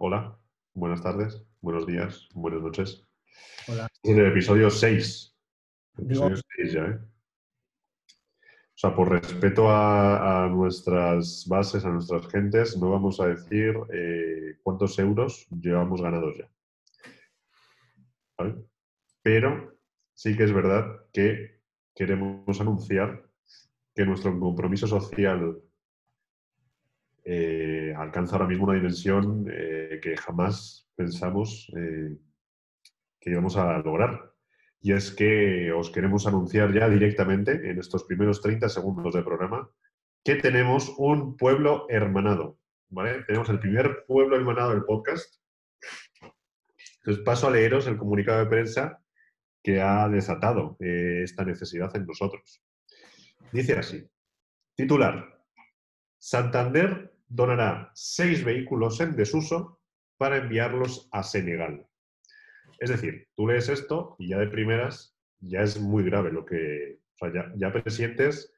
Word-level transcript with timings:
Hola, 0.00 0.38
buenas 0.74 1.02
tardes, 1.02 1.44
buenos 1.60 1.84
días, 1.86 2.28
buenas 2.32 2.62
noches. 2.62 3.04
Hola. 3.66 3.88
Es 4.02 4.16
el 4.16 4.26
episodio 4.26 4.70
6. 4.70 5.36
Digo- 5.96 6.26
Episodio 6.28 6.36
6 6.56 6.72
ya, 6.72 6.84
¿eh? 6.84 6.98
O 7.00 8.80
sea, 8.80 8.94
por 8.94 9.10
respeto 9.10 9.68
a, 9.68 10.44
a 10.44 10.48
nuestras 10.48 11.44
bases, 11.48 11.84
a 11.84 11.88
nuestras 11.90 12.28
gentes, 12.28 12.76
no 12.78 12.90
vamos 12.90 13.18
a 13.18 13.26
decir 13.26 13.74
eh, 13.92 14.56
cuántos 14.62 14.96
euros 15.00 15.48
llevamos 15.50 16.00
ganados 16.00 16.36
ya. 16.38 16.48
¿Vale? 18.38 18.54
Pero 19.20 19.76
sí 20.14 20.36
que 20.36 20.44
es 20.44 20.52
verdad 20.52 20.86
que 21.12 21.60
queremos 21.92 22.60
anunciar 22.60 23.24
que 23.96 24.06
nuestro 24.06 24.38
compromiso 24.38 24.86
social 24.86 25.60
eh, 27.30 27.92
alcanza 27.94 28.36
ahora 28.36 28.48
mismo 28.48 28.64
una 28.64 28.72
dimensión 28.72 29.46
eh, 29.52 30.00
que 30.02 30.16
jamás 30.16 30.88
pensamos 30.96 31.70
eh, 31.76 32.16
que 33.20 33.30
íbamos 33.30 33.54
a 33.58 33.76
lograr. 33.80 34.32
Y 34.80 34.94
es 34.94 35.10
que 35.10 35.70
os 35.70 35.90
queremos 35.90 36.26
anunciar 36.26 36.72
ya 36.72 36.88
directamente 36.88 37.68
en 37.68 37.78
estos 37.78 38.04
primeros 38.04 38.40
30 38.40 38.70
segundos 38.70 39.12
de 39.12 39.22
programa 39.22 39.70
que 40.24 40.36
tenemos 40.36 40.94
un 40.96 41.36
pueblo 41.36 41.84
hermanado. 41.90 42.58
¿vale? 42.88 43.22
Tenemos 43.24 43.50
el 43.50 43.60
primer 43.60 44.06
pueblo 44.06 44.36
hermanado 44.36 44.70
del 44.70 44.84
podcast. 44.84 45.42
Entonces 47.00 47.22
paso 47.24 47.48
a 47.48 47.50
leeros 47.50 47.86
el 47.88 47.98
comunicado 47.98 48.38
de 48.38 48.46
prensa 48.46 49.02
que 49.62 49.82
ha 49.82 50.08
desatado 50.08 50.78
esta 50.80 51.44
necesidad 51.44 51.94
en 51.94 52.06
nosotros. 52.06 52.64
Dice 53.52 53.74
así, 53.74 54.08
titular, 54.74 55.44
Santander 56.16 57.17
donará 57.28 57.90
seis 57.94 58.44
vehículos 58.44 59.00
en 59.00 59.14
desuso 59.16 59.80
para 60.16 60.38
enviarlos 60.38 61.08
a 61.12 61.22
Senegal. 61.22 61.86
Es 62.78 62.90
decir, 62.90 63.28
tú 63.36 63.46
lees 63.46 63.68
esto 63.68 64.16
y 64.18 64.28
ya 64.28 64.38
de 64.38 64.48
primeras 64.48 65.16
ya 65.40 65.60
es 65.62 65.80
muy 65.80 66.04
grave 66.04 66.32
lo 66.32 66.44
que... 66.44 67.00
O 67.14 67.18
sea, 67.18 67.32
ya, 67.32 67.52
ya 67.56 67.72
presientes 67.72 68.52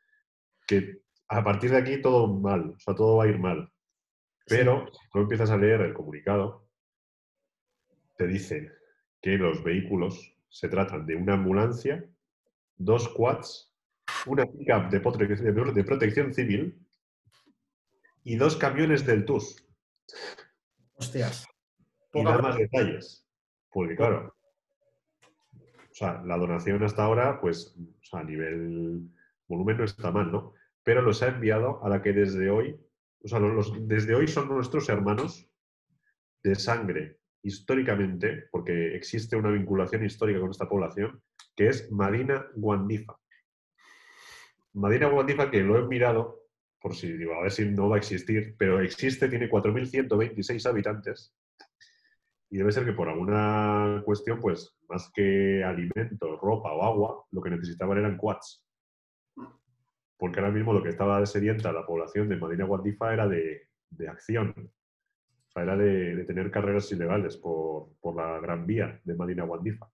que 0.67 1.01
a 1.29 1.43
partir 1.43 1.71
de 1.71 1.79
aquí 1.79 2.03
todo 2.03 2.29
mal, 2.29 2.75
o 2.77 2.79
sea, 2.79 2.95
todo 2.95 3.17
va 3.17 3.25
a 3.25 3.29
ir 3.29 3.39
mal. 3.39 3.73
Pero 4.47 4.91
tú 5.12 5.21
empiezas 5.21 5.51
a 5.51 5.57
leer 5.57 5.81
el 5.81 5.95
comunicado, 5.95 6.69
te 8.17 8.27
dice 8.27 8.71
que 9.23 9.39
los 9.39 9.62
vehículos 9.62 10.37
se 10.49 10.69
tratan 10.69 11.07
de 11.07 11.15
una 11.15 11.34
ambulancia, 11.34 12.05
dos 12.77 13.09
quads, 13.09 13.73
una 14.27 14.45
pickup 14.45 14.91
de, 14.91 15.73
de 15.73 15.84
protección 15.84 16.34
civil 16.34 16.79
y 18.25 18.37
dos 18.37 18.57
camiones 18.57 19.07
del 19.07 19.25
TUS. 19.25 19.67
Hostias. 20.95 21.47
Y 22.13 22.25
da 22.25 22.39
más 22.39 22.57
detalles. 22.57 23.27
Porque 23.73 23.95
claro, 23.97 24.35
o 25.53 25.95
sea, 25.95 26.23
la 26.25 26.37
donación 26.37 26.83
hasta 26.83 27.05
ahora, 27.05 27.41
pues, 27.41 27.77
o 27.79 28.05
sea, 28.05 28.21
a 28.21 28.25
nivel 28.25 29.09
volumen 29.47 29.79
no 29.79 29.85
está 29.85 30.11
mal, 30.11 30.31
¿no? 30.33 30.55
Pero 30.83 31.03
los 31.03 31.23
ha 31.23 31.29
enviado 31.29 31.85
a 31.85 31.89
la 31.89 32.03
que 32.03 32.12
desde 32.12 32.51
hoy, 32.51 32.77
o 33.23 33.29
sea, 33.29 33.39
los- 33.39 33.87
desde 33.87 34.15
hoy 34.15 34.27
son 34.27 34.49
nuestros 34.49 34.89
hermanos 34.89 35.49
de 36.43 36.55
sangre, 36.55 37.19
históricamente, 37.43 38.49
porque 38.51 38.95
existe 38.97 39.37
una 39.37 39.51
vinculación 39.51 40.05
histórica 40.05 40.41
con 40.41 40.51
esta 40.51 40.69
población, 40.69 41.23
que 41.55 41.69
es 41.69 41.91
Madina 41.93 42.47
Guandifa. 42.55 43.17
Madina 44.73 45.09
Guandifa, 45.09 45.50
que 45.50 45.61
lo 45.61 45.78
he 45.78 45.87
mirado, 45.87 46.40
por 46.81 46.95
si 46.95 47.13
digo, 47.13 47.35
a 47.35 47.43
ver 47.43 47.51
si 47.51 47.67
no 47.67 47.89
va 47.89 47.97
a 47.97 47.99
existir, 47.99 48.55
pero 48.59 48.81
existe, 48.81 49.29
tiene 49.29 49.51
4.126 49.51 50.67
habitantes. 50.67 51.35
Y 52.51 52.57
debe 52.57 52.73
ser 52.73 52.85
que 52.85 52.93
por 52.93 53.09
alguna 53.09 54.03
cuestión, 54.05 54.41
pues, 54.41 54.75
más 54.89 55.11
que 55.15 55.63
alimento, 55.63 56.37
ropa 56.37 56.73
o 56.73 56.83
agua, 56.83 57.25
lo 57.31 57.43
que 57.43 57.51
necesitaban 57.51 57.99
eran 57.99 58.17
quads. 58.17 58.65
Porque 60.17 60.41
ahora 60.41 60.53
mismo 60.53 60.73
lo 60.73 60.83
que 60.83 60.89
estaba 60.89 61.25
sedienta 61.27 61.73
la 61.73 61.87
población 61.87 62.29
de 62.29 62.37
Madina 62.37 62.65
Guandifa 62.65 63.12
era 63.12 63.29
de, 63.29 63.69
de 63.91 64.09
acción. 64.09 64.55
O 64.57 65.53
sea, 65.53 65.62
era 65.62 65.77
de, 65.77 66.17
de 66.17 66.25
tener 66.25 66.51
carreras 66.51 66.91
ilegales 66.93 67.37
por, 67.37 67.91
por 68.01 68.17
la 68.17 68.41
gran 68.41 68.67
vía 68.67 69.01
de 69.05 69.15
Madina 69.15 69.45
Guandifa. 69.45 69.89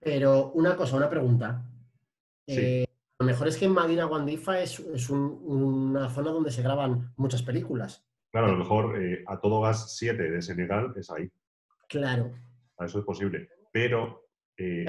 Pero 0.00 0.52
una 0.52 0.76
cosa, 0.76 0.96
una 0.96 1.10
pregunta. 1.10 1.62
Sí. 2.46 2.60
Eh, 2.60 2.87
lo 3.18 3.26
mejor 3.26 3.48
es 3.48 3.56
que 3.56 3.64
en 3.64 3.72
Madina 3.72 4.04
Guandifa 4.04 4.60
es, 4.60 4.78
es 4.78 5.10
un- 5.10 5.40
una 5.44 6.08
zona 6.10 6.30
donde 6.30 6.50
se 6.52 6.62
graban 6.62 7.12
muchas 7.16 7.42
películas. 7.42 8.04
Claro, 8.30 8.48
a 8.48 8.50
lo 8.52 8.58
mejor 8.58 9.02
eh, 9.02 9.24
a 9.26 9.40
todo 9.40 9.60
gas 9.62 9.96
7 9.96 10.30
de 10.30 10.42
Senegal 10.42 10.92
es 10.96 11.10
ahí. 11.10 11.30
Claro. 11.88 12.30
Eso 12.78 12.98
es 13.00 13.04
posible. 13.04 13.48
Pero 13.72 14.28
eh, 14.56 14.84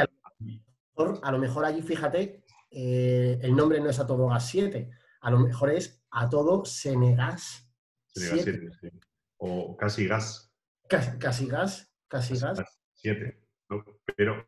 a 1.24 1.32
lo 1.32 1.40
mejor 1.40 1.66
allí, 1.66 1.82
fíjate, 1.82 2.44
eh, 2.70 3.40
el 3.42 3.56
nombre 3.56 3.80
no 3.80 3.90
es 3.90 4.00
A 4.00 4.06
Todo 4.06 4.28
Gas 4.28 4.48
7. 4.50 4.92
A 5.22 5.32
lo 5.32 5.40
mejor 5.40 5.72
es 5.72 6.04
A 6.12 6.30
Todo 6.30 6.66
Senegas 6.66 7.68
Senegal 8.14 8.40
7. 8.44 8.60
7, 8.60 8.92
sí. 8.92 9.00
O 9.38 9.76
casi 9.78 10.08
gas. 10.08 10.54
Casi, 10.88 11.18
casi 11.18 11.48
gas. 11.48 11.92
Casi 12.08 12.38
gas. 12.38 12.62
7. 12.94 13.42
¿no? 13.70 13.84
Pero 14.16 14.46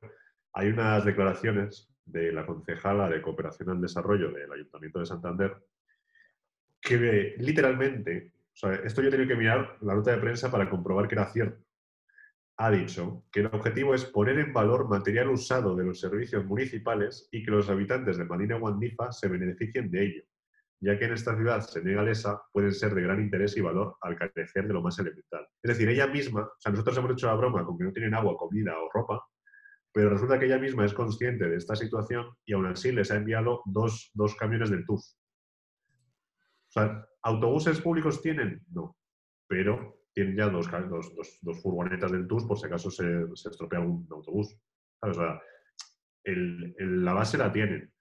hay 0.54 0.68
unas 0.68 1.06
declaraciones 1.06 1.91
de 2.12 2.32
la 2.32 2.46
concejala 2.46 3.10
de 3.10 3.22
Cooperación 3.22 3.70
al 3.70 3.82
Desarrollo 3.82 4.32
del 4.32 4.52
Ayuntamiento 4.52 5.00
de 5.00 5.06
Santander 5.06 5.58
que 6.82 7.36
literalmente, 7.38 8.34
o 8.54 8.56
sea, 8.56 8.74
esto 8.74 9.02
yo 9.02 9.10
he 9.10 9.12
tenido 9.12 9.30
que 9.30 9.36
mirar 9.36 9.78
la 9.82 9.96
nota 9.96 10.12
de 10.12 10.18
prensa 10.18 10.52
para 10.52 10.70
comprobar 10.70 11.08
que 11.08 11.16
era 11.16 11.32
cierto. 11.32 11.64
Ha 12.58 12.72
dicho 12.72 13.24
que 13.32 13.42
el 13.42 13.48
objetivo 13.48 13.96
es 13.96 14.06
poner 14.06 14.40
en 14.40 14.54
valor 14.54 14.90
material 14.90 15.30
usado 15.30 15.76
de 15.76 15.86
los 15.86 16.00
servicios 16.00 16.46
municipales 16.46 17.28
y 17.32 17.44
que 17.44 17.52
los 17.52 17.70
habitantes 17.70 18.18
de 18.18 18.26
Madina 18.26 18.58
Guandifa 18.58 19.12
se 19.12 19.28
beneficien 19.28 19.90
de 19.90 20.06
ello, 20.06 20.24
ya 20.80 20.98
que 20.98 21.06
en 21.06 21.14
esta 21.14 21.36
ciudad 21.36 21.62
senegalesa 21.62 22.42
pueden 22.52 22.72
ser 22.72 22.94
de 22.94 23.02
gran 23.04 23.22
interés 23.22 23.56
y 23.58 23.62
valor 23.62 23.96
al 24.02 24.16
carecer 24.16 24.68
de 24.68 24.74
lo 24.74 24.82
más 24.82 24.98
elemental. 25.00 25.48
Es 25.62 25.70
decir, 25.70 25.90
ella 25.90 26.08
misma, 26.08 26.44
o 26.44 26.56
sea, 26.60 26.72
nosotros 26.72 26.98
hemos 26.98 27.12
hecho 27.12 27.28
la 27.28 27.36
broma 27.36 27.66
con 27.66 27.78
que 27.78 27.86
no 27.86 27.94
tienen 27.94 28.14
agua, 28.14 28.38
comida 28.38 28.74
o 28.78 28.90
ropa, 28.92 29.24
pero 29.94 30.10
resulta 30.10 30.40
que 30.40 30.46
ella 30.46 30.58
misma 30.60 30.86
es 30.86 30.94
consciente 30.94 31.48
de 31.50 31.58
esta 31.58 31.76
situación 31.76 32.26
y 32.46 32.54
aún 32.54 32.66
así 32.68 32.92
les 32.92 33.12
ha 33.12 33.18
enviado 33.18 33.62
dos, 33.66 34.12
dos 34.14 34.36
camiones 34.36 34.70
del 34.70 34.86
TUF. 34.86 35.02
O 35.02 36.72
sea, 36.72 37.06
¿autobuses 37.24 37.82
públicos 37.82 38.22
tienen? 38.22 38.62
No. 38.72 38.96
Pero 39.48 40.00
tienen 40.14 40.38
ya 40.38 40.50
dos, 40.50 40.70
dos, 40.90 41.14
dos- 41.16 41.40
dos 41.42 41.62
furgonetas 41.62 42.12
del 42.12 42.28
TUS 42.28 42.46
por 42.46 42.58
si 42.58 42.66
acaso 42.68 42.90
se, 42.90 43.28
se 43.36 43.50
estropea 43.50 43.80
algún 43.80 44.08
autobús. 44.12 44.56
¿Sabes? 45.00 45.18
O 45.18 45.22
sea, 45.22 45.42
el- 46.24 46.74
el- 46.78 47.04
la 47.04 47.14
base 47.14 47.38
la 47.38 47.52
tienen. 47.52 47.92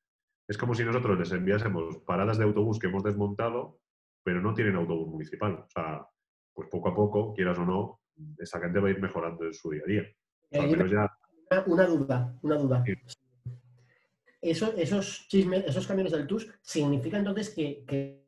Es 0.49 0.57
como 0.59 0.75
si 0.75 0.85
nosotros 0.85 1.19
les 1.19 1.33
enviásemos 1.33 1.99
paradas 2.07 2.39
de 2.39 2.45
autobús 2.45 2.79
que 2.79 2.87
hemos 2.89 3.03
desmontado, 3.03 3.81
pero 4.23 4.41
no 4.41 4.55
tienen 4.55 4.77
autobús 4.77 5.09
municipal. 5.09 5.55
O 5.55 5.69
sea, 5.69 6.07
pues 6.53 6.69
poco 6.69 6.89
a 6.91 6.95
poco, 6.95 7.35
quieras 7.35 7.59
o 7.59 7.65
no, 7.65 8.01
esa 8.39 8.61
gente 8.61 8.79
va 8.81 8.89
a 8.89 8.91
ir 8.91 9.01
mejorando 9.01 9.45
en 9.47 9.55
su 9.55 9.71
día 9.71 9.83
a 9.85 9.89
día. 9.89 10.03
O 10.03 10.49
sea, 10.51 10.67
ya 10.91 11.19
Una, 11.51 11.65
una 11.67 11.87
duda, 11.87 12.39
una 12.43 12.57
duda. 12.57 12.85
Sí. 12.87 12.93
Eso- 14.41 14.73
esos 14.77 15.27
chismes, 15.29 15.65
esos 15.67 15.87
camiones 15.87 16.13
del 16.13 16.27
TUS, 16.27 16.49
¿significa 16.63 17.19
entonces 17.19 17.51
que, 17.51 17.85
que, 17.87 18.25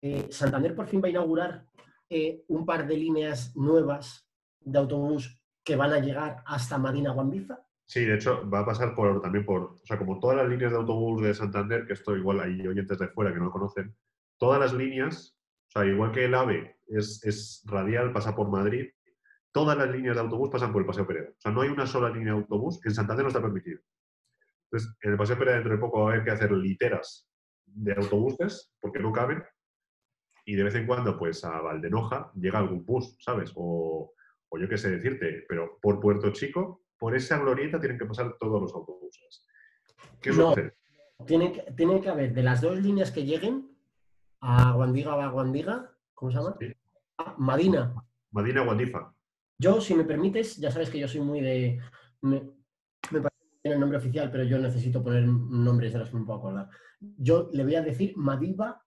eh, 0.00 0.26
Santander 0.30 0.74
por 0.74 0.86
fin 0.86 1.00
va 1.02 1.08
a 1.08 1.10
inaugurar 1.10 1.66
eh, 2.08 2.44
un 2.48 2.64
par 2.64 2.86
de 2.86 2.96
líneas 2.96 3.54
nuevas 3.56 4.28
de 4.60 4.78
autobús 4.78 5.42
que 5.64 5.76
van 5.76 5.92
a 5.92 5.98
llegar 5.98 6.42
hasta 6.46 6.78
Madina 6.78 7.12
Guandifa? 7.12 7.58
Sí, 7.86 8.04
de 8.04 8.14
hecho, 8.14 8.48
va 8.48 8.60
a 8.60 8.64
pasar 8.66 8.94
por, 8.94 9.20
también 9.20 9.44
por, 9.44 9.62
o 9.62 9.76
sea, 9.84 9.98
como 9.98 10.18
todas 10.20 10.36
las 10.36 10.48
líneas 10.48 10.70
de 10.72 10.78
autobús 10.78 11.20
de 11.22 11.34
Santander, 11.34 11.86
que 11.86 11.92
esto 11.94 12.16
igual 12.16 12.40
hay 12.40 12.66
oyentes 12.66 12.98
de 12.98 13.08
fuera 13.08 13.32
que 13.32 13.38
no 13.38 13.46
lo 13.46 13.50
conocen, 13.50 13.94
todas 14.38 14.60
las 14.60 14.72
líneas, 14.72 15.36
o 15.68 15.70
sea, 15.72 15.84
igual 15.84 16.12
que 16.12 16.24
el 16.26 16.34
AVE 16.34 16.76
es, 16.88 17.22
es 17.24 17.62
radial, 17.66 18.12
pasa 18.12 18.34
por 18.34 18.48
Madrid, 18.48 18.88
todas 19.52 19.76
las 19.76 19.90
líneas 19.90 20.16
de 20.16 20.22
autobús 20.22 20.50
pasan 20.50 20.72
por 20.72 20.82
el 20.82 20.86
Paseo 20.86 21.06
Pereda. 21.06 21.30
O 21.30 21.40
sea, 21.40 21.52
no 21.52 21.60
hay 21.60 21.68
una 21.68 21.86
sola 21.86 22.08
línea 22.10 22.32
de 22.32 22.40
autobús 22.40 22.80
que 22.80 22.88
en 22.88 22.94
Santander 22.94 23.24
no 23.24 23.28
está 23.28 23.42
permitido. 23.42 23.80
Entonces, 24.70 24.96
en 25.02 25.12
el 25.12 25.18
Paseo 25.18 25.38
Pereda 25.38 25.54
dentro 25.56 25.72
de 25.72 25.78
poco 25.78 26.00
va 26.00 26.10
a 26.10 26.12
haber 26.14 26.24
que 26.24 26.30
hacer 26.30 26.50
literas 26.52 27.28
de 27.66 27.92
autobuses, 27.92 28.72
porque 28.80 28.98
no 28.98 29.12
caben, 29.12 29.42
y 30.44 30.56
de 30.56 30.64
vez 30.64 30.74
en 30.74 30.86
cuando, 30.86 31.16
pues 31.18 31.44
a 31.44 31.60
Valdenoja 31.60 32.32
llega 32.34 32.58
algún 32.58 32.84
bus, 32.84 33.16
¿sabes? 33.20 33.52
O, 33.54 34.12
o 34.48 34.58
yo 34.58 34.68
qué 34.68 34.76
sé 34.76 34.90
decirte, 34.90 35.44
pero 35.48 35.78
por 35.80 36.00
Puerto 36.00 36.30
Chico, 36.32 36.84
por 36.98 37.14
esa 37.14 37.38
glorieta 37.38 37.78
tienen 37.80 37.98
que 37.98 38.06
pasar 38.06 38.36
todos 38.38 38.60
los 38.60 38.74
autobuses. 38.74 39.46
¿Qué 40.20 40.30
No. 40.30 40.50
sucede? 40.50 40.74
Tiene 41.26 41.52
que, 41.52 41.62
tiene 41.72 42.00
que 42.00 42.08
haber 42.08 42.32
de 42.32 42.42
las 42.42 42.60
dos 42.60 42.76
líneas 42.78 43.12
que 43.12 43.24
lleguen 43.24 43.70
a 44.40 44.72
Guandiga 44.72 45.14
o 45.14 45.20
a 45.20 45.28
Guandiga, 45.28 45.90
¿cómo 46.14 46.32
se 46.32 46.38
llama? 46.38 46.56
Sí. 46.58 46.74
A 47.18 47.34
Madina. 47.38 47.94
Madina 48.32 48.62
Guandifa. 48.64 49.14
Yo, 49.62 49.80
si 49.80 49.94
me 49.94 50.02
permites, 50.04 50.56
ya 50.56 50.70
sabes 50.72 50.90
que 50.90 50.98
yo 50.98 51.06
soy 51.06 51.20
muy 51.20 51.40
de. 51.40 51.78
Me, 52.22 52.40
me 53.12 53.20
parece 53.20 53.60
bien 53.62 53.74
el 53.74 53.80
nombre 53.80 53.98
oficial, 53.98 54.28
pero 54.30 54.42
yo 54.44 54.58
necesito 54.58 55.02
poner 55.04 55.24
nombres 55.24 55.92
de 55.92 56.00
los 56.00 56.10
que 56.10 56.16
me 56.16 56.24
puedo 56.24 56.38
acordar. 56.40 56.68
Yo 57.00 57.48
le 57.52 57.62
voy 57.62 57.76
a 57.76 57.82
decir 57.82 58.12
Madiba, 58.16 58.84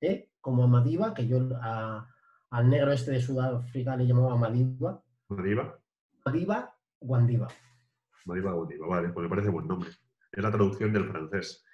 ¿eh? 0.00 0.30
como 0.40 0.62
a 0.62 0.66
Madiba, 0.68 1.12
que 1.14 1.26
yo 1.26 1.48
a- 1.60 2.08
al 2.50 2.70
negro 2.70 2.92
este 2.92 3.10
de 3.10 3.20
Sudáfrica 3.20 3.96
le 3.96 4.06
llamaba 4.06 4.36
Madiba. 4.36 5.02
Madiba. 5.30 5.80
Madiba 6.24 6.76
Guandiva. 7.00 7.48
Madiba 8.26 8.52
Guandiva, 8.52 8.86
vale, 8.86 9.08
pues 9.08 9.24
me 9.24 9.30
parece 9.30 9.50
buen 9.50 9.66
nombre. 9.66 9.90
Es 10.30 10.42
la 10.42 10.50
traducción 10.52 10.92
del 10.92 11.08
francés. 11.10 11.64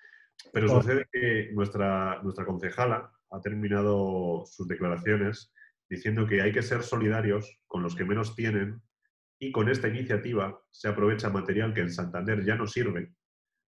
Pero 0.52 0.68
sucede 0.68 1.06
que 1.12 1.50
nuestra, 1.52 2.22
nuestra 2.22 2.46
concejala 2.46 3.12
ha 3.30 3.40
terminado 3.40 4.44
sus 4.46 4.66
declaraciones 4.66 5.52
diciendo 5.90 6.26
que 6.26 6.40
hay 6.40 6.52
que 6.52 6.62
ser 6.62 6.82
solidarios 6.82 7.60
con 7.66 7.82
los 7.82 7.96
que 7.96 8.04
menos 8.04 8.36
tienen 8.36 8.80
y 9.40 9.50
con 9.50 9.68
esta 9.68 9.88
iniciativa 9.88 10.62
se 10.70 10.88
aprovecha 10.88 11.30
material 11.30 11.74
que 11.74 11.80
en 11.80 11.90
Santander 11.90 12.44
ya 12.44 12.54
no 12.54 12.66
sirve 12.66 13.12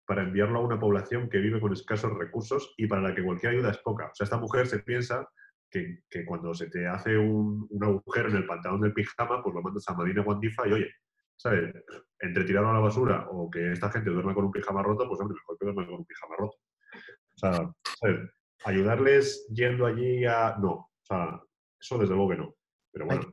para 0.07 0.23
enviarlo 0.23 0.59
a 0.59 0.63
una 0.63 0.79
población 0.79 1.29
que 1.29 1.39
vive 1.39 1.59
con 1.59 1.73
escasos 1.73 2.13
recursos 2.17 2.73
y 2.77 2.87
para 2.87 3.01
la 3.01 3.13
que 3.13 3.23
cualquier 3.23 3.53
ayuda 3.53 3.71
es 3.71 3.79
poca. 3.79 4.05
O 4.05 4.15
sea, 4.15 4.25
esta 4.25 4.37
mujer 4.37 4.67
se 4.67 4.79
piensa 4.79 5.27
que, 5.69 6.03
que 6.09 6.23
cuando 6.25 6.53
se 6.53 6.69
te 6.69 6.87
hace 6.87 7.17
un, 7.17 7.67
un 7.69 7.83
agujero 7.83 8.29
en 8.29 8.37
el 8.37 8.45
pantalón 8.45 8.81
del 8.81 8.93
pijama, 8.93 9.43
pues 9.43 9.55
lo 9.55 9.61
mandas 9.61 9.83
a 9.89 9.95
Madina 9.95 10.23
Guandifa 10.23 10.67
y 10.67 10.73
oye, 10.73 10.91
¿sabes? 11.35 11.73
Entre 12.19 12.45
tirarlo 12.45 12.69
a 12.69 12.73
la 12.73 12.79
basura 12.79 13.27
o 13.31 13.49
que 13.49 13.71
esta 13.71 13.91
gente 13.91 14.11
duerma 14.11 14.33
con 14.33 14.45
un 14.45 14.51
pijama 14.51 14.83
roto, 14.83 15.07
pues 15.07 15.19
hombre, 15.19 15.35
mejor 15.35 15.57
que 15.57 15.65
duerma 15.65 15.85
con 15.85 15.95
un 15.95 16.05
pijama 16.05 16.35
roto. 16.37 16.57
O 16.93 17.37
sea, 17.37 17.73
¿sabes? 17.99 18.29
Ayudarles 18.63 19.47
yendo 19.51 19.87
allí 19.87 20.23
a... 20.25 20.55
No, 20.59 20.71
o 20.71 20.89
sea, 21.01 21.41
eso 21.85 21.97
desde 21.99 22.15
luego 22.15 22.31
que 22.31 22.37
no. 22.37 22.55
Pero 22.91 23.05
bueno, 23.05 23.31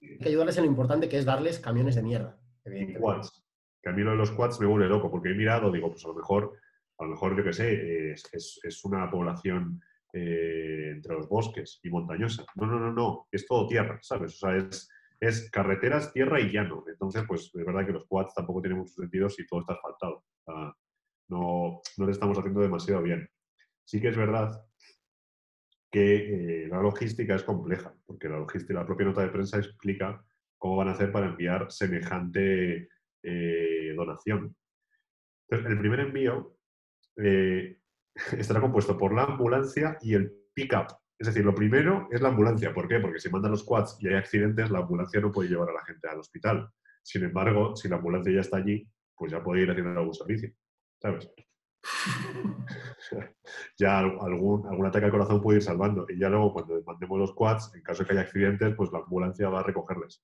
Hay 0.00 0.18
que 0.18 0.28
ayudarles 0.28 0.56
en 0.58 0.64
lo 0.64 0.70
importante 0.70 1.08
que 1.08 1.18
es 1.18 1.24
darles 1.24 1.58
camiones 1.58 1.96
de 1.96 2.02
mierda. 2.02 2.38
quads. 3.00 3.44
Que 3.82 3.90
a 3.90 3.92
mí 3.92 4.02
lo 4.02 4.10
de 4.12 4.16
los 4.16 4.30
quads 4.32 4.60
me 4.60 4.66
vuelve 4.66 4.88
loco, 4.88 5.10
porque 5.10 5.30
he 5.30 5.34
mirado, 5.34 5.70
digo, 5.72 5.90
pues 5.90 6.04
a 6.04 6.08
lo 6.08 6.14
mejor, 6.14 6.52
a 6.98 7.04
lo 7.04 7.10
mejor, 7.10 7.36
yo 7.36 7.44
qué 7.44 7.52
sé, 7.52 8.12
es, 8.12 8.28
es- 8.32 8.60
es 8.62 8.84
una 8.84 9.10
población 9.10 9.80
eh, 10.12 10.90
entre 10.94 11.14
los 11.14 11.28
bosques 11.28 11.80
y 11.82 11.90
montañosa. 11.90 12.44
No, 12.56 12.66
no, 12.66 12.78
no, 12.80 12.92
no, 12.92 13.26
es 13.30 13.46
todo 13.46 13.66
tierra, 13.68 13.98
¿sabes? 14.02 14.34
O 14.34 14.38
sea, 14.38 14.56
es, 14.56 14.88
es 15.20 15.50
carreteras, 15.50 16.12
tierra 16.12 16.40
y 16.40 16.50
llano. 16.50 16.84
Entonces, 16.88 17.24
pues 17.26 17.50
es 17.54 17.64
verdad 17.64 17.84
que 17.86 17.92
los 17.92 18.06
quads 18.06 18.34
tampoco 18.34 18.60
tienen 18.62 18.78
mucho 18.78 18.94
sentido 18.94 19.28
si 19.28 19.46
todo 19.46 19.60
está 19.60 19.74
asfaltado. 19.74 20.14
O 20.16 20.42
sea, 20.44 20.74
no, 21.28 21.80
no 21.98 22.06
le 22.06 22.12
estamos 22.12 22.38
haciendo 22.38 22.60
demasiado 22.60 23.02
bien. 23.02 23.28
Sí 23.84 24.00
que 24.00 24.08
es 24.08 24.16
verdad 24.16 24.50
que 25.90 26.64
eh, 26.64 26.68
la 26.68 26.82
logística 26.82 27.34
es 27.34 27.42
compleja, 27.42 27.94
porque 28.06 28.28
la 28.28 28.38
logística, 28.38 28.74
la 28.74 28.86
propia 28.86 29.06
nota 29.06 29.22
de 29.22 29.30
prensa 29.30 29.58
explica 29.58 30.22
cómo 30.58 30.76
van 30.76 30.88
a 30.88 30.92
hacer 30.92 31.10
para 31.12 31.28
enviar 31.28 31.70
semejante 31.70 32.88
eh, 33.22 33.94
donación. 33.96 34.54
Entonces, 35.48 35.72
el 35.72 35.78
primer 35.78 36.00
envío 36.00 36.56
eh, 37.16 37.78
estará 38.36 38.60
compuesto 38.60 38.98
por 38.98 39.14
la 39.14 39.24
ambulancia 39.24 39.98
y 40.02 40.14
el 40.14 40.32
pick-up. 40.54 40.88
Es 41.18 41.26
decir, 41.26 41.44
lo 41.44 41.54
primero 41.54 42.08
es 42.12 42.20
la 42.20 42.28
ambulancia. 42.28 42.72
¿Por 42.72 42.86
qué? 42.86 43.00
Porque 43.00 43.18
si 43.18 43.30
mandan 43.30 43.52
los 43.52 43.64
quads 43.64 43.96
y 44.00 44.08
hay 44.08 44.14
accidentes, 44.14 44.70
la 44.70 44.80
ambulancia 44.80 45.20
no 45.20 45.32
puede 45.32 45.48
llevar 45.48 45.70
a 45.70 45.74
la 45.74 45.84
gente 45.84 46.08
al 46.08 46.20
hospital. 46.20 46.70
Sin 47.02 47.24
embargo, 47.24 47.74
si 47.74 47.88
la 47.88 47.96
ambulancia 47.96 48.32
ya 48.32 48.40
está 48.40 48.58
allí, 48.58 48.88
pues 49.16 49.32
ya 49.32 49.42
puede 49.42 49.62
ir 49.62 49.70
haciendo 49.70 49.98
algún 49.98 50.14
servicio. 50.14 50.52
¿Sabes? 51.00 51.28
ya 53.78 53.98
al- 53.98 54.18
algún, 54.20 54.66
algún 54.66 54.86
ataque 54.86 55.06
al 55.06 55.10
corazón 55.10 55.40
puede 55.42 55.58
ir 55.58 55.62
salvando. 55.62 56.06
Y 56.08 56.18
ya 56.18 56.28
luego, 56.28 56.52
cuando 56.52 56.80
mandemos 56.86 57.18
los 57.18 57.34
quads, 57.34 57.72
en 57.74 57.82
caso 57.82 58.02
de 58.02 58.06
que 58.06 58.12
haya 58.12 58.22
accidentes, 58.22 58.74
pues 58.76 58.90
la 58.92 58.98
ambulancia 59.00 59.48
va 59.48 59.60
a 59.60 59.62
recogerles. 59.64 60.22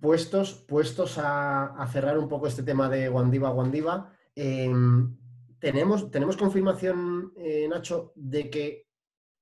Puestos, 0.00 0.64
puestos 0.66 1.18
a, 1.18 1.66
a 1.66 1.86
cerrar 1.88 2.18
un 2.18 2.28
poco 2.28 2.46
este 2.46 2.62
tema 2.62 2.88
de 2.88 3.08
Guandiva 3.08 3.50
Guandiva, 3.50 4.10
em, 4.34 5.16
¿tenemos, 5.58 6.10
¿tenemos 6.10 6.36
confirmación, 6.36 7.32
eh, 7.36 7.68
Nacho, 7.68 8.12
de 8.16 8.50
que 8.50 8.86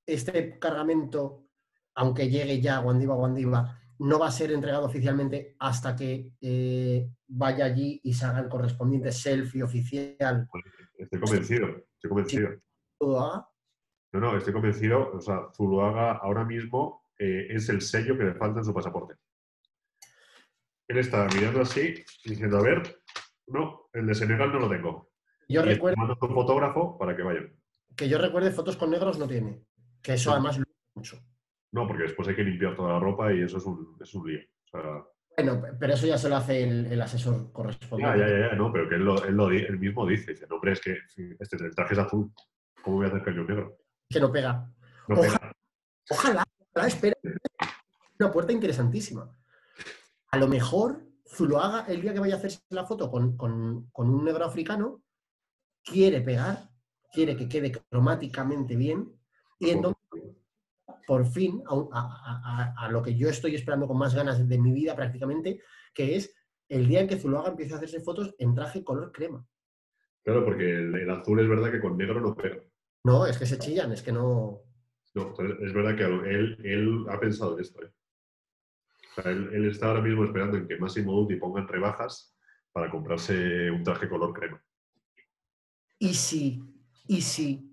este 0.06 0.58
cargamento, 0.58 1.46
aunque 1.94 2.28
llegue 2.28 2.60
ya 2.60 2.76
a 2.76 2.80
Guandiva 2.82 3.14
Guandiva, 3.14 3.78
no 4.00 4.18
va 4.18 4.26
a 4.26 4.32
ser 4.32 4.50
entregado 4.52 4.86
oficialmente 4.86 5.54
hasta 5.60 5.94
que 5.94 6.32
eh, 6.40 7.08
vaya 7.28 7.64
allí 7.64 8.00
y 8.02 8.12
se 8.12 8.26
haga 8.26 8.40
el 8.40 8.48
correspondiente 8.48 9.12
selfie 9.12 9.62
oficial? 9.62 10.48
Estoy 10.96 11.20
convencido, 11.20 11.66
estoy 11.94 12.08
convencido. 12.08 12.48
Haga? 13.00 13.48
No, 14.12 14.20
no, 14.20 14.36
estoy 14.36 14.52
convencido. 14.52 15.10
O 15.12 15.20
sea, 15.20 15.48
Zuluaga 15.56 16.12
ahora 16.12 16.44
mismo 16.44 17.08
eh, 17.18 17.48
es 17.50 17.68
el 17.68 17.80
sello 17.80 18.16
que 18.16 18.24
le 18.24 18.34
falta 18.34 18.60
en 18.60 18.64
su 18.64 18.72
pasaporte. 18.72 19.14
Él 20.88 20.98
está 20.98 21.26
mirando 21.34 21.62
así, 21.62 21.94
diciendo, 22.24 22.58
a 22.58 22.62
ver, 22.62 23.00
no, 23.46 23.88
el 23.92 24.06
de 24.06 24.14
Senegal 24.14 24.52
no 24.52 24.60
lo 24.60 24.68
tengo. 24.68 25.10
Yo 25.48 25.62
y 25.62 25.64
recuerdo 25.64 25.96
mando 25.96 26.16
a 26.20 26.26
un 26.26 26.34
fotógrafo 26.34 26.96
para 26.98 27.16
que 27.16 27.22
vayan. 27.22 27.56
que 27.96 28.08
yo 28.08 28.18
recuerde 28.18 28.50
fotos 28.50 28.76
con 28.76 28.90
negros 28.90 29.18
no 29.18 29.26
tiene, 29.26 29.64
que 30.02 30.14
eso 30.14 30.30
No. 30.30 30.36
además 30.36 30.58
lo 30.58 30.64
mucho. 30.94 31.18
No, 31.72 31.86
porque 31.88 32.04
después 32.04 32.28
hay 32.28 32.36
que 32.36 32.44
limpiar 32.44 32.76
toda 32.76 32.92
la 32.94 33.00
ropa 33.00 33.32
y 33.32 33.42
eso 33.42 33.58
es 33.58 33.64
un, 33.64 33.96
es 34.00 34.14
un 34.14 34.26
lío. 34.30 34.40
O 34.40 34.68
sea, 34.68 35.04
Bueno, 35.36 35.62
pero 35.80 35.94
eso 35.94 36.06
ya 36.06 36.16
se 36.16 36.28
lo 36.28 36.36
hace 36.36 36.62
el, 36.62 36.86
el 36.86 37.02
asesor 37.02 37.50
correspondiente. 37.52 38.18
ya, 38.18 38.28
ya, 38.28 38.48
ya, 38.50 38.54
no, 38.54 38.72
pero 38.72 38.88
que 38.88 38.94
él, 38.94 39.04
lo, 39.04 39.24
él, 39.24 39.34
lo 39.34 39.50
él 39.50 39.78
mismo 39.78 40.06
dice, 40.06 40.32
dice, 40.32 40.46
no, 40.48 40.56
hombre, 40.56 40.72
es 40.72 40.80
que 40.80 40.96
este, 41.40 41.56
el 41.56 41.74
traje 41.74 41.94
es 41.94 41.98
azul, 41.98 42.30
¿cómo 42.82 42.96
voy 42.98 43.06
a 43.06 43.08
hacer 43.08 43.22
cañón 43.24 43.46
negro? 43.46 43.78
Que 44.08 44.20
no 44.20 44.30
pega. 44.30 44.70
No 45.08 45.16
Ojalá. 45.16 45.38
pega. 45.38 45.52
Ojalá, 46.10 46.44
ojalá, 46.72 46.86
espera. 46.88 47.16
Una 48.20 48.30
puerta 48.30 48.52
interesantísima. 48.52 49.36
A 50.30 50.36
lo 50.38 50.46
mejor 50.46 51.02
Zuloaga, 51.26 51.86
el 51.88 52.00
día 52.02 52.12
que 52.12 52.20
vaya 52.20 52.34
a 52.34 52.38
hacerse 52.38 52.60
la 52.70 52.84
foto 52.86 53.10
con, 53.10 53.36
con- 53.36 53.88
con 53.90 54.08
un 54.10 54.24
negro 54.24 54.44
africano, 54.44 55.02
quiere 55.82 56.20
pegar, 56.20 56.68
quiere 57.12 57.36
que 57.36 57.48
quede 57.48 57.72
cromáticamente 57.72 58.76
bien, 58.76 59.10
y 59.58 59.70
entonces, 59.70 60.00
por 61.06 61.26
fin, 61.26 61.62
a, 61.66 61.74
un- 61.74 61.88
a- 61.92 62.00
a- 62.00 62.62
a- 62.62 62.86
a 62.86 62.88
lo 62.90 63.02
que 63.02 63.14
yo 63.16 63.28
estoy 63.28 63.54
esperando 63.54 63.86
con 63.86 63.98
más 63.98 64.14
ganas 64.14 64.46
de 64.48 64.58
mi 64.58 64.72
vida 64.72 64.94
prácticamente, 64.96 65.60
que 65.94 66.16
es 66.16 66.34
el 66.68 66.86
día 66.88 67.00
en 67.00 67.08
que 67.08 67.18
Zuloaga 67.18 67.50
empiece 67.50 67.74
a 67.74 67.76
hacerse 67.76 68.00
fotos 68.00 68.34
en 68.38 68.54
traje 68.54 68.82
color 68.82 69.12
crema. 69.12 69.46
Claro, 70.22 70.44
porque 70.44 70.70
el, 70.70 70.94
el 70.94 71.10
azul 71.10 71.38
es 71.40 71.48
verdad 71.48 71.70
que 71.70 71.80
con 71.80 71.96
negro 71.98 72.20
no 72.20 72.34
pega. 72.34 72.62
No, 73.04 73.26
es 73.26 73.36
que 73.38 73.44
se 73.46 73.58
chillan, 73.58 73.92
es 73.92 74.02
que 74.02 74.12
no. 74.12 74.62
No, 75.14 75.34
es 75.60 75.72
verdad 75.72 75.94
que 75.96 76.04
él, 76.04 76.56
él 76.64 77.04
ha 77.10 77.20
pensado 77.20 77.54
en 77.54 77.60
esto. 77.60 77.82
¿eh? 77.84 77.92
O 79.16 79.22
sea, 79.22 79.30
él, 79.30 79.50
él 79.52 79.68
está 79.70 79.88
ahora 79.88 80.00
mismo 80.00 80.24
esperando 80.24 80.56
en 80.56 80.66
que 80.66 80.78
Massimo 80.78 81.12
Dutti 81.12 81.36
pongan 81.36 81.68
rebajas 81.68 82.34
para 82.72 82.90
comprarse 82.90 83.70
un 83.70 83.84
traje 83.84 84.08
color 84.08 84.32
crema. 84.32 84.64
Y 85.98 86.14
si, 86.14 86.60
y 87.06 87.20
si 87.20 87.70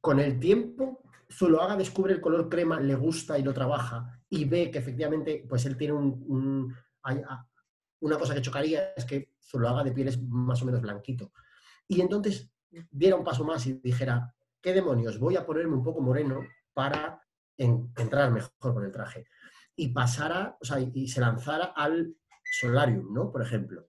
con 0.00 0.20
el 0.20 0.38
tiempo 0.40 1.02
Zuloaga 1.30 1.76
descubre 1.76 2.12
el 2.14 2.20
color 2.20 2.48
crema, 2.48 2.80
le 2.80 2.94
gusta 2.94 3.38
y 3.38 3.42
lo 3.42 3.52
trabaja, 3.52 4.20
y 4.30 4.44
ve 4.46 4.70
que 4.70 4.78
efectivamente 4.78 5.44
pues 5.48 5.66
él 5.66 5.76
tiene 5.76 5.92
un, 5.94 6.24
un- 6.26 6.74
hay- 7.02 7.22
a- 7.28 7.46
una 8.00 8.16
cosa 8.18 8.34
que 8.34 8.42
chocaría 8.42 8.92
es 8.96 9.04
que 9.04 9.32
Zuloaga 9.40 9.82
de 9.84 9.92
piel 9.92 10.08
es 10.08 10.22
más 10.22 10.62
o 10.62 10.66
menos 10.66 10.80
blanquito. 10.80 11.32
Y 11.86 12.00
entonces 12.00 12.50
diera 12.90 13.16
un 13.16 13.24
paso 13.24 13.44
más 13.44 13.66
y 13.66 13.74
dijera, 13.74 14.34
¿qué 14.60 14.72
demonios? 14.72 15.18
Voy 15.18 15.36
a 15.36 15.44
ponerme 15.44 15.74
un 15.74 15.82
poco 15.82 16.00
moreno 16.00 16.40
para 16.72 17.20
en- 17.56 17.92
entrar 17.96 18.30
mejor 18.30 18.52
con 18.60 18.84
el 18.84 18.92
traje. 18.92 19.26
Y 19.74 19.88
pasara, 19.88 20.56
o 20.60 20.64
sea, 20.64 20.78
y, 20.80 21.08
se 21.08 21.20
lanzara 21.20 21.66
al 21.76 22.14
solarium, 22.44 23.12
¿no? 23.12 23.30
Por 23.32 23.42
ejemplo. 23.42 23.88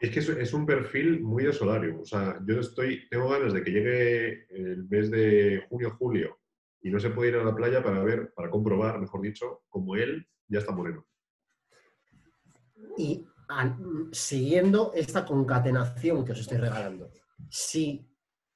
Es 0.00 0.10
que 0.10 0.20
es, 0.20 0.54
un 0.54 0.64
perfil 0.64 1.20
muy 1.20 1.44
de 1.44 1.52
Solarium. 1.52 2.00
O 2.00 2.04
sea, 2.06 2.40
yo 2.46 2.58
estoy, 2.60 3.06
tengo 3.10 3.28
ganas 3.28 3.52
de 3.52 3.62
que 3.62 3.70
llegue 3.70 4.46
el 4.48 4.84
mes 4.88 5.10
de 5.10 5.66
junio-julio 5.68 6.39
y 6.82 6.90
no 6.90 6.98
se 6.98 7.10
puede 7.10 7.30
ir 7.30 7.36
a 7.36 7.44
la 7.44 7.54
playa 7.54 7.82
para 7.82 8.02
ver, 8.02 8.32
para 8.34 8.50
comprobar, 8.50 8.98
mejor 8.98 9.20
dicho, 9.20 9.62
como 9.68 9.96
él 9.96 10.26
ya 10.48 10.58
está 10.60 10.72
moreno. 10.72 11.06
Y 12.96 13.26
siguiendo 14.12 14.92
esta 14.94 15.24
concatenación 15.24 16.24
que 16.24 16.32
os 16.32 16.40
estoy 16.40 16.58
regalando, 16.58 17.10
si 17.48 18.08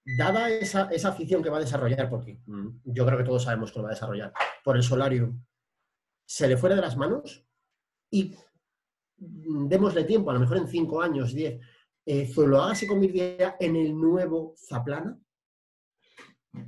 dada 0.05 0.51
esa, 0.51 0.89
esa 0.91 1.09
afición 1.09 1.43
que 1.43 1.51
va 1.51 1.59
a 1.59 1.61
desarrollar, 1.61 2.09
porque 2.09 2.41
mm, 2.47 2.81
yo 2.85 3.07
creo 3.07 3.19
que 3.19 3.25
todos 3.25 3.45
sabemos 3.45 3.73
que 3.73 3.79
lo 3.79 3.85
va 3.85 3.91
a 3.91 3.95
desarrollar, 3.95 4.33
por 4.63 4.77
el 4.77 4.83
solarium, 4.83 5.43
se 6.27 6.49
le 6.49 6.57
fuera 6.57 6.77
de 6.77 6.83
las 6.83 6.97
manos 6.97 7.47
y 8.11 8.35
mm, 9.19 9.69
démosle 9.69 10.05
tiempo, 10.05 10.31
a 10.31 10.35
lo 10.35 10.41
mejor 10.41 10.59
en 10.59 10.69
cinco 10.69 11.01
años, 11.01 11.33
diez, 11.33 11.61
eh, 12.07 12.27
Zuloaga 12.27 12.75
se 12.75 12.87
convirtiera 12.87 13.57
en 13.59 13.77
el 13.77 13.99
nuevo 13.99 14.55
Zaplana, 14.57 15.19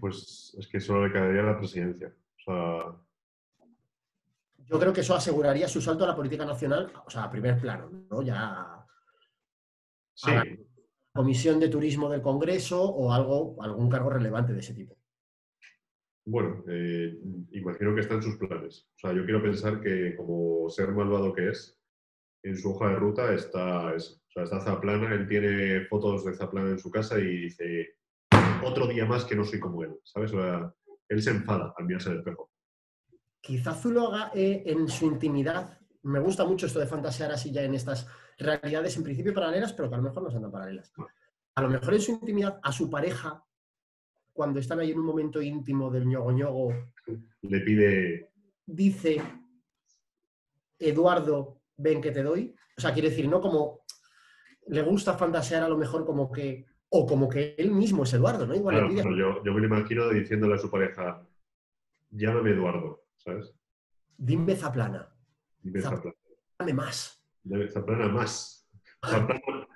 Pues 0.00 0.56
es 0.58 0.66
que 0.68 0.80
solo 0.80 1.06
le 1.06 1.12
quedaría 1.12 1.42
la 1.42 1.58
presidencia. 1.58 2.08
O 2.08 2.42
sea, 2.44 2.96
yo 4.68 4.80
creo 4.80 4.92
que 4.92 5.00
eso 5.00 5.14
aseguraría 5.14 5.68
su 5.68 5.80
salto 5.80 6.04
a 6.04 6.08
la 6.08 6.16
política 6.16 6.44
nacional, 6.44 6.92
o 7.04 7.10
sea, 7.10 7.24
a 7.24 7.30
primer 7.30 7.58
plano, 7.60 7.88
¿no? 8.10 8.22
Ya 8.22 8.84
sí, 10.14 10.30
a 10.30 10.44
la 10.44 10.56
Comisión 11.14 11.60
de 11.60 11.68
Turismo 11.68 12.10
del 12.10 12.20
Congreso 12.20 12.82
o 12.82 13.12
algo, 13.12 13.56
algún 13.62 13.88
cargo 13.88 14.10
relevante 14.10 14.52
de 14.52 14.60
ese 14.60 14.74
tipo. 14.74 14.96
bueno, 16.24 16.64
eh, 16.68 17.16
imagino 17.52 17.94
que 17.94 18.00
está 18.00 18.14
en 18.14 18.22
sus 18.22 18.36
planes. 18.36 18.88
O 18.96 18.98
sea, 18.98 19.12
yo 19.12 19.24
quiero 19.24 19.40
pensar 19.40 19.80
que 19.80 20.16
como 20.16 20.68
ser 20.68 20.90
malvado 20.90 21.32
que 21.32 21.50
es, 21.50 21.80
en 22.42 22.56
su 22.56 22.72
hoja 22.72 22.88
de 22.88 22.96
ruta 22.96 23.32
está 23.34 23.94
eso. 23.94 24.16
O 24.16 24.30
sea, 24.32 24.42
está 24.42 24.60
Zaplana, 24.60 25.14
él 25.14 25.28
tiene 25.28 25.86
fotos 25.86 26.24
de 26.24 26.34
Zaplana 26.34 26.70
en 26.70 26.78
su 26.78 26.90
casa 26.90 27.18
y 27.18 27.42
dice, 27.42 27.94
otro 28.64 28.86
día 28.86 29.04
más 29.06 29.24
que 29.24 29.36
no 29.36 29.44
soy 29.44 29.60
como 29.60 29.82
él, 29.82 29.96
¿sabes? 30.04 30.32
O 30.32 30.36
sea, 30.40 30.72
él 31.08 31.22
se 31.22 31.30
enfada 31.30 31.72
al 31.76 31.84
mirarse 31.86 32.10
al 32.10 32.18
espejo. 32.18 32.50
Quizá 33.40 33.74
Zuloaga 33.74 34.30
eh, 34.34 34.64
en 34.66 34.88
su 34.88 35.06
intimidad 35.06 35.78
me 36.02 36.20
gusta 36.20 36.44
mucho 36.44 36.66
esto 36.66 36.78
de 36.78 36.86
fantasear 36.86 37.32
así 37.32 37.50
ya 37.50 37.62
en 37.62 37.74
estas 37.74 38.06
realidades 38.38 38.96
en 38.96 39.02
principio 39.02 39.34
paralelas, 39.34 39.72
pero 39.72 39.88
que 39.88 39.94
a 39.94 39.98
lo 39.98 40.04
mejor 40.04 40.22
no 40.22 40.30
son 40.30 40.42
tan 40.42 40.52
paralelas. 40.52 40.92
A 41.54 41.62
lo 41.62 41.68
mejor 41.68 41.94
en 41.94 42.00
su 42.00 42.12
intimidad, 42.12 42.60
a 42.62 42.70
su 42.70 42.88
pareja, 42.88 43.42
cuando 44.32 44.60
están 44.60 44.78
ahí 44.80 44.92
en 44.92 44.98
un 44.98 45.06
momento 45.06 45.40
íntimo 45.42 45.90
del 45.90 46.06
ñogo 46.06 46.30
ñogo, 46.32 46.72
Le 47.42 47.60
pide. 47.60 48.30
dice, 48.66 49.22
Eduardo, 50.78 51.62
ven 51.76 52.00
que 52.00 52.12
te 52.12 52.22
doy. 52.22 52.54
O 52.76 52.80
sea, 52.80 52.92
quiere 52.92 53.10
decir, 53.10 53.28
no 53.28 53.40
como 53.40 53.80
le 54.68 54.82
gusta 54.82 55.16
fantasear 55.16 55.62
a 55.62 55.68
lo 55.68 55.78
mejor 55.78 56.04
como 56.04 56.30
que, 56.30 56.66
o 56.90 57.06
como 57.06 57.28
que 57.28 57.54
él 57.58 57.70
mismo 57.72 58.04
es 58.04 58.12
Eduardo, 58.14 58.46
¿no? 58.46 58.54
Igual 58.54 58.76
Claro, 58.76 58.94
pero 58.94 59.16
yo, 59.16 59.44
yo 59.44 59.52
me 59.52 59.60
lo 59.60 59.66
imagino 59.66 60.08
diciéndole 60.08 60.54
a 60.54 60.58
su 60.58 60.70
pareja, 60.70 61.26
llámame 62.10 62.50
Eduardo, 62.50 63.02
¿sabes? 63.16 63.54
dime 64.18 64.56
Zaplana, 64.56 65.08
Dime 65.62 65.80
Zap- 65.80 65.96
Zaplana. 65.96 66.16
dame 66.58 66.72
más. 66.74 67.22
Dame 67.42 67.68
Zaplana 67.68 68.08
más. 68.08 68.68
Zaplana- 69.04 69.66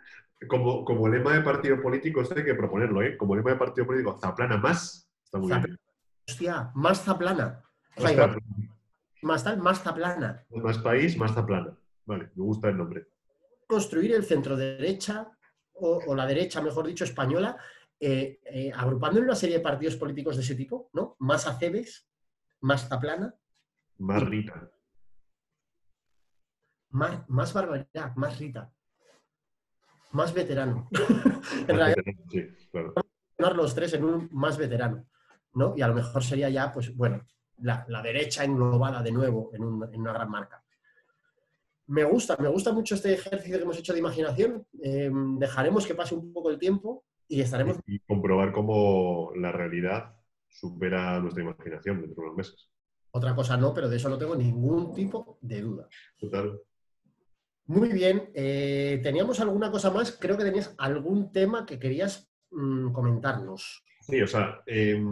como, 0.48 0.84
como 0.86 1.06
lema 1.08 1.34
de 1.34 1.42
partido 1.42 1.82
político, 1.82 2.22
esto 2.22 2.34
hay 2.36 2.44
que 2.44 2.54
proponerlo, 2.54 3.02
¿eh? 3.02 3.16
Como 3.18 3.36
lema 3.36 3.50
de 3.50 3.56
partido 3.56 3.86
político, 3.86 4.16
Zaplana 4.18 4.56
más. 4.56 5.10
Está 5.22 5.38
muy 5.38 5.48
bien. 5.52 5.78
Hostia, 6.26 6.70
más 6.74 7.02
Zaplana. 7.04 7.62
O 7.96 8.00
sea, 8.00 8.10
Hostia, 8.10 8.24
igual, 8.24 8.42
más 9.22 9.44
tal, 9.44 9.58
más 9.58 9.82
Zaplana. 9.82 10.46
más 10.50 10.78
país, 10.78 11.16
más 11.18 11.34
Zaplana. 11.34 11.76
Vale, 12.06 12.30
me 12.34 12.42
gusta 12.44 12.68
el 12.70 12.78
nombre. 12.78 13.06
construir 13.66 14.14
el 14.14 14.24
centro 14.24 14.56
derecha, 14.56 15.30
o, 15.80 16.02
o 16.06 16.14
la 16.14 16.26
derecha, 16.26 16.60
mejor 16.60 16.86
dicho, 16.86 17.04
española, 17.04 17.56
eh, 17.98 18.40
eh, 18.44 18.72
agrupando 18.74 19.18
en 19.18 19.24
una 19.26 19.34
serie 19.34 19.56
de 19.58 19.62
partidos 19.62 19.96
políticos 19.96 20.36
de 20.36 20.42
ese 20.42 20.54
tipo, 20.54 20.88
¿no? 20.92 21.16
Más 21.20 21.46
Acebes, 21.46 22.08
más 22.60 22.88
Zaplana, 22.88 23.34
Más 23.98 24.22
Rita. 24.22 24.70
más, 26.90 27.28
más 27.28 27.52
barbaridad, 27.52 28.14
más 28.16 28.38
Rita, 28.38 28.72
más 30.12 30.32
veterano. 30.34 30.88
en 31.68 31.76
realidad, 31.76 31.96
Sí, 32.30 32.42
claro. 32.70 32.94
los 33.54 33.74
tres 33.74 33.92
en 33.94 34.04
un 34.04 34.28
más 34.32 34.56
veterano, 34.56 35.06
¿no? 35.54 35.74
Y 35.76 35.82
a 35.82 35.88
lo 35.88 35.94
mejor 35.94 36.22
sería 36.24 36.48
ya, 36.48 36.72
pues, 36.72 36.94
bueno, 36.96 37.24
la, 37.58 37.84
la 37.88 38.02
derecha 38.02 38.44
englobada 38.44 39.02
de 39.02 39.12
nuevo 39.12 39.50
en, 39.52 39.62
un- 39.64 39.94
en 39.94 40.00
una 40.00 40.12
gran 40.12 40.30
marca. 40.30 40.62
Me 41.90 42.04
gusta, 42.04 42.36
me 42.38 42.48
gusta 42.48 42.72
mucho 42.72 42.94
este 42.94 43.12
ejercicio 43.14 43.56
que 43.56 43.64
hemos 43.64 43.76
hecho 43.76 43.92
de 43.92 43.98
imaginación. 43.98 44.64
Eh, 44.80 45.10
dejaremos 45.38 45.84
que 45.84 45.96
pase 45.96 46.14
un 46.14 46.32
poco 46.32 46.48
el 46.48 46.56
tiempo 46.58 47.04
y 47.26 47.40
estaremos 47.40 47.78
Y 47.84 47.98
comprobar 47.98 48.52
cómo 48.52 49.32
la 49.34 49.50
realidad 49.50 50.14
supera 50.48 51.18
nuestra 51.18 51.42
imaginación 51.42 52.00
dentro 52.00 52.22
de 52.22 52.28
unos 52.28 52.36
meses. 52.36 52.70
Otra 53.10 53.34
cosa 53.34 53.56
no, 53.56 53.74
pero 53.74 53.88
de 53.88 53.96
eso 53.96 54.08
no 54.08 54.18
tengo 54.18 54.36
ningún 54.36 54.94
tipo 54.94 55.38
de 55.40 55.62
duda. 55.62 55.88
Total. 56.16 56.60
Muy 57.66 57.88
bien, 57.92 58.30
eh, 58.34 59.00
¿teníamos 59.02 59.40
alguna 59.40 59.72
cosa 59.72 59.90
más? 59.90 60.12
Creo 60.12 60.36
que 60.36 60.44
tenías 60.44 60.72
algún 60.78 61.32
tema 61.32 61.66
que 61.66 61.80
querías 61.80 62.32
mm, 62.52 62.92
comentarnos. 62.92 63.84
Sí, 64.00 64.22
o 64.22 64.28
sea, 64.28 64.62
eh, 64.64 65.02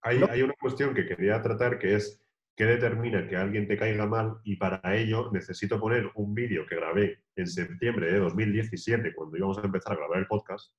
hay, 0.00 0.18
No. 0.18 0.26
hay 0.30 0.40
una 0.40 0.54
cuestión 0.58 0.94
que 0.94 1.04
quería 1.06 1.42
tratar 1.42 1.78
que 1.78 1.96
es 1.96 2.21
qué 2.56 2.64
determina 2.64 3.26
que 3.26 3.36
alguien 3.36 3.66
te 3.66 3.76
caiga 3.76 4.06
mal 4.06 4.38
y 4.44 4.56
para 4.56 4.80
ello 4.96 5.30
necesito 5.32 5.80
poner 5.80 6.10
un 6.14 6.34
vídeo 6.34 6.66
que 6.66 6.76
grabé 6.76 7.24
en 7.36 7.46
septiembre 7.46 8.12
de 8.12 8.18
2017 8.18 9.14
cuando 9.14 9.36
íbamos 9.36 9.58
a 9.58 9.62
empezar 9.62 9.92
a 9.92 9.96
grabar 9.96 10.18
el 10.18 10.26
podcast, 10.26 10.74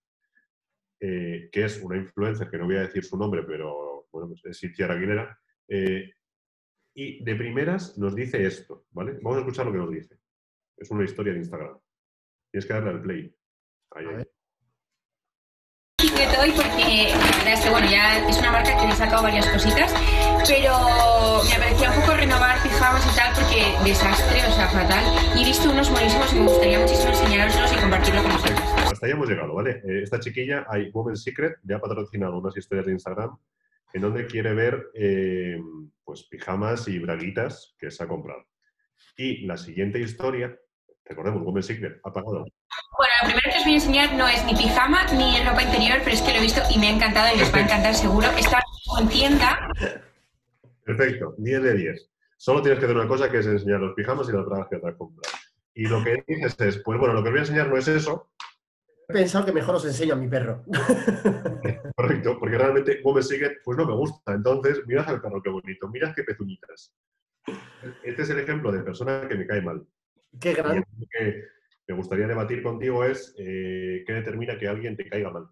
eh, 0.99 1.49
que 1.51 1.65
es 1.65 1.81
una 1.81 1.97
influencer 1.97 2.49
que 2.49 2.57
no 2.57 2.65
voy 2.65 2.75
a 2.75 2.81
decir 2.81 3.03
su 3.03 3.17
nombre, 3.17 3.43
pero 3.43 4.07
bueno, 4.11 4.27
pues 4.29 4.45
es 4.45 4.59
Cintia 4.59 4.85
Aguilera, 4.85 5.37
eh, 5.67 6.11
y 6.95 7.23
de 7.23 7.35
primeras 7.35 7.97
nos 7.97 8.15
dice 8.15 8.45
esto, 8.45 8.85
¿vale? 8.91 9.13
Vamos 9.21 9.37
a 9.37 9.39
escuchar 9.39 9.65
lo 9.65 9.71
que 9.71 9.77
nos 9.79 9.91
dice. 9.91 10.19
Es 10.77 10.91
una 10.91 11.03
historia 11.03 11.33
de 11.33 11.39
Instagram. 11.39 11.79
Tienes 12.51 12.65
que 12.67 12.73
darle 12.73 12.89
al 12.91 13.01
play. 13.01 13.35
Ahí. 13.91 14.05
Que 16.11 16.27
te 16.27 16.37
doy 16.37 16.51
porque 16.51 17.11
la 17.11 17.37
verdad 17.37 17.53
es 17.53 17.61
que 17.61 17.69
bueno, 17.69 17.89
ya 17.89 18.27
es 18.27 18.37
una 18.39 18.51
marca 18.51 18.77
que 18.77 18.85
me 18.85 18.91
ha 18.91 18.95
sacado 18.95 19.23
varias 19.23 19.47
cositas, 19.47 19.93
pero 20.47 21.41
me 21.49 21.55
parecía 21.57 21.91
un 21.91 22.01
poco 22.01 22.15
renovar 22.15 22.61
pijamas 22.61 23.05
y 23.05 23.15
tal 23.15 23.33
porque 23.33 23.89
desastre, 23.89 24.45
o 24.45 24.51
sea, 24.51 24.67
fatal. 24.67 25.03
Y 25.37 25.43
he 25.43 25.45
visto 25.45 25.69
unos 25.69 25.89
buenísimos 25.89 26.33
y 26.33 26.35
me 26.35 26.47
gustaría 26.47 26.79
muchísimo 26.79 27.09
enseñároslos 27.09 27.73
y 27.73 27.75
compartirlo 27.77 28.23
con 28.23 28.31
vosotros. 28.33 28.59
Hasta 28.91 29.05
ahí 29.05 29.11
hemos 29.11 29.29
llegado, 29.29 29.53
¿vale? 29.53 29.81
Eh, 29.87 30.03
esta 30.03 30.19
chiquilla, 30.19 30.65
hay 30.69 30.91
Woman 30.91 31.15
Secret, 31.15 31.57
ya 31.63 31.77
ha 31.77 31.79
patrocinado 31.79 32.37
unas 32.37 32.57
historias 32.57 32.85
de 32.85 32.91
Instagram 32.93 33.37
en 33.93 34.01
donde 34.01 34.25
quiere 34.25 34.53
ver 34.53 34.89
eh, 34.95 35.61
pues 36.03 36.23
pijamas 36.23 36.87
y 36.87 36.99
braguitas 36.99 37.75
que 37.77 37.91
se 37.91 38.03
ha 38.03 38.07
comprado. 38.07 38.45
Y 39.15 39.45
la 39.45 39.57
siguiente 39.57 39.99
historia, 39.99 40.57
recordemos, 41.05 41.43
Woman 41.43 41.63
Secret 41.63 41.99
ha 42.03 42.11
pagado. 42.11 42.45
Bueno, 42.97 43.13
lo 43.21 43.27
primero 43.27 43.49
que 43.51 43.57
os 43.57 43.63
voy 43.63 43.73
a 43.73 43.75
enseñar 43.75 44.13
no 44.13 44.27
es 44.27 44.43
ni 44.45 44.55
pijama 44.55 45.05
ni 45.13 45.43
ropa 45.43 45.63
interior, 45.63 45.99
pero 46.03 46.15
es 46.15 46.21
que 46.21 46.31
lo 46.31 46.37
he 46.37 46.41
visto 46.41 46.61
y 46.73 46.79
me 46.79 46.87
ha 46.87 46.95
encantado 46.95 47.35
y 47.35 47.41
os 47.41 47.53
va 47.53 47.57
a 47.57 47.61
encantar 47.61 47.95
seguro. 47.95 48.27
Está 48.37 48.61
en 48.99 49.07
tienda, 49.09 49.59
Perfecto, 50.83 51.35
10 51.37 51.63
de 51.63 51.73
10. 51.73 52.09
Solo 52.37 52.61
tienes 52.61 52.79
que 52.79 52.85
hacer 52.85 52.97
una 52.97 53.07
cosa 53.07 53.31
que 53.31 53.39
es 53.39 53.45
enseñar 53.45 53.79
los 53.79 53.93
pijamas 53.93 54.27
y 54.27 54.33
las 54.33 54.45
bragas 54.45 54.67
que 54.69 54.77
te 54.77 54.87
has 54.87 54.95
comprado. 54.95 55.37
Y 55.73 55.87
lo 55.87 56.03
que 56.03 56.23
dices 56.27 56.55
es, 56.59 56.77
pues 56.83 56.99
bueno, 56.99 57.13
lo 57.13 57.23
que 57.23 57.29
os 57.29 57.33
voy 57.33 57.39
a 57.39 57.43
enseñar 57.43 57.67
no 57.69 57.77
es 57.77 57.87
eso, 57.87 58.29
He 59.09 59.13
pensado 59.13 59.45
que 59.45 59.51
mejor 59.51 59.75
os 59.75 59.85
enseño 59.85 60.13
a 60.13 60.17
mi 60.17 60.29
perro. 60.29 60.63
correcto, 61.95 62.37
porque 62.39 62.57
realmente 62.57 63.01
Woman 63.03 63.23
Secret 63.23 63.57
pues 63.63 63.77
no 63.77 63.85
me 63.85 63.93
gusta. 63.93 64.33
Entonces, 64.33 64.81
mirad 64.87 65.09
al 65.09 65.21
perro 65.21 65.41
qué 65.41 65.49
bonito, 65.49 65.89
mirad 65.89 66.13
qué 66.15 66.23
pezuñitas. 66.23 66.93
Este 68.01 68.21
es 68.21 68.29
el 68.29 68.39
ejemplo 68.39 68.71
de 68.71 68.79
persona 68.79 69.27
que 69.27 69.35
me 69.35 69.45
cae 69.45 69.61
mal. 69.61 69.85
Qué 70.39 70.51
Y 70.51 70.53
gran. 70.53 70.71
algo 70.71 70.85
que 71.09 71.43
me 71.87 71.95
gustaría 71.95 72.27
debatir 72.27 72.63
contigo 72.63 73.03
es 73.03 73.33
eh, 73.37 74.03
qué 74.05 74.13
determina 74.13 74.57
que 74.57 74.67
alguien 74.67 74.95
te 74.95 75.07
caiga 75.07 75.29
mal. 75.31 75.47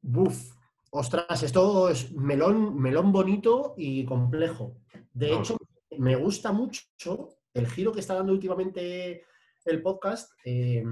Buf. 0.00 0.54
Ostras, 0.90 1.42
esto 1.42 1.90
es 1.90 2.12
melón, 2.12 2.80
melón 2.80 3.12
bonito 3.12 3.74
y 3.76 4.04
complejo. 4.04 4.78
De 5.12 5.30
No, 5.30 5.40
hecho, 5.40 5.56
me 5.98 6.16
gusta 6.16 6.50
mucho 6.52 7.28
el 7.52 7.66
giro 7.66 7.92
que 7.92 8.00
está 8.00 8.14
dando 8.14 8.32
últimamente 8.32 9.24
el 9.66 9.82
podcast, 9.82 10.32
eh, 10.44 10.82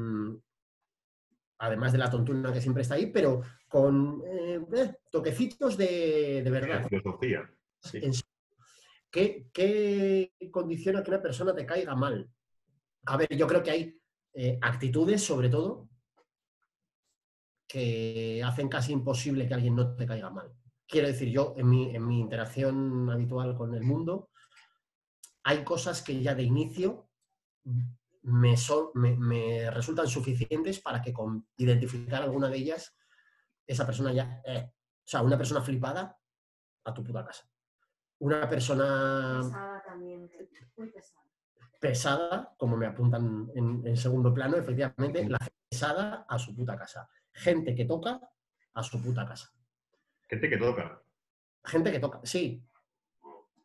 además 1.58 1.92
de 1.92 1.98
la 1.98 2.10
tontuna 2.10 2.52
que 2.52 2.60
siempre 2.60 2.82
está 2.82 2.96
ahí, 2.96 3.06
pero 3.06 3.40
con 3.68 4.22
eh, 4.26 4.60
eh, 4.74 4.94
toquecitos 5.10 5.78
de, 5.78 6.42
de 6.44 6.50
verdad. 6.50 6.86
Filosofía. 6.88 7.50
Sí. 7.80 7.98
En 8.02 8.12
serio. 8.12 8.25
¿Qué, 9.10 10.32
condiciona 10.50 11.02
que 11.02 11.10
una 11.10 11.22
persona 11.22 11.54
te 11.54 11.66
caiga 11.66 11.94
mal? 11.94 12.30
A 13.06 13.16
ver, 13.16 13.34
yo 13.36 13.46
creo 13.46 13.62
que 13.62 13.70
hay 13.70 14.00
eh, 14.34 14.58
actitudes, 14.60 15.24
sobre 15.24 15.48
todo, 15.48 15.88
que 17.68 18.42
hacen 18.44 18.68
casi 18.68 18.92
imposible 18.92 19.48
que 19.48 19.54
alguien 19.54 19.76
no 19.76 19.94
te 19.96 20.06
caiga 20.06 20.30
mal. 20.30 20.52
Quiero 20.86 21.08
decir, 21.08 21.30
yo 21.30 21.54
en 21.56 21.68
mi, 21.68 21.94
en 21.94 22.06
mi 22.06 22.20
interacción 22.20 23.10
habitual 23.10 23.56
con 23.56 23.74
el 23.74 23.82
mundo, 23.82 24.30
hay 25.44 25.64
cosas 25.64 26.02
que 26.02 26.20
ya 26.22 26.34
de 26.34 26.42
inicio 26.42 27.10
me, 28.22 28.56
son, 28.56 28.88
me, 28.94 29.16
me 29.16 29.70
resultan 29.70 30.08
suficientes 30.08 30.80
para 30.80 31.00
que 31.00 31.12
con 31.12 31.48
identificar 31.56 32.22
alguna 32.22 32.48
de 32.48 32.58
ellas, 32.58 32.96
esa 33.66 33.86
persona 33.86 34.12
ya... 34.12 34.42
eh. 34.44 34.72
O 35.06 35.08
sea, 35.08 35.22
una 35.22 35.38
persona 35.38 35.60
flipada, 35.60 36.18
a 36.84 36.92
tu 36.92 37.04
puta 37.04 37.24
casa. 37.24 37.48
Una 38.18 38.48
persona 38.48 39.40
Pesada 39.42 39.82
también, 39.84 40.30
muy 40.76 40.88
pesada. 40.88 41.20
pesada, 41.80 42.54
como 42.58 42.76
me 42.76 42.86
apuntan 42.86 43.50
en, 43.54 43.86
en 43.86 43.96
segundo 43.96 44.32
plano, 44.32 44.56
efectivamente, 44.56 45.28
la 45.28 45.38
gente 45.38 45.54
pesada 45.68 46.24
a 46.28 46.38
su 46.38 46.54
puta 46.54 46.76
casa. 46.76 47.08
Gente 47.32 47.74
que 47.74 47.84
toca 47.84 48.20
a 48.74 48.82
su 48.82 49.02
puta 49.02 49.26
casa. 49.26 49.50
Gente 50.28 50.48
que 50.48 50.56
toca, 50.56 51.02
Gente 51.64 51.90
que 51.92 51.98
toca, 51.98 52.20
sí, 52.24 52.64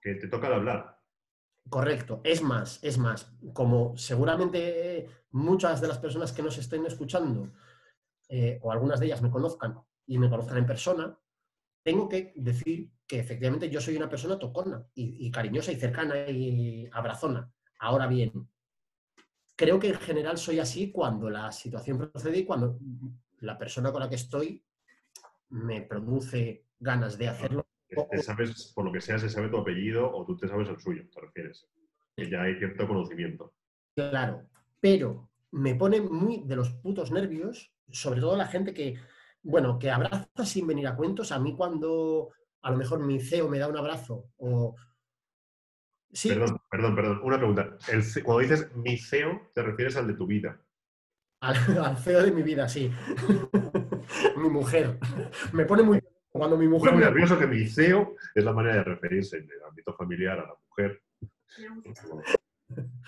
que 0.02 0.16
te 0.16 0.28
toca 0.28 0.48
al 0.48 0.54
hablar. 0.54 1.00
correcto. 1.70 2.22
Es 2.24 2.42
más, 2.42 2.80
es 2.84 2.98
más, 2.98 3.32
como 3.54 3.96
seguramente 3.96 5.08
muchas 5.32 5.80
de 5.82 5.88
las 5.88 6.00
personas 6.00 6.32
que 6.34 6.42
nos 6.44 6.58
estén 6.58 6.86
escuchando, 6.86 7.52
eh, 8.30 8.60
o 8.64 8.72
algunas 8.72 9.00
de 9.00 9.06
ellas 9.08 9.22
me 9.22 9.30
conozcan 9.32 9.80
y 10.08 10.18
me 10.18 10.30
conozcan 10.30 10.58
en 10.58 10.66
persona, 10.66 11.18
tengo 11.84 12.08
que 12.10 12.34
decir 12.36 12.90
que 13.08 13.20
efectivamente 13.20 13.70
yo 13.70 13.82
soy 13.82 13.96
una 13.98 14.10
persona 14.10 14.38
tocona 14.40 14.86
y, 14.94 15.28
y 15.28 15.32
cariñosa 15.32 15.72
y 15.72 15.76
cercana 15.76 16.30
y 16.30 16.88
abrazona. 16.92 17.52
Ahora 17.80 18.08
bien, 18.08 18.32
creo 19.56 19.80
que 19.80 19.90
en 19.90 20.00
general 20.00 20.38
soy 20.38 20.60
así 20.60 20.92
cuando 20.92 21.30
la 21.30 21.52
situación 21.52 21.98
procede 21.98 22.40
y 22.40 22.46
cuando 22.46 22.80
la 23.40 23.58
persona 23.58 23.92
con 23.92 24.02
la 24.02 24.10
que 24.10 24.16
estoy 24.16 24.64
me 25.50 25.82
produce 25.82 26.66
ganas 26.80 27.18
de 27.18 27.28
hacerlo. 27.28 27.66
Te- 27.88 27.96
te 28.10 28.24
sabes, 28.24 28.72
por 28.74 28.86
lo 28.86 28.92
que 28.92 29.02
sea, 29.02 29.20
se 29.20 29.30
sabe 29.30 29.50
tu 29.50 29.58
apellido 29.58 30.10
o 30.16 30.26
tú 30.26 30.38
te 30.38 30.48
sabes 30.48 30.70
el 30.70 30.80
suyo, 30.80 31.04
te 31.14 31.20
refieres. 31.20 31.68
Que 32.16 32.30
ya 32.30 32.44
hay 32.44 32.56
cierto 32.56 32.88
conocimiento. 32.88 33.54
Claro, 33.96 34.48
pero 34.80 35.30
me 35.52 35.76
pone 35.76 36.00
muy 36.00 36.44
de 36.46 36.56
los 36.56 36.70
putos 36.76 37.12
nervios, 37.12 37.74
sobre 37.90 38.22
todo 38.22 38.38
la 38.38 38.48
gente 38.48 38.74
que, 38.74 38.96
bueno, 39.44 39.78
que 39.80 39.90
abraza 39.92 40.46
sin 40.46 40.68
venir 40.68 40.88
a 40.88 40.96
cuentos. 40.96 41.32
A 41.32 41.40
mí 41.40 41.56
cuando 41.56 42.30
a 42.62 42.72
lo 42.72 42.78
mejor 42.78 43.00
mi 43.00 43.20
CEO 43.20 43.48
me 43.50 43.58
da 43.60 43.68
un 43.68 43.78
abrazo 43.78 44.26
o 44.38 44.76
Sí, 46.14 46.28
Perdón, 46.28 46.58
perdón, 46.70 46.94
perdón. 46.96 47.22
Una 47.24 47.38
pregunta. 47.38 47.78
El 47.88 48.04
cuando 48.26 48.40
dices 48.42 48.76
mi 48.76 48.98
CEO, 48.98 49.50
te 49.54 49.64
refieres 49.64 49.96
al 49.96 50.08
de 50.08 50.14
tu 50.16 50.28
vida. 50.28 50.60
al, 51.42 51.78
al 51.78 51.96
feo 51.98 52.22
de 52.22 52.32
mi 52.32 52.44
vida, 52.44 52.68
sí. 52.68 52.92
mi 54.36 54.50
mujer. 54.50 55.00
Me 55.54 55.64
pone 55.66 55.84
muy 55.84 56.02
cuando 56.30 56.58
mi 56.58 56.68
mujer 56.68 56.92
Bueno, 56.92 56.98
muy 56.98 57.06
me- 57.06 57.12
nervioso 57.12 57.40
que 57.40 57.48
mi 57.48 57.66
CEO 57.66 58.16
es 58.36 58.44
la 58.44 58.52
manera 58.52 58.76
de 58.76 58.84
referirse 58.84 59.38
en 59.38 59.44
el 59.46 59.64
ámbito 59.66 59.94
familiar 59.94 60.38
a 60.40 60.48
la 60.48 60.56
mujer. 60.68 61.02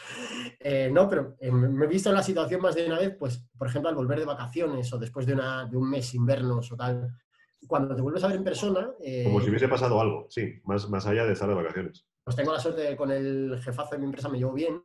Eh, 0.66 0.90
no, 0.90 1.10
pero 1.10 1.36
eh, 1.42 1.52
me 1.52 1.84
he 1.84 1.90
visto 1.90 2.08
en 2.08 2.16
la 2.16 2.24
situación 2.24 2.62
más 2.62 2.74
de 2.74 2.86
una 2.86 2.98
vez, 2.98 3.18
pues, 3.20 3.46
por 3.58 3.68
ejemplo, 3.68 3.90
al 3.90 3.96
volver 3.96 4.20
de 4.20 4.26
vacaciones 4.26 4.94
o 4.94 4.98
después 4.98 5.26
de, 5.26 5.34
una, 5.34 5.66
de 5.66 5.76
un 5.76 5.90
mes 5.90 6.06
sin 6.06 6.26
vernos 6.26 6.72
o 6.72 6.78
tal, 6.78 7.18
cuando 7.68 7.94
te 7.94 8.02
vuelves 8.02 8.24
a 8.24 8.28
ver 8.28 8.38
en 8.38 8.44
persona, 8.46 8.92
eh, 9.02 9.24
Como 9.26 9.42
si 9.42 9.50
hubiese 9.50 9.68
pasado 9.68 10.00
algo, 10.00 10.28
sí, 10.30 10.62
más, 10.64 10.90
más 10.90 11.06
allá 11.06 11.26
de 11.26 11.34
estar 11.34 11.50
de 11.50 11.56
vacaciones. 11.56 12.08
pues 12.24 12.36
tengo 12.38 12.54
la 12.54 12.60
suerte 12.60 12.96
con 12.96 13.12
el 13.12 13.60
jefazo 13.62 13.92
de 13.92 13.98
mi 13.98 14.06
empresa 14.06 14.30
me 14.30 14.38
llevo 14.38 14.54
bien 14.54 14.82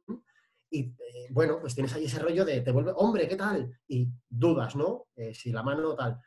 y, 0.70 0.80
eh, 0.80 1.28
bueno, 1.30 1.58
pues 1.60 1.74
tienes 1.74 1.94
ahí 1.94 2.04
ese 2.04 2.18
rollo 2.18 2.44
de 2.44 2.60
te 2.60 2.72
vuelve, 2.72 2.92
hombre, 2.96 3.26
¿qué 3.26 3.36
tal? 3.36 3.78
Y 3.86 4.08
dudas, 4.28 4.76
¿no? 4.76 5.06
Eh, 5.16 5.32
si 5.34 5.50
la 5.50 5.62
mano 5.62 5.94
tal. 5.94 6.20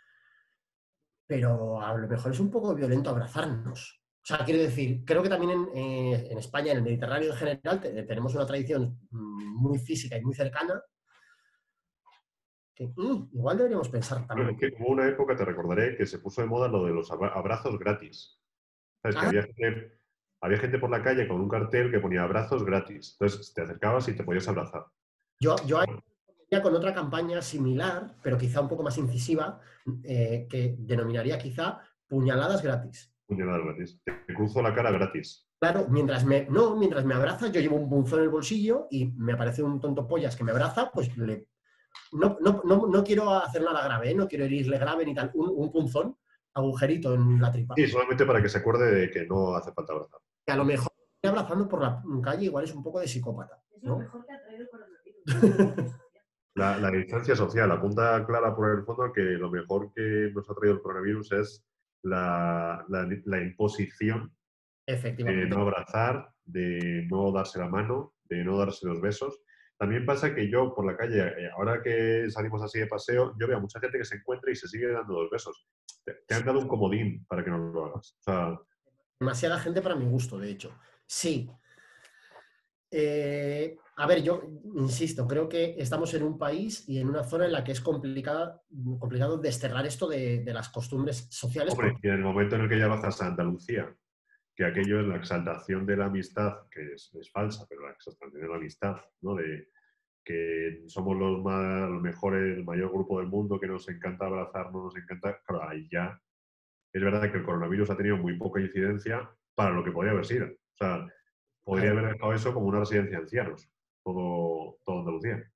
Pero 1.27 1.81
a 1.81 1.95
lo 1.95 2.07
mejor 2.07 2.31
es 2.31 2.39
un 2.39 2.49
poco 2.49 2.73
violento 2.73 3.09
abrazarnos. 3.09 4.00
O 4.23 4.25
sea, 4.25 4.45
quiero 4.45 4.61
decir, 4.61 5.03
creo 5.03 5.23
que 5.23 5.29
también 5.29 5.51
en, 5.51 5.67
eh, 5.75 6.27
en 6.31 6.37
España, 6.37 6.71
en 6.71 6.77
el 6.77 6.83
Mediterráneo 6.83 7.31
en 7.31 7.35
general, 7.37 7.81
te- 7.81 8.03
tenemos 8.03 8.35
una 8.35 8.45
tradición 8.45 8.99
mm, 9.09 9.55
muy 9.61 9.79
física 9.79 10.15
y 10.17 10.21
muy 10.21 10.35
cercana 10.35 10.79
que 12.75 12.87
mm, 12.95 13.29
igual 13.33 13.57
deberíamos 13.57 13.89
pensar 13.89 14.19
Bueno, 14.27 14.27
también. 14.27 14.49
es 14.51 14.59
que 14.77 14.83
hubo 14.83 14.91
una 14.91 15.07
época, 15.07 15.35
te 15.35 15.43
recordaré, 15.45 15.97
que 15.97 16.05
se 16.05 16.19
puso 16.19 16.41
de 16.41 16.47
moda 16.47 16.67
lo 16.67 16.85
de 16.85 16.93
los 16.93 17.11
abra- 17.11 17.33
abrazos 17.33 17.77
gratis. 17.79 18.39
¿Sabes? 19.01 19.15
Que 19.17 19.25
Ah. 19.25 19.27
había, 19.29 19.43
gente, 19.43 19.99
había 20.41 20.57
gente 20.59 20.79
por 20.79 20.89
la 20.91 21.01
calle 21.03 21.27
con 21.27 21.41
un 21.41 21.49
cartel 21.49 21.91
que 21.91 21.99
ponía 21.99 22.23
abrazos 22.23 22.63
gratis. 22.63 23.17
Entonces 23.19 23.53
te 23.53 23.61
acercabas 23.63 24.07
y 24.07 24.13
te 24.15 24.23
podías 24.23 24.47
abrazar. 24.47 24.85
Yo, 25.39 25.55
yo 25.65 25.79
ahí 25.79 25.87
iría 26.47 26.61
con 26.61 26.75
otra 26.75 26.93
campaña 26.93 27.41
similar, 27.41 28.15
pero 28.21 28.37
quizá 28.37 28.61
un 28.61 28.69
poco 28.69 28.83
más 28.83 28.97
incisiva, 28.99 29.59
eh, 30.03 30.45
que 30.49 30.75
denominaría 30.77 31.39
quizá 31.39 31.81
puñaladas 32.07 32.61
gratis. 32.61 33.10
Puñaladas 33.31 33.63
gratis. 33.63 34.01
Te 34.03 34.33
cruzo 34.33 34.61
la 34.61 34.75
cara 34.75 34.91
gratis. 34.91 35.47
Claro, 35.57 35.87
mientras 35.87 36.25
me, 36.25 36.47
no, 36.49 36.75
mientras 36.75 37.05
me 37.05 37.13
abrazas, 37.13 37.49
yo 37.53 37.61
llevo 37.61 37.77
un 37.77 37.89
punzón 37.89 38.19
en 38.19 38.25
el 38.25 38.29
bolsillo 38.29 38.87
y 38.91 39.05
me 39.05 39.31
aparece 39.31 39.63
un 39.63 39.79
tonto 39.79 40.05
pollas 40.05 40.35
que 40.35 40.43
me 40.43 40.51
abraza, 40.51 40.91
pues 40.93 41.15
le, 41.15 41.47
no, 42.11 42.35
no, 42.41 42.61
no, 42.65 42.87
no 42.87 43.03
quiero 43.05 43.29
hacer 43.33 43.61
nada 43.61 43.85
grave, 43.85 44.11
¿eh? 44.11 44.15
no 44.15 44.27
quiero 44.27 44.43
herirle 44.43 44.77
grave 44.77 45.05
ni 45.05 45.15
tal, 45.15 45.31
un, 45.33 45.49
un 45.55 45.71
punzón, 45.71 46.17
agujerito 46.53 47.13
en 47.13 47.41
la 47.41 47.53
tripa. 47.53 47.75
Y 47.77 47.87
solamente 47.87 48.25
para 48.25 48.41
que 48.41 48.49
se 48.49 48.57
acuerde 48.57 48.91
de 48.93 49.09
que 49.09 49.25
no 49.25 49.55
hace 49.55 49.71
falta 49.71 49.93
abrazar. 49.93 50.19
Que 50.45 50.51
a 50.51 50.57
lo 50.57 50.65
mejor 50.65 50.91
abrazando 51.23 51.69
por 51.69 51.83
la 51.83 52.03
calle 52.21 52.47
igual 52.47 52.65
es 52.65 52.75
un 52.75 52.83
poco 52.83 52.99
de 52.99 53.07
psicópata. 53.07 53.63
Es 53.69 53.81
lo 53.81 53.91
¿no? 53.91 53.99
mejor 53.99 54.25
que 54.25 54.33
ha 54.33 54.41
traído 54.43 54.63
el 54.63 54.69
coronavirus. 54.69 55.95
La, 56.55 56.77
la 56.77 56.91
distancia 56.91 57.33
social 57.33 57.71
apunta 57.71 58.25
clara 58.25 58.53
por 58.53 58.77
el 58.77 58.83
fondo 58.83 59.13
que 59.13 59.21
lo 59.21 59.49
mejor 59.49 59.93
que 59.93 60.31
nos 60.35 60.49
ha 60.49 60.53
traído 60.53 60.75
el 60.75 60.81
coronavirus 60.81 61.31
es 61.31 61.65
la, 62.03 62.85
la- 62.89 63.07
la 63.25 63.41
imposición 63.41 64.35
de 64.87 64.93
Efectivamente. 64.95 65.47
no 65.55 65.61
abrazar, 65.61 66.29
de 66.43 67.07
no 67.09 67.31
darse 67.31 67.59
la 67.59 67.67
mano, 67.69 68.13
de 68.25 68.43
no 68.43 68.57
darse 68.57 68.85
los 68.87 68.99
besos. 69.01 69.41
También 69.77 70.05
pasa 70.05 70.35
que 70.35 70.49
yo 70.49 70.73
por 70.75 70.85
la 70.85 70.95
calle, 70.97 71.19
eh, 71.21 71.49
ahora 71.57 71.81
que 71.81 72.29
salimos 72.29 72.61
así 72.61 72.79
de 72.79 72.87
paseo, 72.87 73.35
yo 73.39 73.47
veo 73.47 73.57
a 73.57 73.61
mucha 73.61 73.79
gente 73.79 73.97
que 73.97 74.05
se 74.05 74.15
encuentra 74.17 74.51
y 74.51 74.55
se 74.55 74.67
sigue 74.67 74.87
dando 74.91 75.21
los 75.21 75.29
besos. 75.31 75.67
Te, 76.05 76.13
te 76.27 76.35
han 76.35 76.45
dado 76.45 76.59
un 76.59 76.67
comodín 76.67 77.25
para 77.25 77.43
que 77.43 77.49
no 77.49 77.57
lo 77.57 77.85
hagas. 77.85 78.15
O 78.19 78.21
sea, 78.23 78.59
Demasiada 79.19 79.59
gente 79.59 79.81
para 79.81 79.95
mi 79.95 80.05
gusto, 80.05 80.37
de 80.39 80.49
hecho. 80.51 80.75
Sí. 81.05 81.49
Eh, 82.91 83.77
a 84.01 84.07
ver, 84.07 84.23
yo 84.23 84.41
insisto, 84.77 85.27
creo 85.27 85.47
que 85.47 85.75
estamos 85.77 86.11
en 86.15 86.23
un 86.23 86.39
país 86.39 86.89
y 86.89 86.97
en 86.97 87.07
una 87.07 87.23
zona 87.23 87.45
en 87.45 87.51
la 87.51 87.63
que 87.63 87.71
es 87.71 87.81
complicada, 87.81 88.59
complicado 88.97 89.37
desterrar 89.37 89.85
esto 89.85 90.07
de, 90.07 90.43
de 90.43 90.53
las 90.53 90.69
costumbres 90.69 91.27
sociales. 91.29 91.73
hombre, 91.73 91.95
y 92.01 92.07
en 92.07 92.15
el 92.15 92.21
momento 92.21 92.55
en 92.55 92.63
el 92.63 92.69
que 92.69 92.79
ya 92.79 92.87
bajas 92.87 93.21
a 93.21 93.27
Andalucía, 93.27 93.95
que 94.55 94.65
aquello 94.65 95.01
es 95.01 95.05
la 95.05 95.17
exaltación 95.17 95.85
de 95.85 95.97
la 95.97 96.05
amistad, 96.05 96.67
que 96.71 96.93
es, 96.93 97.13
es 97.13 97.31
falsa, 97.31 97.67
pero 97.69 97.85
la 97.85 97.91
exaltación 97.91 98.41
de 98.41 98.47
la 98.47 98.55
amistad, 98.55 98.95
¿no? 99.21 99.35
De 99.35 99.69
que 100.25 100.81
somos 100.87 101.15
los, 101.15 101.43
más, 101.43 101.87
los 101.87 102.01
mejores, 102.01 102.57
el 102.57 102.63
mayor 102.63 102.91
grupo 102.91 103.19
del 103.19 103.29
mundo, 103.29 103.59
que 103.59 103.67
nos 103.67 103.87
encanta 103.87 104.25
abrazarnos, 104.25 104.85
nos 104.85 104.95
encanta. 104.95 105.39
Claro, 105.45 105.69
ahí 105.69 105.87
ya. 105.91 106.19
Es 106.91 107.03
verdad 107.03 107.31
que 107.31 107.37
el 107.37 107.45
coronavirus 107.45 107.91
ha 107.91 107.97
tenido 107.97 108.17
muy 108.17 108.35
poca 108.35 108.61
incidencia 108.61 109.29
para 109.53 109.69
lo 109.69 109.83
que 109.83 109.91
podría 109.91 110.13
haber 110.13 110.25
sido. 110.25 110.47
O 110.47 110.75
sea, 110.75 111.07
podría 111.63 111.91
haber 111.91 112.13
dejado 112.13 112.33
eso 112.33 112.51
como 112.51 112.65
una 112.65 112.79
residencia 112.79 113.17
de 113.17 113.23
ancianos, 113.23 113.71
todo, 114.03 114.77
todo 114.85 114.99
Andalucía. 114.99 115.51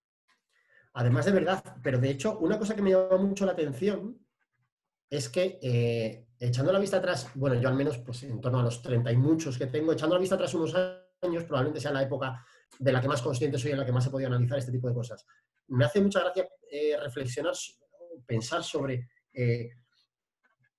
Además 0.93 1.25
de 1.25 1.31
verdad, 1.31 1.63
pero 1.84 1.99
de 1.99 2.10
hecho, 2.10 2.39
una 2.39 2.58
cosa 2.58 2.75
que 2.75 2.81
me 2.81 2.91
llama 2.91 3.17
mucho 3.17 3.45
la 3.45 3.51
atención 3.51 4.17
es 5.10 5.29
que 5.29 5.60
eh, 5.62 6.27
echando 6.39 6.71
la 6.71 6.79
vista 6.79 6.97
atrás, 6.97 7.29
bueno, 7.36 7.60
yo 7.60 7.67
al 7.67 7.75
menos 7.75 7.97
pues 7.99 8.23
en 8.23 8.39
torno 8.41 8.60
a 8.60 8.63
los 8.63 8.81
30 8.81 9.12
y 9.12 9.17
muchos 9.17 9.58
que 9.58 9.67
tengo, 9.67 9.91
echando 9.91 10.15
la 10.15 10.21
vista 10.21 10.36
atrás 10.36 10.53
unos 10.53 10.73
años, 11.21 11.43
probablemente 11.43 11.81
sea 11.81 11.91
la 11.91 12.03
época 12.03 12.45
de 12.79 12.91
la 12.91 13.01
que 13.01 13.08
más 13.08 13.21
consciente 13.21 13.58
soy, 13.58 13.71
en 13.71 13.79
la 13.79 13.86
que 13.86 13.91
más 13.91 14.03
se 14.03 14.10
podía 14.10 14.27
analizar 14.27 14.58
este 14.58 14.71
tipo 14.71 14.88
de 14.88 14.93
cosas. 14.93 15.25
Me 15.67 15.86
hace 15.86 16.01
mucha 16.01 16.21
gracia 16.21 16.47
eh, 16.69 16.95
reflexionar, 17.01 17.53
pensar 18.25 18.63
sobre 18.63 19.10
eh, 19.34 19.69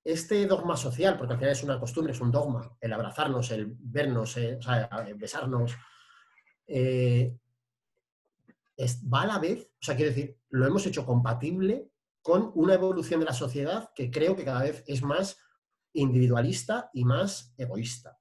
este 0.05 0.47
dogma 0.47 0.77
social, 0.77 1.17
porque 1.17 1.35
al 1.35 1.39
final 1.39 1.53
es 1.53 1.63
una 1.63 1.81
costumbre, 1.81 2.13
es 2.13 2.21
un 2.21 2.31
dogma, 2.31 2.77
el 2.81 2.93
abrazarnos, 2.93 3.51
el 3.51 3.75
vernos, 3.79 4.37
eh, 4.37 4.57
o 4.59 4.63
sea, 4.63 4.89
besarnos, 5.17 5.75
es, 8.77 9.03
va 9.03 9.23
a 9.23 9.27
la 9.27 9.39
vez, 9.39 9.71
o 9.81 9.85
sea, 9.85 9.97
quiero 9.97 10.11
decir, 10.11 10.39
lo 10.51 10.67
hemos 10.67 10.87
hecho 10.87 11.05
compatible 11.07 11.91
con 12.23 12.51
una 12.55 12.75
evolución 12.75 13.21
de 13.21 13.27
la 13.27 13.33
sociedad 13.33 13.91
que 13.95 14.11
creo 14.11 14.37
que 14.37 14.45
cada 14.45 14.63
vez 14.63 14.85
es 14.87 15.03
más 15.03 15.39
individualista 15.93 16.91
y 16.93 17.05
más 17.05 17.55
egoísta. 17.57 18.19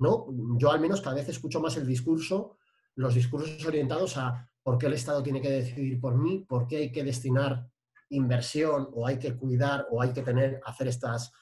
¿no? 0.00 0.26
Yo 0.58 0.70
al 0.70 0.80
menos 0.80 1.00
cada 1.00 1.16
vez 1.16 1.28
escucho 1.28 1.60
más 1.60 1.76
el 1.76 1.86
discurso, 1.86 2.58
los 2.96 3.14
discursos 3.14 3.64
orientados 3.64 4.16
a 4.16 4.50
por 4.62 4.78
qué 4.78 4.86
el 4.86 4.94
Estado 4.94 5.22
tiene 5.22 5.40
que 5.40 5.50
decidir 5.50 6.00
por 6.00 6.16
mí, 6.16 6.44
por 6.48 6.66
qué 6.66 6.78
hay 6.78 6.92
que 6.92 7.04
destinar 7.04 7.70
inversión 8.10 8.88
o 8.92 9.06
hay 9.06 9.18
que 9.18 9.36
cuidar 9.36 9.86
o 9.90 10.02
hay 10.02 10.12
que 10.12 10.22
tener, 10.22 10.60
hacer 10.64 10.88
estas, 10.88 11.32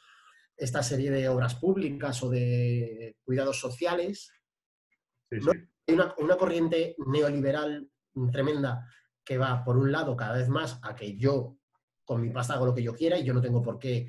esta 0.57 0.83
serie 0.83 1.11
de 1.11 1.29
obras 1.29 1.55
públicas 1.55 2.23
o 2.23 2.31
de 2.31 3.17
cuidados 3.25 3.59
sociales. 3.59 4.31
Sí, 5.31 5.39
No. 5.41 5.53
sí. 5.53 5.59
Hay 5.87 5.95
una, 5.95 6.15
una 6.19 6.37
corriente 6.37 6.97
neoliberal 7.07 7.91
tremenda 8.31 8.87
que 9.25 9.39
va, 9.39 9.65
por 9.65 9.77
un 9.77 9.93
lado, 9.93 10.17
cada 10.17 10.37
vez 10.39 10.49
más 10.49 10.79
a 10.83 10.95
que 10.95 11.17
yo 11.17 11.57
con 12.05 12.21
mi 12.23 12.31
pasta 12.31 12.55
hago 12.55 12.67
lo 12.67 12.75
que 12.75 12.83
yo 12.83 12.95
quiera 12.95 13.19
y 13.19 13.25
yo 13.25 13.35
no 13.35 13.41
tengo 13.41 13.63
por 13.63 13.79
qué 13.79 14.09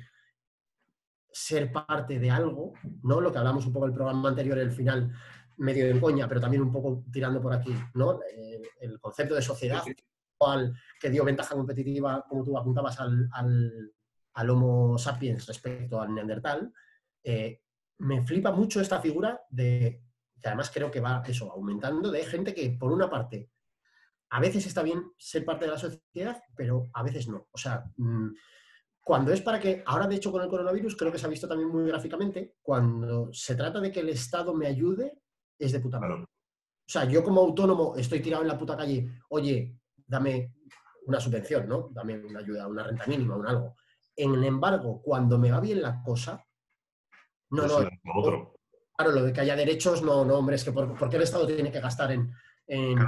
ser 1.32 1.70
parte 1.72 2.18
de 2.18 2.30
algo, 2.30 2.72
¿no? 3.02 3.20
Lo 3.20 3.30
que 3.30 3.38
hablamos 3.38 3.66
un 3.66 3.72
poco 3.72 3.86
el 3.86 3.92
programa 3.92 4.28
anterior, 4.28 4.58
el 4.58 4.72
final 4.72 5.12
medio 5.58 5.86
en 5.86 6.00
coña, 6.00 6.26
pero 6.26 6.40
también 6.40 6.62
un 6.62 6.72
poco 6.72 7.04
tirando 7.12 7.40
por 7.40 7.52
aquí, 7.52 7.74
¿no? 7.94 8.20
Eh, 8.22 8.60
el 8.80 8.98
concepto 8.98 9.34
de 9.34 9.42
sociedad 9.42 9.82
Sí, 9.84 9.94
al- 10.40 10.74
que 10.98 11.10
dio 11.10 11.24
ventaja 11.24 11.54
competitiva, 11.54 12.24
como 12.28 12.42
tú 12.42 12.56
apuntabas, 12.56 12.98
al, 12.98 13.28
al- 13.32 13.92
al 14.34 14.50
Homo 14.50 14.96
sapiens 14.96 15.46
respecto 15.46 16.00
al 16.00 16.14
Neandertal, 16.14 16.72
eh, 17.22 17.60
me 17.98 18.22
flipa 18.24 18.50
mucho 18.50 18.80
esta 18.80 19.00
figura 19.00 19.42
de, 19.50 20.02
que 20.40 20.48
además 20.48 20.70
creo 20.72 20.90
que 20.90 21.00
va 21.00 21.22
eso, 21.26 21.52
aumentando, 21.52 22.10
de 22.10 22.24
gente 22.24 22.54
que, 22.54 22.70
por 22.70 22.90
una 22.92 23.10
parte, 23.10 23.50
a 24.30 24.40
veces 24.40 24.66
está 24.66 24.82
bien 24.82 25.12
ser 25.18 25.44
parte 25.44 25.64
de 25.64 25.70
la 25.72 25.78
sociedad, 25.78 26.42
pero 26.56 26.88
a 26.94 27.02
veces 27.02 27.28
no. 27.28 27.48
O 27.50 27.58
sea, 27.58 27.84
mm, 27.96 28.28
cuando 29.02 29.32
es 29.32 29.40
para 29.40 29.58
que, 29.58 29.82
ahora 29.86 30.06
de 30.06 30.16
hecho 30.16 30.30
con 30.30 30.42
el 30.42 30.48
coronavirus, 30.48 30.96
creo 30.96 31.10
que 31.10 31.18
se 31.18 31.26
ha 31.26 31.30
visto 31.30 31.48
también 31.48 31.68
muy 31.68 31.86
gráficamente, 31.86 32.56
cuando 32.62 33.30
se 33.32 33.54
trata 33.56 33.80
de 33.80 33.90
que 33.90 34.00
el 34.00 34.08
Estado 34.10 34.54
me 34.54 34.66
ayude, 34.66 35.20
es 35.58 35.72
de 35.72 35.80
puta 35.80 35.98
madre. 35.98 36.22
O 36.22 36.92
sea, 36.92 37.04
yo 37.04 37.22
como 37.22 37.40
autónomo 37.40 37.94
estoy 37.96 38.20
tirado 38.20 38.42
en 38.42 38.48
la 38.48 38.58
puta 38.58 38.76
calle, 38.76 39.08
oye, 39.30 39.76
dame 40.06 40.54
una 41.06 41.20
subvención, 41.20 41.68
¿no? 41.68 41.88
Dame 41.92 42.18
una 42.24 42.40
ayuda, 42.40 42.66
una 42.68 42.82
renta 42.84 43.06
mínima, 43.06 43.36
un 43.36 43.46
algo. 43.46 43.74
En 44.16 44.42
embargo, 44.44 45.00
cuando 45.02 45.38
me 45.38 45.50
va 45.50 45.60
bien 45.60 45.82
la 45.82 46.02
cosa, 46.02 46.44
no, 47.50 47.62
Pues 47.62 47.72
no, 48.04 48.12
otro. 48.14 48.54
claro, 48.96 49.12
lo 49.12 49.22
de 49.24 49.32
que 49.32 49.40
haya 49.40 49.56
derechos, 49.56 50.02
no, 50.02 50.24
no, 50.24 50.34
hombre, 50.36 50.56
es 50.56 50.64
que 50.64 50.72
por, 50.72 50.96
¿por 50.96 51.08
qué 51.08 51.16
el 51.16 51.22
Estado 51.22 51.46
tiene 51.46 51.72
que 51.72 51.80
gastar 51.80 52.12
en... 52.12 52.32
en- 52.66 52.98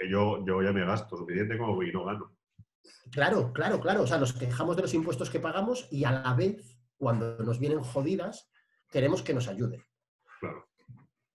Que 0.00 0.08
yo, 0.10 0.42
yo 0.46 0.62
ya 0.62 0.72
me 0.72 0.84
gasto 0.86 1.14
suficiente 1.16 1.58
como 1.58 1.82
y 1.82 1.92
no 1.92 2.06
gano. 2.06 2.34
Claro, 3.12 3.52
claro, 3.52 3.78
claro. 3.80 4.02
O 4.02 4.06
sea, 4.06 4.16
nos 4.16 4.32
quejamos 4.32 4.76
de 4.76 4.82
los 4.82 4.94
impuestos 4.94 5.28
que 5.28 5.40
pagamos 5.40 5.86
y 5.90 6.04
a 6.04 6.12
la 6.12 6.32
vez, 6.32 6.80
cuando 6.96 7.36
nos 7.38 7.58
vienen 7.58 7.82
jodidas, 7.82 8.50
queremos 8.90 9.22
que 9.22 9.34
nos 9.34 9.46
ayuden. 9.48 9.84
Claro. 10.40 10.66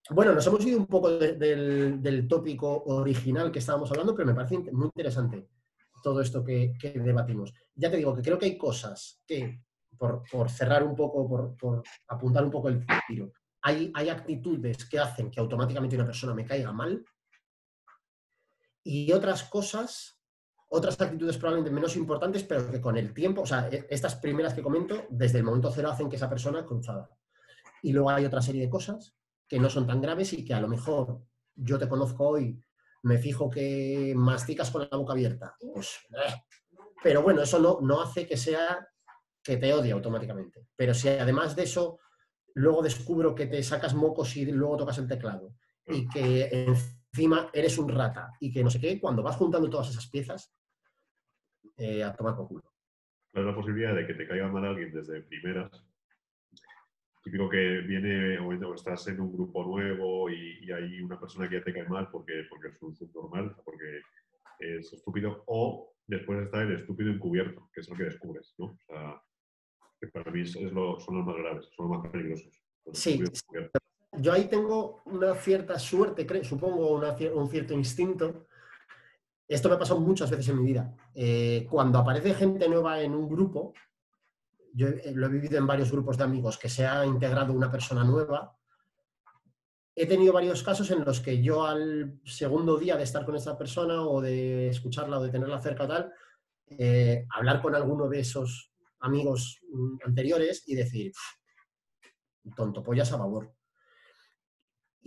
Bueno, 0.10 0.34
nos 0.34 0.48
hemos 0.48 0.66
ido 0.66 0.80
un 0.80 0.88
poco 0.88 1.12
de- 1.12 1.34
del, 1.34 2.02
del 2.02 2.28
tópico 2.28 2.84
original 2.86 3.52
que 3.52 3.60
estábamos 3.60 3.92
hablando, 3.92 4.16
pero 4.16 4.28
me 4.28 4.34
parece 4.36 4.58
muy 4.72 4.86
interesante 4.86 5.48
todo 6.02 6.22
esto 6.22 6.44
que, 6.44 6.74
que 6.80 6.92
debatimos. 6.92 7.54
Ya 7.76 7.92
te 7.92 7.98
digo 7.98 8.16
que 8.16 8.22
creo 8.24 8.40
que 8.40 8.46
hay 8.46 8.58
cosas 8.58 9.22
que, 9.28 9.62
por, 9.98 10.24
por 10.32 10.50
cerrar 10.50 10.84
un 10.84 10.96
poco, 10.96 11.28
por, 11.28 11.56
por 11.56 11.84
apuntar 12.08 12.44
un 12.44 12.52
poco 12.52 12.70
el 12.70 12.84
tiro, 13.08 13.32
hay, 13.62 13.92
hay 13.96 14.10
actitudes 14.10 14.86
que 14.86 15.00
hacen 15.00 15.30
que 15.32 15.40
automáticamente 15.40 15.96
una 15.96 16.06
persona 16.06 16.34
me 16.36 16.46
caiga 16.46 16.72
mal 16.72 17.04
y 18.86 19.12
otras 19.12 19.44
cosas, 19.44 20.22
otras 20.70 21.02
actitudes 21.02 21.38
probablemente 21.38 21.74
menos 21.74 21.96
importantes, 21.96 22.44
pero 22.44 22.70
que 22.70 22.80
con 22.80 22.96
el 22.98 23.14
tiempo, 23.14 23.42
o 23.42 23.46
sea, 23.46 23.68
e- 23.68 23.88
estas 23.90 24.16
primeras 24.16 24.54
que 24.54 24.62
comento, 24.62 25.06
desde 25.10 25.40
el 25.40 25.44
momento 25.44 25.72
cero 25.72 25.90
hacen 25.90 26.08
que 26.08 26.18
esa 26.18 26.30
persona 26.30 26.64
cruzada. 26.64 27.10
Y 27.82 27.92
luego 27.92 28.12
hay 28.12 28.26
otra 28.26 28.44
serie 28.44 28.62
de 28.62 28.70
cosas 28.70 29.16
que 29.48 29.60
no 29.60 29.70
son 29.72 29.88
tan 29.88 30.02
graves 30.02 30.34
y 30.34 30.46
que 30.46 30.54
a 30.54 30.62
lo 30.62 30.68
mejor 30.68 31.24
yo 31.56 31.80
te 31.80 31.90
conozco 31.90 32.30
hoy, 32.30 32.62
me 33.04 33.18
fijo 33.18 33.50
que 33.50 34.14
masticas 34.16 34.70
con 34.70 34.88
la 34.90 34.98
boca 34.98 35.14
abierta. 35.14 35.56
Pues, 35.60 35.98
eh. 36.12 36.44
Pero 37.04 37.24
bueno, 37.24 37.42
eso 37.42 37.58
no, 37.60 37.80
no 37.82 38.02
hace 38.02 38.28
que 38.28 38.38
sea 38.38 38.88
que 39.44 39.58
te 39.58 39.74
odie 39.74 39.94
automáticamente. 39.94 40.68
Pero 40.76 40.94
si 40.94 41.10
además 41.10 41.56
de 41.56 41.64
eso 41.64 42.00
luego 42.54 42.84
descubro 42.84 43.34
que 43.34 43.48
te 43.48 43.62
sacas 43.64 43.96
mocos 43.96 44.36
y 44.38 44.46
luego 44.46 44.78
tocas 44.78 44.98
el 45.00 45.08
teclado 45.08 45.56
y 45.88 46.08
que 46.08 46.50
encima 47.16 47.50
eres 47.54 47.78
un 47.78 47.88
rata 47.88 48.34
y 48.42 48.52
que 48.52 48.62
no 48.62 48.70
sé 48.70 48.80
qué, 48.80 49.00
cuando 49.00 49.24
vas 49.24 49.38
juntando 49.38 49.70
todas 49.70 49.90
esas 49.90 50.10
piezas, 50.10 50.54
eh, 51.78 52.04
a 52.04 52.14
tomar 52.14 52.36
por 52.36 52.48
culo. 52.50 52.64
¿Cuál 53.32 53.46
es 53.46 53.52
la 53.52 53.56
posibilidad 53.56 53.96
de 53.96 54.06
que 54.06 54.14
te 54.16 54.28
caiga 54.28 54.50
mal 54.50 54.66
alguien 54.66 54.92
desde 54.92 55.22
primeras? 55.22 55.72
Típico 57.24 57.50
que 57.50 57.80
viene 57.80 58.38
o 58.40 58.74
estás 58.76 59.08
en 59.08 59.20
un 59.22 59.32
grupo 59.32 59.64
nuevo 59.64 60.30
y, 60.30 60.60
y 60.66 60.72
hay 60.72 61.02
una 61.02 61.18
persona 61.20 61.50
que 61.50 61.58
ya 61.60 61.64
te 61.64 61.74
cae 61.74 61.88
mal 61.88 62.10
porque, 62.12 62.44
porque 62.50 62.68
es 62.68 62.82
un 62.82 62.94
subnormal, 62.96 63.56
porque 63.64 64.02
es 64.60 64.92
estúpido, 64.94 65.44
o 65.48 65.94
después 66.06 66.44
está 66.44 66.62
el 66.64 66.76
estúpido 66.76 67.12
encubierto, 67.12 67.70
que 67.74 67.80
es 67.82 67.90
lo 67.90 67.96
que 67.96 68.04
descubres, 68.04 68.54
¿no? 68.58 68.66
O 68.66 68.78
sea, 68.88 69.22
que 70.00 70.08
para 70.10 70.30
mí 70.32 70.42
es, 70.42 70.56
es 70.56 70.72
lo- 70.72 71.00
son 71.00 71.18
los 71.18 71.26
más 71.26 71.36
graves, 71.38 71.66
son 71.76 71.90
los 71.90 71.98
más 71.98 72.12
peligrosos. 72.12 72.62
los 72.86 72.98
Sí. 73.00 73.24
Yo 74.20 74.34
ahí 74.34 74.46
tengo 74.48 75.02
una 75.06 75.34
cierta 75.36 75.78
suerte, 75.80 76.26
cre- 76.28 76.44
supongo, 76.44 76.94
una 76.94 77.16
un 77.34 77.50
cierto 77.50 77.74
instinto. 77.74 78.48
Esto 79.48 79.70
me 79.70 79.76
ha 79.76 79.80
pasado 79.80 80.00
muchas 80.00 80.30
veces 80.30 80.50
en 80.50 80.60
mi 80.60 80.66
vida. 80.66 80.96
Eh, 81.14 81.68
cuando 81.70 82.00
aparece 82.00 82.34
gente 82.34 82.68
nueva 82.68 83.02
en 83.02 83.14
un 83.14 83.30
grupo, 83.30 83.74
yo 84.74 84.88
he- 84.88 85.14
lo 85.14 85.28
he 85.28 85.30
vivido 85.30 85.58
en 85.58 85.68
varios 85.68 85.92
grupos 85.92 86.18
de 86.18 86.24
amigos, 86.24 86.58
que 86.58 86.70
se 86.70 86.86
ha 86.86 87.06
integrado 87.06 87.54
una 87.54 87.72
persona 87.72 88.04
nueva, 88.04 88.58
he 89.96 90.06
tenido 90.08 90.34
varios 90.34 90.62
casos 90.62 90.92
en 90.92 91.06
los 91.06 91.22
que 91.22 91.42
yo 91.42 91.66
al 91.66 92.20
segundo 92.26 92.78
día 92.78 92.98
de 92.98 93.04
estar 93.04 93.24
con 93.26 93.36
esa 93.36 93.58
persona 93.58 94.02
o 94.02 94.20
de 94.22 94.68
escucharla 94.70 95.20
o 95.20 95.24
de 95.24 95.30
tenerla 95.32 95.62
cerca 95.62 95.88
tal, 95.88 96.12
eh, 96.68 97.26
hablar 97.34 97.62
con 97.62 97.76
alguno 97.76 98.10
de 98.10 98.20
esos 98.20 98.72
amigos 99.00 99.60
mm, 99.72 99.98
anteriores 100.06 100.64
y 100.68 100.76
decir, 100.76 101.12
"Uf, 102.44 102.56
tonto 102.56 102.84
pollas 102.84 103.12
a 103.14 103.18
favor. 103.18 103.54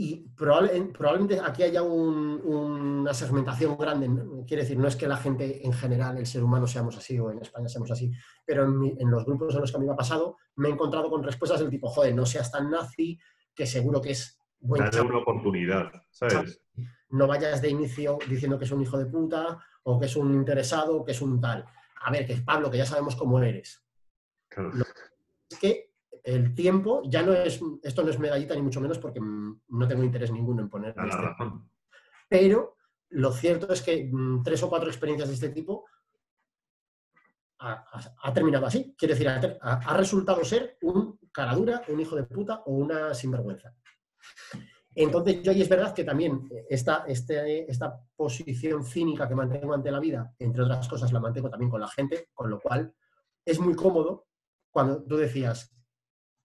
Y 0.01 0.29
probable- 0.37 0.93
probablemente 0.97 1.41
aquí 1.45 1.65
haya 1.65 1.83
un- 1.83 2.41
una 2.45 3.13
segmentación 3.13 3.77
grande. 3.77 4.09
Quiere 4.47 4.63
decir, 4.63 4.79
no 4.79 4.87
es 4.87 4.95
que 4.95 5.09
la 5.09 5.17
gente 5.17 5.67
en 5.67 5.73
general, 5.73 6.19
el 6.19 6.27
ser 6.27 6.45
humano, 6.45 6.69
seamos 6.69 6.97
así 6.97 7.19
o 7.19 7.33
en 7.33 7.41
España 7.41 7.69
seamos 7.69 7.91
así, 7.91 8.13
pero 8.47 8.63
en, 8.63 8.79
mi- 8.79 8.95
en 8.97 9.11
los 9.11 9.25
grupos 9.25 9.57
en 9.57 9.61
los 9.61 9.73
que 9.73 9.77
a 9.77 9.81
mí 9.81 9.87
me 9.87 9.93
ha 9.93 9.97
pasado, 9.97 10.37
me 10.55 10.69
he 10.69 10.71
encontrado 10.73 11.11
con 11.11 11.25
respuestas 11.25 11.59
del 11.59 11.69
tipo, 11.69 11.89
joder, 11.89 12.15
no 12.15 12.25
seas 12.27 12.53
tan 12.53 12.71
nazi, 12.71 13.19
que 13.53 13.67
seguro 13.67 14.01
que 14.01 14.13
es 14.13 14.41
buen 14.61 14.79
Dale 14.81 14.93
chaval, 14.93 15.11
una 15.11 15.19
oportunidad, 15.23 15.91
¿sabes? 16.11 16.63
no 17.11 17.27
vayas 17.27 17.61
de 17.61 17.71
inicio 17.71 18.19
diciendo 18.29 18.57
que 18.57 18.67
es 18.67 18.71
un 18.71 18.83
hijo 18.83 18.99
de 18.99 19.07
puta 19.07 19.59
o 19.83 19.99
que 19.99 20.07
es 20.07 20.15
un 20.15 20.33
interesado 20.33 20.99
o 20.99 21.05
que 21.05 21.11
es 21.11 21.21
un 21.21 21.41
tal. 21.41 21.65
A 22.03 22.13
ver, 22.13 22.25
que 22.25 22.35
es 22.35 22.43
Pablo, 22.43 22.71
que 22.71 22.79
ya 22.79 22.87
sabemos 22.87 23.17
cómo 23.17 23.41
eres. 23.43 23.83
Claro. 24.49 24.71
Es 25.51 25.59
que 25.59 25.88
el 26.25 26.55
tiempo 26.55 27.03
ya 27.05 27.23
no 27.23 27.33
es, 27.33 27.61
esto 27.83 28.03
no 28.03 28.11
es 28.11 28.19
medallita 28.19 28.55
ni 28.55 28.63
mucho 28.63 28.81
menos 28.81 28.99
porque 28.99 29.21
mm, 29.21 29.61
no 29.69 29.89
tengo 29.89 30.03
interés 30.05 30.31
ninguno 30.31 30.63
en 30.63 30.69
poner 30.69 30.91
este 30.91 31.03
razón. 31.03 31.71
pero 32.29 32.77
lo 33.11 33.33
cierto 33.33 33.73
es 33.73 33.83
que 33.83 34.09
mm, 34.13 34.43
tres 34.43 34.63
o 34.63 34.69
cuatro 34.69 34.89
experiencias 34.89 35.29
de 35.29 35.35
este 35.35 35.49
tipo 35.51 35.85
ha, 37.61 37.73
ha- 37.73 38.15
ha 38.23 38.33
terminado 38.33 38.67
así. 38.67 38.95
Quiere 38.97 39.15
decir, 39.15 39.29
ha, 39.29 39.41
ha- 39.63 39.81
ha 39.93 39.97
resultado 39.97 40.45
ser 40.45 40.77
un 40.83 41.19
caradura, 41.33 41.83
un 41.89 42.01
hijo 42.01 42.17
de 42.17 42.25
puta 42.25 42.63
o 42.67 42.73
una 42.73 43.15
sinvergüenza. 43.15 43.75
Entonces, 44.95 45.43
yo 45.43 45.53
ahí 45.53 45.63
es 45.63 45.69
verdad 45.69 45.95
que 45.95 46.03
también 46.05 46.49
esta, 46.69 47.05
este- 47.07 47.71
esta 47.71 48.01
posición 48.17 48.85
cínica 48.85 49.29
que 49.29 49.35
mantengo 49.35 49.73
ante 49.75 49.91
la 49.91 50.01
vida, 50.01 50.35
entre 50.39 50.63
otras 50.63 50.89
cosas, 50.89 51.13
la 51.13 51.21
mantengo 51.21 51.49
también 51.51 51.71
con 51.71 51.81
la 51.81 51.89
gente, 51.89 52.29
con 52.35 52.51
lo 52.51 52.59
cual 52.61 52.93
es 53.45 53.59
muy 53.61 53.75
cómodo 53.75 54.27
cuando 54.71 55.03
tú 55.05 55.17
decías, 55.17 55.73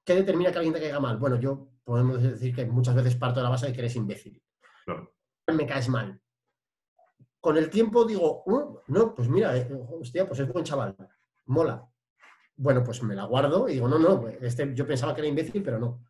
¿qué 0.04 0.16
determina 0.16 0.52
que 0.52 0.58
alguien 0.58 0.74
te 0.74 0.80
caiga 0.82 1.00
mal? 1.00 1.18
Bueno, 1.18 1.40
yo 1.40 1.68
podemos 1.84 2.22
decir 2.22 2.56
que 2.56 2.66
muchas 2.66 2.96
veces 2.96 3.16
parto 3.16 3.40
de 3.40 3.44
la 3.44 3.50
base 3.50 3.68
de 3.68 3.74
que 3.74 3.80
eres 3.80 3.96
imbécil 3.96 4.42
Claro. 4.86 5.14
me 5.54 5.66
caes 5.66 5.90
mal. 5.90 6.20
Con 7.40 7.58
el 7.58 7.70
tiempo 7.70 8.06
digo, 8.06 8.44
"Uh, 8.46 8.80
no, 8.88 9.14
pues 9.14 9.28
mira, 9.28 9.56
eh, 9.58 9.68
hostia, 10.00 10.26
pues 10.28 10.40
es 10.40 10.48
buen 10.52 10.64
chaval, 10.64 10.96
mola. 11.46 11.86
Bueno, 12.56 12.84
pues 12.84 13.02
me 13.04 13.16
la 13.16 13.26
guardo 13.26 13.68
y 13.68 13.74
digo, 13.74 13.88
no, 13.88 13.98
no, 14.00 14.28
este, 14.30 14.74
yo 14.76 14.86
pensaba 14.88 15.14
que 15.14 15.22
era 15.22 15.28
imbécil, 15.28 15.62
pero 15.64 15.80
no. 15.80 16.06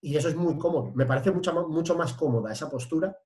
Y 0.00 0.16
eso 0.16 0.28
es 0.28 0.36
muy 0.36 0.58
cómodo. 0.58 0.92
Me 0.94 1.06
parece 1.06 1.32
mucho, 1.32 1.96
más 1.96 2.12
cómoda 2.12 2.52
esa 2.52 2.70
postura 2.70 3.18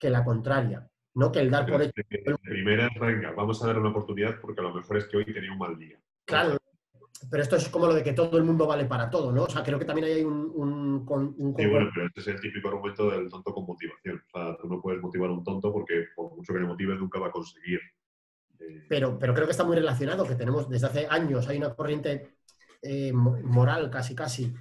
que 0.00 0.10
la 0.10 0.24
contraria, 0.24 0.90
¿no? 1.14 1.30
Que 1.30 1.40
el 1.40 1.50
dar 1.50 1.66
por 1.70 1.82
hecho. 1.82 1.92
De 1.96 2.38
primeras, 2.42 2.90
venga, 2.98 3.32
vamos 3.32 3.62
a 3.62 3.66
dar 3.66 3.78
una 3.78 3.90
oportunidad 3.90 4.40
porque 4.40 4.60
a 4.60 4.64
lo 4.64 4.74
mejor 4.74 4.96
es 4.96 5.04
que 5.06 5.18
hoy 5.18 5.24
tenía 5.26 5.52
un 5.52 5.58
mal 5.58 5.78
día. 5.78 6.00
Claro, 6.24 6.56
pero 7.30 7.42
esto 7.42 7.56
es 7.56 7.68
como 7.68 7.86
lo 7.86 7.94
de 7.94 8.02
que 8.02 8.12
todo 8.12 8.36
el 8.38 8.44
mundo 8.44 8.66
vale 8.66 8.84
para 8.84 9.10
todo, 9.10 9.32
¿no? 9.32 9.44
O 9.44 9.50
sea, 9.50 9.62
creo 9.62 9.78
que 9.78 9.84
también 9.84 10.06
hay 10.08 10.24
un, 10.24 10.50
un, 10.54 11.06
un 11.38 11.54
Sí, 11.56 11.66
bueno, 11.66 11.90
pero 11.94 12.06
este 12.06 12.20
es 12.20 12.28
el 12.28 12.40
típico 12.40 12.68
argumento 12.68 13.10
del 13.10 13.28
tonto 13.28 13.52
con 13.52 13.66
motivación. 13.66 14.22
O 14.32 14.38
sea, 14.38 14.56
tú 14.56 14.68
no 14.68 14.80
puedes 14.80 15.02
motivar 15.02 15.28
a 15.28 15.32
un 15.32 15.44
tonto 15.44 15.72
porque 15.72 16.06
por 16.16 16.34
mucho 16.34 16.52
que 16.54 16.60
le 16.60 16.66
motives 16.66 16.98
nunca 16.98 17.18
va 17.18 17.28
a 17.28 17.32
conseguir. 17.32 17.80
eh, 18.60 18.82
pero, 18.88 19.18
pero 19.18 19.34
creo 19.34 19.46
que 19.46 19.52
está 19.52 19.64
muy 19.64 19.76
relacionado, 19.76 20.26
que 20.26 20.34
tenemos 20.34 20.68
desde 20.68 20.86
hace 20.86 21.06
años, 21.08 21.46
hay 21.48 21.58
una 21.58 21.74
corriente 21.74 22.36
eh, 22.82 23.12
mo- 23.12 23.38
moral 23.42 23.90
casi 23.90 24.14
casi 24.14 24.52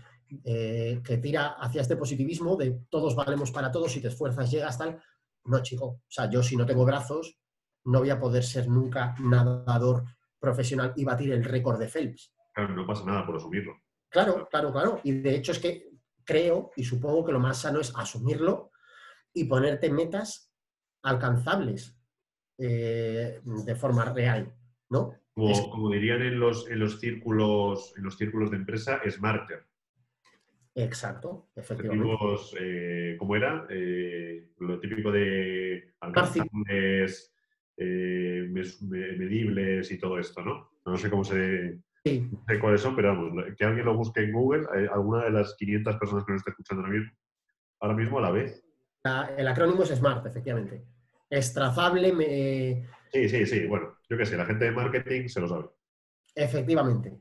eh, 0.43 1.01
que 1.03 1.17
tira 1.17 1.55
hacia 1.59 1.81
este 1.81 1.95
positivismo 1.95 2.55
de 2.57 2.81
todos 2.89 3.15
valemos 3.15 3.51
para 3.51 3.71
todos, 3.71 3.91
si 3.91 4.01
te 4.01 4.09
esfuerzas 4.09 4.51
llegas 4.51 4.77
tal. 4.77 5.01
No, 5.45 5.61
chico, 5.61 5.85
o 5.85 6.01
sea, 6.07 6.29
yo 6.29 6.43
si 6.43 6.57
no 6.57 6.65
tengo 6.65 6.85
brazos 6.85 7.37
no 7.85 7.99
voy 7.99 8.09
a 8.09 8.19
poder 8.19 8.43
ser 8.43 8.67
nunca 8.67 9.15
nadador 9.19 10.03
profesional 10.39 10.91
y 10.97 11.05
batir 11.05 11.31
el 11.31 11.43
récord 11.43 11.79
de 11.79 11.87
Phelps. 11.87 12.33
Claro, 12.57 12.75
no 12.75 12.87
pasa 12.87 13.05
nada 13.05 13.25
por 13.25 13.35
asumirlo. 13.35 13.79
Claro, 14.09 14.47
claro, 14.49 14.71
claro. 14.71 14.99
Y 15.03 15.11
de 15.11 15.35
hecho 15.35 15.51
es 15.51 15.59
que 15.59 15.89
creo 16.23 16.71
y 16.75 16.83
supongo 16.83 17.23
que 17.25 17.31
lo 17.31 17.39
más 17.39 17.61
sano 17.61 17.79
es 17.79 17.93
asumirlo 17.95 18.71
y 19.33 19.43
ponerte 19.45 19.91
metas 19.91 20.51
alcanzables 21.03 21.95
eh, 22.57 23.39
de 23.43 23.75
forma 23.75 24.05
real, 24.11 24.53
¿no? 24.89 25.13
Como, 25.33 25.49
Es- 25.51 25.61
como 25.71 25.91
dirían 25.91 26.21
en 26.23 26.39
los, 26.39 26.67
en 26.69 26.79
los 26.79 26.99
círculos, 26.99 27.93
en 27.97 28.03
los 28.05 28.17
círculos 28.17 28.49
de 28.49 28.57
empresa, 28.57 28.99
smarter. 29.07 29.67
Exacto, 30.73 31.49
efectivamente. 31.55 32.05
Objetivos, 32.11 32.55
eh, 32.59 33.15
¿cómo 33.19 33.35
era? 33.35 33.67
Eh, 33.69 34.49
lo 34.59 34.79
típico 34.79 35.11
de 35.11 35.93
alcanzables, 35.99 37.33
eh, 37.77 38.47
medibles 38.51 39.91
y 39.91 39.97
todo 39.99 40.17
esto, 40.19 40.41
¿no? 40.43 40.71
No 40.85 40.97
sé 40.97 41.09
cómo 41.09 41.23
se, 41.23 41.79
Sí, 42.07 42.29
no 42.31 42.43
sé 42.47 42.59
cuáles 42.59 42.81
son, 42.81 42.95
pero 42.95 43.09
vamos, 43.09 43.43
que 43.57 43.65
alguien 43.65 43.85
lo 43.85 43.95
busque 43.95 44.21
en 44.23 44.33
Google, 44.33 44.65
eh, 44.75 44.87
alguna 44.93 45.25
de 45.25 45.31
las 45.31 45.55
500 45.55 45.97
personas 45.97 46.25
que 46.25 46.31
nos 46.33 46.39
está 46.41 46.51
escuchando 46.51 46.83
ahora 46.83 46.93
mismo, 46.97 47.11
ahora 47.81 47.95
mismo 47.95 48.17
a 48.19 48.21
la 48.21 48.31
vez. 48.31 48.63
la- 49.03 49.31
el 49.37 49.47
acrónimo 49.47 49.83
es 49.83 49.89
SMART, 49.91 50.25
efectivamente. 50.27 50.85
Es 51.29 51.53
trazable, 51.53 52.11
me- 52.13 52.85
Sí, 53.11 53.29
sí, 53.29 53.45
sí, 53.45 53.65
bueno, 53.65 53.95
yo 54.09 54.17
qué 54.17 54.25
sé, 54.25 54.35
la 54.37 54.45
gente 54.45 54.65
de 54.65 54.71
marketing 54.71 55.27
se 55.27 55.39
lo 55.41 55.47
sabe. 55.47 55.69
efectivamente. 56.35 57.19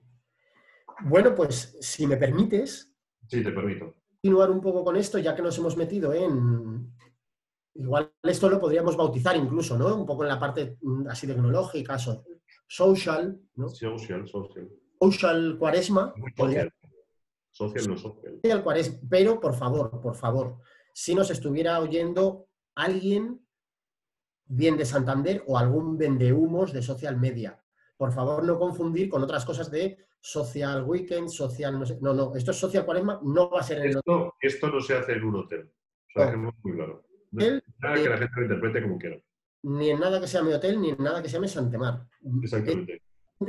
Bueno, 1.02 1.34
pues 1.34 1.76
si 1.80 2.06
me 2.06 2.16
permites, 2.16 2.92
Sí, 3.28 3.42
te 3.42 3.52
permito. 3.52 3.94
continuar 4.10 4.50
un 4.50 4.60
poco 4.60 4.84
con 4.84 4.96
esto, 4.96 5.18
ya 5.18 5.34
que 5.34 5.42
nos 5.42 5.56
hemos 5.58 5.76
metido 5.76 6.12
en... 6.12 6.92
Igual 7.74 8.10
esto 8.22 8.48
lo 8.48 8.58
podríamos 8.58 8.96
bautizar 8.96 9.36
incluso, 9.36 9.76
¿no? 9.78 9.94
Un 9.94 10.06
poco 10.06 10.22
en 10.24 10.30
la 10.30 10.40
parte 10.40 10.78
mm, 10.80 11.08
así 11.08 11.26
tecnológica, 11.26 11.98
so- 11.98 12.24
social, 12.66 13.40
¿no? 13.54 13.68
Social, 13.68 14.26
social. 14.28 14.68
Social 15.00 15.56
cuaresma, 15.58 16.14
podría 16.36 16.62
Social, 16.62 16.72
social 17.50 17.88
no 17.88 17.96
social. 17.98 18.40
ser 18.42 18.62
cuaresma, 18.62 18.98
pero 19.08 19.40
por 19.40 19.54
favor, 19.54 20.00
por 20.00 20.14
favor, 20.14 20.58
si 20.92 21.14
nos 21.14 21.30
estuviera 21.30 21.78
oyendo 21.80 22.48
alguien 22.74 23.40
bien 24.46 24.76
de 24.76 24.84
Santander 24.84 25.42
o 25.46 25.58
algún 25.58 25.96
vendehumos 25.98 26.72
de 26.72 26.82
social 26.82 27.18
media, 27.18 27.62
por 27.96 28.12
favor 28.12 28.44
no 28.44 28.58
confundir 28.58 29.08
con 29.08 29.22
otras 29.22 29.44
cosas 29.44 29.70
de 29.70 29.98
social 30.20 30.84
weekend, 30.84 31.28
social, 31.28 31.78
no 31.78 31.86
sé, 31.86 31.98
no, 32.00 32.12
no, 32.14 32.34
esto 32.34 32.50
es 32.50 32.56
social 32.56 32.84
cuaresma, 32.84 33.20
no 33.22 33.50
va 33.50 33.60
a 33.60 33.62
ser 33.62 33.78
en 33.78 33.84
el 33.84 33.96
Esto, 33.96 34.34
esto 34.40 34.68
no 34.70 34.80
se 34.80 34.94
hace 34.96 35.12
en 35.12 35.24
un 35.24 35.36
hotel. 35.36 35.70
O 35.70 36.10
sea, 36.12 36.24
No. 36.24 36.30
dejemos 36.30 36.54
muy 36.62 36.72
claro. 36.74 37.06
No 37.32 37.44
Él- 37.44 37.62
nada 37.78 37.94
que 37.96 38.08
la 38.08 38.18
gente 38.18 38.32
lo 38.36 38.42
interprete 38.42 38.82
como 38.82 38.98
quiera. 38.98 39.16
Ni 39.66 39.90
en 39.90 39.98
nada 39.98 40.20
que 40.20 40.28
se 40.28 40.38
llame 40.38 40.54
hotel, 40.54 40.80
ni 40.80 40.90
en 40.90 41.02
nada 41.02 41.20
que 41.20 41.28
se 41.28 41.34
llame 41.34 41.48
Santemar. 41.48 42.06
Exactamente. 42.40 43.02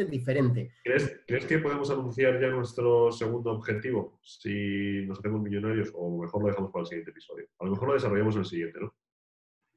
diferente. 0.09 0.73
¿Crees, 0.83 1.21
crees 1.27 1.45
que 1.45 1.59
podemos 1.59 1.91
anunciar 1.91 2.41
ya 2.41 2.47
nuestro 2.47 3.11
segundo 3.11 3.51
objetivo? 3.51 4.19
Si 4.23 5.05
nos 5.05 5.19
hacemos 5.19 5.41
millonarios, 5.41 5.91
o 5.93 6.19
mejor 6.19 6.41
lo 6.41 6.47
dejamos 6.49 6.71
para 6.71 6.81
el 6.81 6.87
siguiente 6.87 7.11
episodio. 7.11 7.45
A 7.59 7.65
lo 7.65 7.71
mejor 7.71 7.89
lo 7.89 7.93
desarrollamos 7.93 8.33
en 8.35 8.39
el 8.39 8.45
siguiente, 8.45 8.79
¿no? 8.79 8.95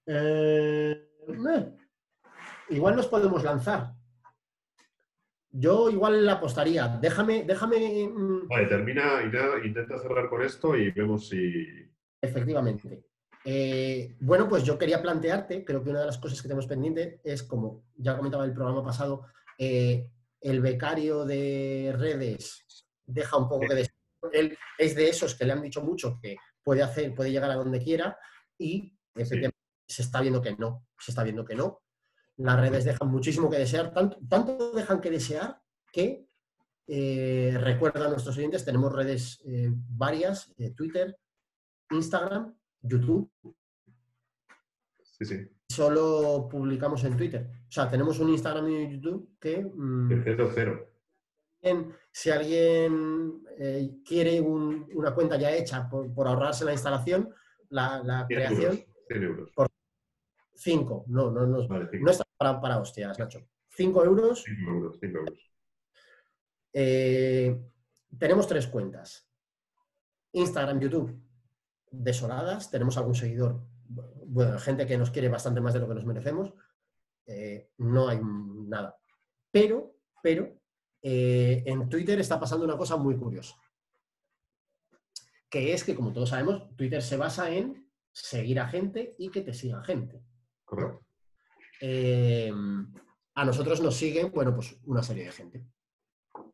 Eh, 0.07 1.11
eh, 1.29 1.77
igual 2.71 2.97
nos 2.97 3.07
podemos 3.07 3.45
lanzar. 3.45 3.93
Yo 5.53 5.91
igual 5.91 6.25
la 6.25 6.35
apostaría. 6.35 6.89
Déjame, 6.89 7.45
déjame. 7.45 8.09
mm, 8.09 8.49
Vale, 8.49 8.67
termina, 8.67 9.23
intenta 9.63 9.99
cerrar 9.99 10.31
con 10.31 10.43
esto 10.43 10.75
y 10.75 10.91
vemos 10.91 11.29
si. 11.29 11.87
Efectivamente. 12.23 13.10
Eh, 13.45 14.17
bueno, 14.21 14.49
pues 14.49 14.65
yo 14.65 14.79
quería 14.79 15.01
plantearte, 15.01 15.65
creo 15.65 15.83
que 15.83 15.91
una 15.91 16.01
de 16.01 16.07
las 16.07 16.19
cosas 16.19 16.41
que 16.41 16.49
tenemos 16.49 16.67
pendiente 16.67 17.21
es, 17.25 17.43
como 17.43 17.85
ya 17.97 18.17
comentaba 18.17 18.45
en 18.45 18.51
el 18.51 18.55
programa 18.55 18.85
pasado, 18.85 19.27
eh, 19.59 20.11
el 20.41 20.61
becario 20.61 21.25
de 21.25 21.95
redes 21.97 22.87
deja 23.07 23.37
un 23.37 23.49
poco 23.49 23.67
que 23.67 23.75
desear. 23.75 23.95
Él 24.33 24.57
es 24.79 24.95
de 24.95 25.09
esos 25.09 25.35
que 25.35 25.45
le 25.45 25.53
han 25.53 25.63
dicho 25.63 25.83
mucho 25.83 26.19
que 26.21 26.37
puede 26.63 26.83
hacer, 26.83 27.15
puede 27.15 27.33
llegar 27.33 27.51
a 27.51 27.57
donde 27.57 27.83
quiera 27.83 28.19
y 28.59 28.97
efectivamente 29.15 29.59
se 29.87 30.03
está 30.03 30.21
viendo 30.21 30.43
que 30.43 30.55
no, 30.57 30.87
se 30.99 31.11
está 31.11 31.23
viendo 31.23 31.45
que 31.45 31.55
no. 31.55 31.83
Las 32.37 32.61
redes 32.61 32.85
dejan 32.85 33.09
muchísimo 33.09 33.51
que 33.51 33.59
desear, 33.59 33.93
tanto, 33.93 34.19
tanto 34.29 34.73
dejan 34.73 35.01
que 35.01 35.11
desear 35.11 35.61
que 35.93 36.31
eh, 36.87 37.57
recuerda 37.61 38.07
a 38.07 38.09
nuestros 38.09 38.37
oyentes, 38.37 38.65
tenemos 38.65 38.93
redes 38.93 39.41
eh, 39.47 39.71
varias, 39.73 40.53
eh, 40.59 40.71
Twitter, 40.71 41.17
Instagram, 41.91 42.57
YouTube, 42.83 43.31
Sí, 45.03 45.25
sí. 45.25 45.49
solo 45.69 46.49
publicamos 46.51 47.05
en 47.05 47.17
Twitter. 47.17 47.51
O 47.69 47.71
sea, 47.73 47.89
tenemos 47.91 48.19
un 48.19 48.31
Instagram 48.31 48.69
y 48.69 48.75
un 48.85 48.91
YouTube 48.93 49.37
que 49.39 49.63
mm, 49.63 50.09
Tercero, 50.09 50.51
cero. 50.55 50.87
si 52.11 52.31
alguien 52.31 53.43
eh, 53.59 54.01
quiere 54.05 54.41
un- 54.41 54.89
una 54.95 55.15
cuenta 55.15 55.37
ya 55.37 55.53
hecha 55.55 55.89
por, 55.89 56.13
por 56.15 56.27
ahorrarse 56.27 56.65
la 56.65 56.73
instalación, 56.73 57.33
la, 57.69 58.03
la 58.03 58.27
100 58.27 58.39
creación, 58.39 58.73
euros. 58.73 58.87
100 59.09 59.23
euros. 59.23 59.51
5. 60.55 61.05
No, 61.09 61.31
no, 61.31 61.47
no, 61.47 61.69
Vale, 61.69 61.89
5 61.91 62.05
no 62.05 62.11
está 62.11 62.25
para, 62.37 62.61
para 62.61 62.79
hostias, 62.79 63.19
Nacho. 63.19 63.41
5 63.71 64.05
euros. 64.05 64.45
euros. 64.47 64.99
5 65.01 65.19
euros. 65.19 65.51
Eh, 66.73 67.59
tenemos 68.19 68.47
tres 68.47 68.67
cuentas. 68.67 69.27
Instagram, 70.33 70.81
YouTube, 70.81 71.21
desoladas. 71.91 72.71
Tenemos 72.71 72.97
algún 72.97 73.15
seguidor, 73.15 73.61
bueno, 74.27 74.59
gente 74.59 74.87
que 74.87 74.99
nos 74.99 75.11
quiere 75.11 75.29
bastante 75.29 75.61
más 75.61 75.75
de 75.75 75.81
lo 75.81 75.89
que 75.89 75.95
nos 75.95 76.07
merecemos. 76.07 76.53
Eh, 77.27 77.71
no 77.79 78.09
hay 78.09 78.21
nada. 78.23 78.97
Pero, 79.51 79.97
pero, 80.23 80.61
eh, 81.03 81.63
en 81.67 81.89
Twitter 81.89 82.19
está 82.21 82.39
pasando 82.39 82.65
una 82.65 82.77
cosa 82.77 82.97
muy 82.97 83.17
curiosa. 83.17 83.57
Que 85.49 85.73
es 85.73 85.83
que, 85.83 85.95
como 85.95 86.13
todos 86.13 86.29
sabemos, 86.29 86.75
Twitter 86.77 87.03
se 87.03 87.17
basa 87.17 87.51
en 87.51 87.91
seguir 88.13 88.61
a 88.61 88.69
gente 88.69 89.15
y 89.19 89.31
que 89.31 89.43
te 89.43 89.53
siga 89.53 89.83
gente. 89.83 90.23
Correcto. 90.65 91.05
Eh, 91.81 92.53
a 93.35 93.45
nosotros 93.45 93.81
nos 93.81 93.97
siguen, 93.97 94.31
bueno, 94.33 94.55
pues 94.55 94.77
una 94.85 95.03
serie 95.03 95.25
de 95.25 95.33
gente. 95.33 95.67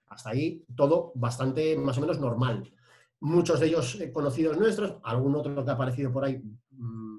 Hasta 0.07 0.31
ahí 0.31 0.64
todo 0.75 1.12
bastante 1.14 1.77
más 1.77 1.99
o 1.99 2.01
menos 2.01 2.20
normal. 2.20 2.72
Muchos 3.20 3.61
de 3.61 3.66
ellos 3.66 3.98
eh, 4.00 4.12
conocidos 4.12 4.59
nuestros, 4.59 4.98
algún 5.02 5.35
otro 5.37 5.64
que 5.64 5.70
ha 5.70 5.74
aparecido 5.74 6.12
por 6.12 6.24
ahí. 6.24 6.42
mm, 6.70 7.18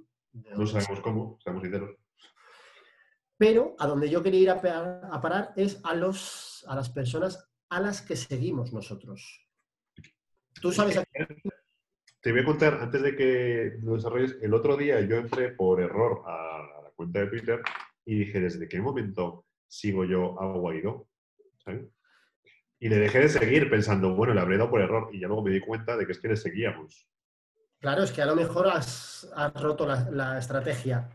No 0.57 0.67
sabemos 0.67 0.99
cómo, 1.01 1.37
seamos 1.43 1.63
sinceros. 1.63 1.95
Pero 3.37 3.75
a 3.79 3.87
donde 3.87 4.09
yo 4.09 4.21
quería 4.23 4.39
ir 4.41 4.49
a, 4.49 4.61
pa- 4.61 4.99
a 5.11 5.21
parar 5.21 5.53
es 5.55 5.79
a, 5.83 5.93
los, 5.93 6.65
a 6.67 6.75
las 6.75 6.89
personas 6.89 7.49
a 7.69 7.79
las 7.81 8.01
que 8.01 8.15
seguimos 8.15 8.73
nosotros. 8.73 9.47
Tú 10.61 10.71
sabes 10.71 10.97
a 10.97 11.03
Te 12.21 12.31
voy 12.31 12.41
a 12.41 12.45
contar, 12.45 12.75
antes 12.81 13.01
de 13.01 13.15
que 13.15 13.77
lo 13.83 13.93
desarrolles, 13.95 14.37
el 14.41 14.53
otro 14.53 14.75
día 14.75 15.01
yo 15.01 15.17
entré 15.17 15.51
por 15.51 15.79
error 15.81 16.23
a 16.25 16.81
la 16.83 16.89
cuenta 16.95 17.19
de 17.19 17.27
Twitter 17.27 17.61
y 18.05 18.19
dije, 18.19 18.39
¿desde 18.39 18.67
qué 18.67 18.81
momento 18.81 19.45
sigo 19.67 20.03
yo 20.05 20.39
a 20.41 20.51
Guaidó? 20.57 21.07
¿Sabes? 21.63 21.85
Y 22.79 22.89
le 22.89 22.97
dejé 22.97 23.19
de 23.19 23.29
seguir 23.29 23.69
pensando, 23.69 24.15
bueno, 24.15 24.33
le 24.33 24.41
habré 24.41 24.57
dado 24.57 24.69
por 24.69 24.81
error. 24.81 25.09
Y 25.11 25.19
ya 25.19 25.27
luego 25.27 25.43
me 25.43 25.51
di 25.51 25.59
cuenta 25.59 25.97
de 25.97 26.05
que 26.05 26.11
es 26.11 26.19
que 26.19 26.27
le 26.27 26.35
seguíamos. 26.35 27.07
Claro, 27.79 28.03
es 28.03 28.11
que 28.11 28.21
a 28.21 28.25
lo 28.25 28.35
mejor 28.35 28.67
has, 28.67 29.31
has 29.35 29.53
roto 29.53 29.85
la, 29.85 30.09
la 30.11 30.37
estrategia 30.37 31.09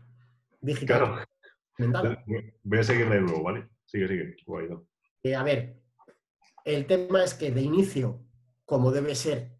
digital. 0.61 0.97
Claro. 0.97 1.25
mental. 1.77 2.23
Voy 2.63 2.79
a 2.79 2.83
seguirle 2.83 3.15
de 3.15 3.21
nuevo, 3.21 3.43
¿vale? 3.43 3.69
Sigue, 3.85 4.07
sigue. 4.07 4.35
Eh, 5.23 5.35
a 5.35 5.43
ver, 5.43 5.81
el 6.65 6.85
tema 6.85 7.23
es 7.23 7.33
que 7.33 7.51
de 7.51 7.61
inicio, 7.61 8.25
como 8.65 8.91
debe 8.91 9.15
ser 9.15 9.57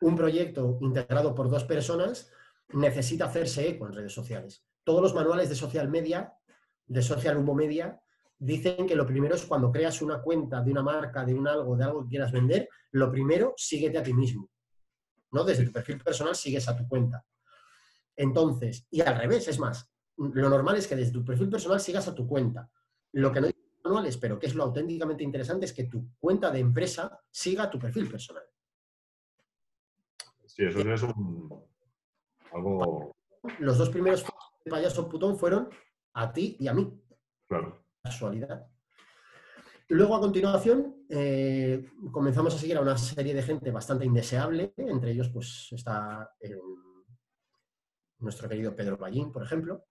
un 0.00 0.16
proyecto 0.16 0.78
integrado 0.80 1.34
por 1.34 1.50
dos 1.50 1.64
personas, 1.64 2.32
necesita 2.72 3.26
hacerse 3.26 3.68
eco 3.68 3.86
en 3.86 3.94
redes 3.94 4.12
sociales. 4.12 4.64
Todos 4.84 5.02
los 5.02 5.14
manuales 5.14 5.48
de 5.48 5.54
social 5.54 5.88
media, 5.88 6.34
de 6.86 7.02
social 7.02 7.36
humo 7.36 7.54
media, 7.54 8.00
dicen 8.38 8.86
que 8.86 8.94
lo 8.94 9.06
primero 9.06 9.34
es 9.34 9.44
cuando 9.44 9.70
creas 9.72 10.00
una 10.00 10.22
cuenta 10.22 10.62
de 10.62 10.70
una 10.70 10.82
marca, 10.82 11.24
de 11.24 11.34
un 11.34 11.48
algo, 11.48 11.76
de 11.76 11.84
algo 11.84 12.04
que 12.04 12.10
quieras 12.10 12.32
vender, 12.32 12.68
lo 12.92 13.10
primero, 13.10 13.54
síguete 13.56 13.98
a 13.98 14.02
ti 14.02 14.14
mismo. 14.14 14.48
¿no? 15.32 15.44
Desde 15.44 15.64
tu 15.64 15.72
perfil 15.72 15.98
personal 15.98 16.34
sigues 16.34 16.68
a 16.68 16.76
tu 16.76 16.86
cuenta. 16.86 17.24
Entonces, 18.16 18.86
y 18.90 19.00
al 19.00 19.16
revés, 19.16 19.48
es 19.48 19.58
más, 19.58 19.90
lo 20.16 20.48
normal 20.48 20.76
es 20.76 20.86
que 20.86 20.96
desde 20.96 21.12
tu 21.12 21.24
perfil 21.24 21.48
personal 21.48 21.80
sigas 21.80 22.08
a 22.08 22.14
tu 22.14 22.26
cuenta. 22.26 22.70
Lo 23.12 23.32
que 23.32 23.40
no 23.40 23.46
dicen 23.46 23.62
los 23.74 23.84
manuales, 23.84 24.16
pero 24.18 24.38
que 24.38 24.46
es 24.46 24.54
lo 24.54 24.64
auténticamente 24.64 25.22
interesante, 25.22 25.66
es 25.66 25.72
que 25.72 25.84
tu 25.84 26.10
cuenta 26.18 26.50
de 26.50 26.60
empresa 26.60 27.20
siga 27.30 27.64
a 27.64 27.70
tu 27.70 27.78
perfil 27.78 28.10
personal. 28.10 28.44
Sí, 30.46 30.64
eso 30.64 30.80
es 30.80 31.02
un... 31.02 31.64
algo... 32.52 33.14
Los 33.60 33.78
dos 33.78 33.90
primeros 33.90 34.24
de 34.64 34.70
payaso 34.70 35.08
putón 35.08 35.38
fueron 35.38 35.68
a 36.14 36.32
ti 36.32 36.56
y 36.58 36.66
a 36.66 36.74
mí. 36.74 37.00
Claro. 37.46 37.87
Casualidad. 38.02 38.66
Luego, 39.90 40.16
a 40.16 40.20
continuación, 40.20 41.06
eh, 41.08 41.90
comenzamos 42.12 42.54
a 42.54 42.58
seguir 42.58 42.76
a 42.76 42.82
una 42.82 42.96
serie 42.98 43.32
de 43.34 43.42
gente 43.42 43.70
bastante 43.70 44.04
indeseable. 44.04 44.74
Entre 44.76 45.12
ellos, 45.12 45.30
pues, 45.30 45.68
está 45.72 46.30
eh, 46.40 46.58
nuestro 48.18 48.48
querido 48.48 48.76
Pedro 48.76 48.96
Ballín, 48.98 49.32
por 49.32 49.42
ejemplo. 49.42 49.84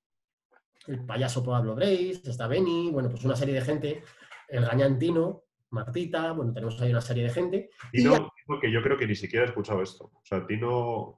El 0.85 1.03
payaso 1.05 1.43
Pablo 1.43 1.75
Breis, 1.75 2.25
está 2.27 2.47
Beni, 2.47 2.91
bueno, 2.91 3.09
pues 3.09 3.25
una 3.25 3.35
serie 3.35 3.55
de 3.55 3.61
gente. 3.61 4.03
El 4.47 4.65
gañantino, 4.65 5.43
Martita, 5.71 6.31
bueno, 6.31 6.53
tenemos 6.53 6.79
ahí 6.81 6.91
una 6.91 7.01
serie 7.01 7.23
de 7.23 7.29
gente. 7.31 7.69
Y 7.91 7.97
Tino, 7.97 8.11
ya- 8.13 8.17
Tino, 8.45 8.59
que 8.61 8.71
yo 8.71 8.81
creo 8.81 8.97
que 8.97 9.07
ni 9.07 9.15
siquiera 9.15 9.45
ha 9.45 9.49
escuchado 9.49 9.81
esto. 9.81 10.05
O 10.13 10.21
sea, 10.23 10.45
Tino... 10.45 11.17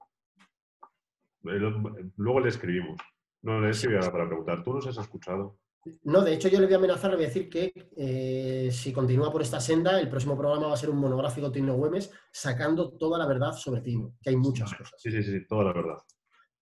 Luego 1.41 2.39
le 2.39 2.49
escribimos. 2.49 2.97
No 3.41 3.61
le 3.61 3.69
escribí 3.69 3.95
ahora 3.95 4.11
para 4.11 4.27
preguntar. 4.27 4.63
¿Tú 4.63 4.73
nos 4.73 4.87
has 4.87 4.97
escuchado? 4.97 5.57
No, 6.03 6.21
de 6.21 6.33
hecho 6.33 6.49
yo 6.49 6.59
le 6.59 6.65
voy 6.65 6.73
a 6.73 6.77
amenazar, 6.77 7.09
le 7.09 7.15
voy 7.15 7.25
a 7.25 7.29
decir 7.29 7.49
que 7.49 7.71
eh, 7.95 8.69
si 8.71 8.91
continúa 8.91 9.31
por 9.31 9.41
esta 9.41 9.59
senda, 9.61 9.99
el 9.99 10.09
próximo 10.09 10.37
programa 10.37 10.67
va 10.67 10.73
a 10.73 10.77
ser 10.77 10.89
un 10.89 10.97
monográfico 10.97 11.51
Tino 11.51 11.75
Güemes 11.75 12.11
sacando 12.31 12.91
toda 12.97 13.17
la 13.17 13.25
verdad 13.25 13.53
sobre 13.53 13.81
Tino, 13.81 14.15
que 14.21 14.29
hay 14.31 14.35
muchas 14.35 14.73
cosas. 14.73 14.93
Sí, 14.97 15.09
sí, 15.11 15.23
sí, 15.23 15.47
toda 15.47 15.63
la 15.65 15.73
verdad. 15.73 15.97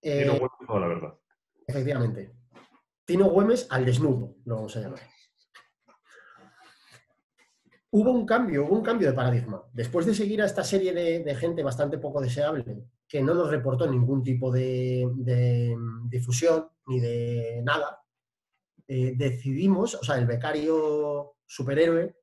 Eh, 0.01 0.21
Tino, 0.21 0.33
bueno, 0.33 0.51
toda 0.67 0.79
la 0.79 0.87
verdad. 0.87 1.13
efectivamente. 1.65 2.31
Tino 3.05 3.25
Güemes 3.29 3.67
al 3.71 3.85
desnudo, 3.85 4.35
lo 4.45 4.55
vamos 4.55 4.75
a 4.77 4.81
llamar. 4.81 4.99
Hubo 7.89 8.11
un 8.11 8.25
cambio, 8.25 8.65
hubo 8.65 8.75
un 8.75 8.83
cambio 8.83 9.07
de 9.09 9.15
paradigma. 9.15 9.63
Después 9.73 10.05
de 10.05 10.13
seguir 10.13 10.41
a 10.41 10.45
esta 10.45 10.63
serie 10.63 10.93
de, 10.93 11.23
de 11.23 11.35
gente 11.35 11.63
bastante 11.63 11.97
poco 11.97 12.21
deseable, 12.21 12.83
que 13.07 13.23
no 13.23 13.33
nos 13.33 13.49
reportó 13.49 13.89
ningún 13.89 14.21
tipo 14.21 14.51
de, 14.51 15.09
de 15.15 15.75
difusión 16.09 16.67
ni 16.85 16.99
de 16.99 17.61
nada, 17.63 18.01
eh, 18.87 19.13
decidimos, 19.15 19.95
o 19.95 20.03
sea, 20.03 20.17
el 20.17 20.25
becario 20.25 21.35
superhéroe 21.45 22.15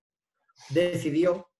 decidió 0.70 1.50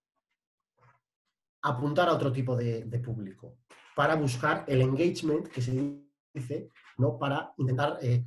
apuntar 1.62 2.08
a 2.08 2.14
otro 2.14 2.32
tipo 2.32 2.56
de, 2.56 2.84
de 2.84 2.98
público 3.00 3.58
para 3.94 4.14
buscar 4.16 4.64
el 4.66 4.82
engagement 4.82 5.48
que 5.48 5.62
se 5.62 6.04
dice, 6.32 6.70
¿no? 6.98 7.18
Para 7.18 7.54
intentar 7.58 7.98
eh, 8.02 8.26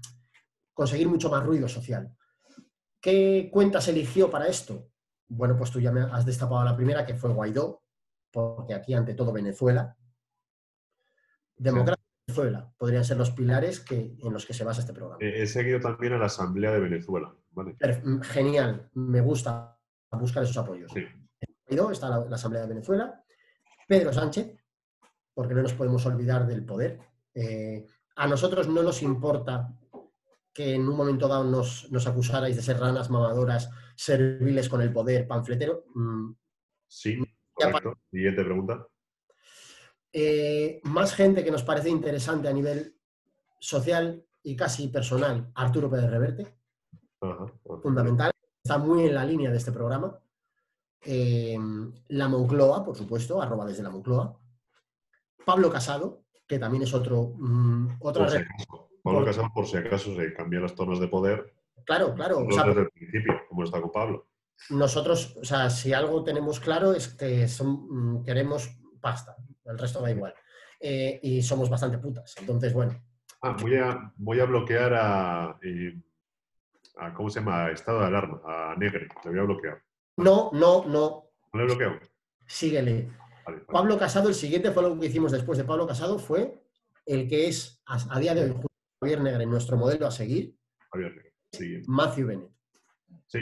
conseguir 0.73 1.07
mucho 1.07 1.29
más 1.29 1.43
ruido 1.43 1.67
social. 1.67 2.15
¿Qué 3.01 3.49
cuentas 3.51 3.87
eligió 3.87 4.29
para 4.29 4.47
esto? 4.47 4.89
Bueno, 5.27 5.57
pues 5.57 5.71
tú 5.71 5.79
ya 5.79 5.91
me 5.91 6.01
has 6.01 6.25
destapado 6.25 6.63
la 6.63 6.75
primera, 6.75 7.05
que 7.05 7.15
fue 7.15 7.33
Guaidó, 7.33 7.83
porque 8.31 8.73
aquí 8.73 8.93
ante 8.93 9.13
todo 9.13 9.33
Venezuela. 9.33 9.95
Democracia 11.55 11.96
Venezuela 12.43 12.71
podrían 12.77 13.03
ser 13.03 13.17
los 13.17 13.31
pilares 13.31 13.79
que, 13.79 14.15
en 14.19 14.33
los 14.33 14.45
que 14.45 14.53
se 14.53 14.63
basa 14.63 14.81
este 14.81 14.93
programa. 14.93 15.17
Eh, 15.21 15.41
He 15.43 15.47
seguido 15.47 15.79
también 15.79 16.13
a 16.13 16.17
la 16.17 16.25
Asamblea 16.27 16.71
de 16.71 16.79
Venezuela. 16.79 17.33
mm, 17.55 18.21
Genial, 18.21 18.89
me 18.93 19.21
gusta 19.21 19.77
buscar 20.11 20.43
esos 20.43 20.57
apoyos. 20.57 20.91
Sí. 20.93 21.05
Está 21.91 22.09
la, 22.09 22.25
la 22.25 22.35
Asamblea 22.35 22.61
de 22.63 22.69
Venezuela, 22.69 23.23
Pedro 23.87 24.13
Sánchez, 24.13 24.55
porque 25.33 25.53
no 25.53 25.61
nos 25.63 25.73
podemos 25.73 26.05
olvidar 26.05 26.47
del 26.47 26.63
poder. 26.65 26.99
Eh, 27.33 27.85
a 28.15 28.27
nosotros 28.27 28.67
no 28.67 28.81
nos 28.83 29.01
importa 29.01 29.73
que 30.53 30.73
en 30.73 30.87
un 30.87 30.95
momento 30.95 31.27
dado 31.27 31.43
nos, 31.43 31.91
nos 31.91 32.07
acusarais 32.07 32.55
de 32.55 32.61
ser 32.63 32.79
ranas 32.79 33.09
mamadoras, 33.09 33.69
serviles 33.95 34.69
con 34.69 34.81
el 34.81 34.91
poder, 34.91 35.27
panfletero. 35.27 35.85
Mm, 35.93 36.31
Sí, 36.89 37.17
correcto. 37.53 37.93
Siguiente 38.09 38.43
pregunta. 38.45 38.87
Eh, 40.13 40.79
más 40.83 41.13
gente 41.13 41.43
que 41.43 41.51
nos 41.51 41.63
parece 41.63 41.89
interesante 41.89 42.47
a 42.47 42.53
nivel 42.53 42.95
social 43.59 44.23
y 44.43 44.55
casi 44.55 44.87
personal, 44.87 45.51
Arturo 45.55 45.89
Pérez 45.89 46.09
Reverte, 46.09 46.55
fundamental, 47.81 48.31
está 48.63 48.77
muy 48.77 49.05
en 49.07 49.15
la 49.15 49.25
línea 49.25 49.51
de 49.51 49.57
este 49.57 49.71
programa. 49.71 50.19
Eh, 51.05 51.57
la 52.09 52.27
Moncloa, 52.27 52.83
por 52.83 52.95
supuesto, 52.95 53.41
arroba 53.41 53.65
desde 53.65 53.83
la 53.83 53.89
Moncloa. 53.89 54.37
Pablo 55.45 55.69
Casado, 55.69 56.23
que 56.47 56.59
también 56.59 56.83
es 56.83 56.93
otro, 56.93 57.33
mm, 57.37 57.97
otra 57.99 58.23
Por 58.23 58.31
si 58.31 58.37
red- 58.37 58.45
acaso. 58.45 58.89
Pablo 59.03 59.25
Casado, 59.25 59.47
por 59.53 59.65
si 59.67 59.77
acaso 59.77 60.15
se 60.15 60.33
cambian 60.33 60.63
las 60.63 60.75
tonos 60.75 60.99
de 60.99 61.07
poder, 61.07 61.53
Claro, 61.85 62.13
claro. 62.13 62.39
o 62.45 62.51
sea, 62.51 62.65
desde 62.65 62.81
el 62.81 62.89
principio, 62.89 63.33
como 63.47 63.63
está 63.63 63.81
con 63.81 63.91
Pablo. 63.91 64.27
nosotros, 64.69 65.37
o 65.41 65.45
sea, 65.45 65.69
si 65.69 65.93
algo 65.93 66.23
tenemos 66.23 66.59
claro 66.59 66.91
es 66.93 67.09
que 67.09 67.47
son- 67.47 68.17
mm, 68.19 68.23
queremos 68.23 68.69
pasta, 68.99 69.35
el 69.69 69.77
resto 69.77 70.01
da 70.01 70.11
igual. 70.11 70.33
Eh, 70.79 71.19
y 71.23 71.41
somos 71.41 71.69
bastante 71.69 71.97
putas. 71.97 72.35
Entonces, 72.39 72.73
bueno, 72.73 73.01
Ah, 73.41 73.55
voy 73.61 73.75
a, 73.75 74.11
voy 74.17 74.39
a 74.39 74.45
bloquear 74.45 74.93
a, 74.95 75.59
eh, 75.61 75.93
a- 76.97 77.13
¿Cómo 77.13 77.29
se 77.29 77.39
llama? 77.39 77.69
Estado 77.69 77.99
de 77.99 78.05
alarma, 78.07 78.41
a 78.45 78.75
Negre. 78.75 79.07
Le 79.23 79.29
voy 79.29 79.39
a 79.39 79.43
bloquear. 79.43 79.83
no, 80.17 80.49
no, 80.53 80.85
no, 80.85 81.29
¿No 81.53 81.59
le 81.59 81.65
bloqueo? 81.65 81.99
síguele. 82.47 83.11
Vale, 83.45 83.57
vale. 83.59 83.59
Pablo 83.67 83.97
Casado, 83.99 84.29
el 84.29 84.35
siguiente 84.35 84.71
fue 84.71 84.81
lo 84.83 84.99
que 84.99 85.05
hicimos 85.07 85.31
después 85.31 85.57
de 85.57 85.65
Pablo 85.65 85.85
Casado, 85.87 86.17
fue 86.17 86.63
el 87.05 87.27
que 87.29 87.47
es 87.47 87.81
a, 87.85 88.15
a 88.15 88.19
día 88.19 88.33
de 88.33 88.49
hoy 88.51 88.55
Javier 88.99 89.21
Negre 89.21 89.45
nuestro 89.45 89.77
modelo 89.77 90.07
a 90.07 90.11
seguir, 90.11 90.55
Javier 90.91 91.11
Negre. 91.15 91.33
Siguiente. 91.51 91.85
Matthew 91.89 92.27
Bennett. 92.27 92.51
Sí. 93.27 93.39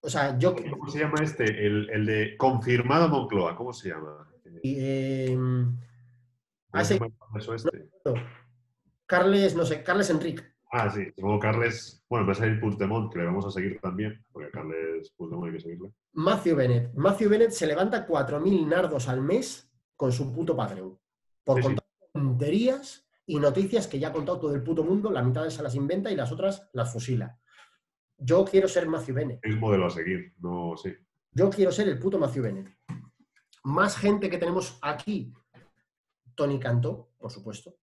O 0.00 0.08
sea, 0.08 0.38
yo... 0.38 0.54
¿Cómo 0.54 0.88
se 0.88 1.00
llama 1.00 1.22
este? 1.22 1.44
El, 1.44 1.90
el 1.90 2.06
de 2.06 2.36
confirmado 2.36 3.08
Moncloa. 3.08 3.56
¿Cómo 3.56 3.72
se 3.72 3.88
llama? 3.88 4.27
Eh, 4.62 5.28
eh, 5.30 5.34
¿cómo 5.34 5.78
ah, 6.72 6.84
sí. 6.84 6.98
eso 7.36 7.54
este? 7.54 7.88
Carles, 9.06 9.56
no 9.56 9.64
sé, 9.64 9.82
Carles 9.82 10.10
Enrique. 10.10 10.42
Ah, 10.70 10.90
sí. 10.90 11.06
Supongo 11.16 11.38
Carles. 11.38 12.04
Bueno, 12.08 12.26
va 12.26 12.32
a 12.32 12.34
salir 12.34 12.60
Puigdemont, 12.60 13.10
que 13.12 13.18
le 13.20 13.24
vamos 13.24 13.46
a 13.46 13.50
seguir 13.50 13.80
también, 13.80 14.22
porque 14.30 14.48
a 14.48 14.50
Carles 14.50 15.10
Puigdemont 15.16 15.46
hay 15.46 15.52
que 15.54 15.60
seguirle. 15.60 15.92
Matthew 16.12 16.56
Bennett. 16.56 16.94
Matthew 16.94 17.30
Bennett 17.30 17.50
se 17.50 17.66
levanta 17.66 18.06
4.000 18.06 18.66
nardos 18.66 19.08
al 19.08 19.22
mes 19.22 19.72
con 19.96 20.12
su 20.12 20.32
puto 20.32 20.54
Patreon. 20.54 20.98
Por 21.44 21.56
Sí, 21.56 21.62
sí. 21.62 21.66
contar 21.68 21.84
tonterías 22.12 23.08
y 23.24 23.38
noticias 23.38 23.86
que 23.86 23.98
ya 23.98 24.08
ha 24.08 24.12
contado 24.12 24.40
todo 24.40 24.54
el 24.54 24.62
puto 24.62 24.84
mundo, 24.84 25.10
la 25.10 25.22
mitad 25.22 25.48
se 25.48 25.62
las 25.62 25.74
inventa 25.74 26.10
y 26.10 26.16
las 26.16 26.32
otras 26.32 26.68
las 26.72 26.92
fusila. 26.92 27.38
Yo 28.18 28.44
quiero 28.44 28.68
ser 28.68 28.88
Matthew 28.88 29.14
Bennett. 29.14 29.40
Es 29.42 29.56
modelo 29.56 29.86
a 29.86 29.90
seguir, 29.90 30.34
no, 30.40 30.76
sí. 30.76 30.92
Yo 31.32 31.48
quiero 31.50 31.70
ser 31.70 31.88
el 31.88 31.98
puto 31.98 32.18
Matthew 32.18 32.42
Bennett. 32.42 32.76
Más 33.68 33.98
gente 33.98 34.30
que 34.30 34.38
tenemos 34.38 34.78
aquí. 34.80 35.30
Tony 36.34 36.58
Cantó, 36.58 37.10
por 37.18 37.30
supuesto. 37.30 37.74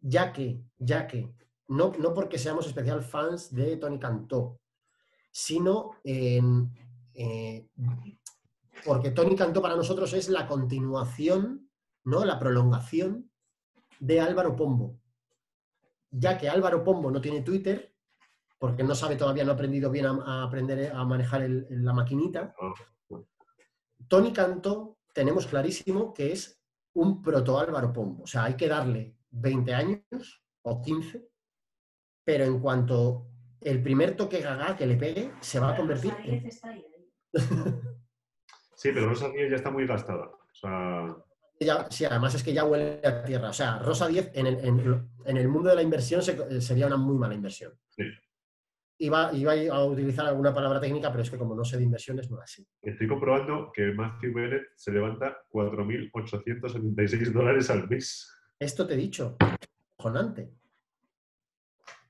Ya 0.00 0.32
que, 0.32 0.62
ya 0.78 1.06
que, 1.06 1.34
no, 1.68 1.92
no 1.98 2.14
porque 2.14 2.38
seamos 2.38 2.66
especial 2.66 3.02
fans 3.02 3.54
de 3.54 3.76
Tony 3.76 3.98
Cantó, 3.98 4.58
sino 5.30 5.90
en, 6.02 6.72
eh, 7.12 7.68
porque 8.86 9.10
Tony 9.10 9.36
Cantó 9.36 9.60
para 9.60 9.76
nosotros 9.76 10.14
es 10.14 10.30
la 10.30 10.46
continuación, 10.46 11.68
¿no? 12.04 12.24
La 12.24 12.38
prolongación 12.38 13.30
de 14.00 14.20
Álvaro 14.20 14.56
Pombo. 14.56 14.98
Ya 16.10 16.38
que 16.38 16.48
Álvaro 16.48 16.82
Pombo 16.84 17.10
no 17.10 17.20
tiene 17.20 17.42
Twitter, 17.42 17.94
porque 18.58 18.82
no 18.82 18.94
sabe 18.94 19.16
todavía, 19.16 19.44
no 19.44 19.50
ha 19.50 19.54
aprendido 19.54 19.90
bien 19.90 20.06
a, 20.06 20.10
a 20.24 20.44
aprender 20.44 20.90
a 20.90 21.04
manejar 21.04 21.42
el- 21.42 21.66
la 21.70 21.92
maquinita. 21.92 22.54
Tony 24.08 24.32
Cantó 24.32 24.96
tenemos 25.14 25.46
clarísimo 25.46 26.12
que 26.12 26.32
es 26.32 26.60
un 26.94 27.22
proto 27.22 27.58
Álvaro 27.58 27.92
Pombo. 27.92 28.24
O 28.24 28.26
sea, 28.26 28.44
hay 28.44 28.54
que 28.56 28.68
darle 28.68 29.16
20 29.30 29.74
años 29.74 30.42
o 30.62 30.82
15, 30.82 31.26
pero 32.24 32.44
en 32.44 32.60
cuanto 32.60 33.26
el 33.60 33.82
primer 33.82 34.16
toque 34.16 34.40
gaga 34.40 34.76
que 34.76 34.86
le 34.86 34.96
pegue, 34.96 35.32
se 35.40 35.58
va 35.60 35.72
a 35.72 35.76
convertir 35.76 36.10
Rosa 36.12 36.24
en... 36.24 36.30
Díez 36.40 36.44
está 36.54 36.68
ahí, 36.70 36.84
ahí. 36.94 37.10
Sí, 38.76 38.90
pero 38.92 39.08
Rosa 39.08 39.28
Díez 39.30 39.48
ya 39.50 39.56
está 39.56 39.70
muy 39.70 39.86
gastada. 39.86 40.26
O 40.26 40.54
sea, 40.54 41.16
ya- 41.60 41.86
sí, 41.90 42.04
además 42.04 42.34
es 42.34 42.42
que 42.42 42.52
ya 42.52 42.64
huele 42.64 43.00
a 43.06 43.22
tierra. 43.24 43.48
O 43.50 43.52
sea, 43.54 43.78
Rosa 43.78 44.08
10 44.08 44.32
en 44.34 44.46
el, 44.46 44.58
en- 44.64 45.08
en 45.24 45.36
el 45.36 45.48
mundo 45.48 45.70
de 45.70 45.76
la 45.76 45.82
inversión 45.82 46.22
se- 46.22 46.60
sería 46.60 46.86
una 46.88 46.96
muy 46.96 47.16
mala 47.16 47.34
inversión. 47.34 47.72
Sí. 47.88 48.02
Iba, 48.98 49.32
iba 49.32 49.52
a 49.74 49.84
utilizar 49.84 50.24
alguna 50.26 50.54
palabra 50.54 50.80
técnica, 50.80 51.10
pero 51.10 51.22
es 51.22 51.30
que 51.30 51.36
como 51.36 51.54
no 51.56 51.64
sé 51.64 51.76
de 51.78 51.82
inversiones, 51.82 52.30
no 52.30 52.38
la 52.38 52.46
sé. 52.46 52.64
estoy 52.80 53.08
comprobando 53.08 53.72
que 53.72 53.92
Matthew 53.92 54.32
Bennett 54.34 54.62
se 54.76 54.92
levanta 54.92 55.36
4.876 55.50 57.32
dólares 57.32 57.70
al 57.70 57.88
mes. 57.88 58.30
Esto 58.58 58.86
te 58.86 58.94
he 58.94 58.96
dicho, 58.96 59.36
cojonante. 59.96 60.52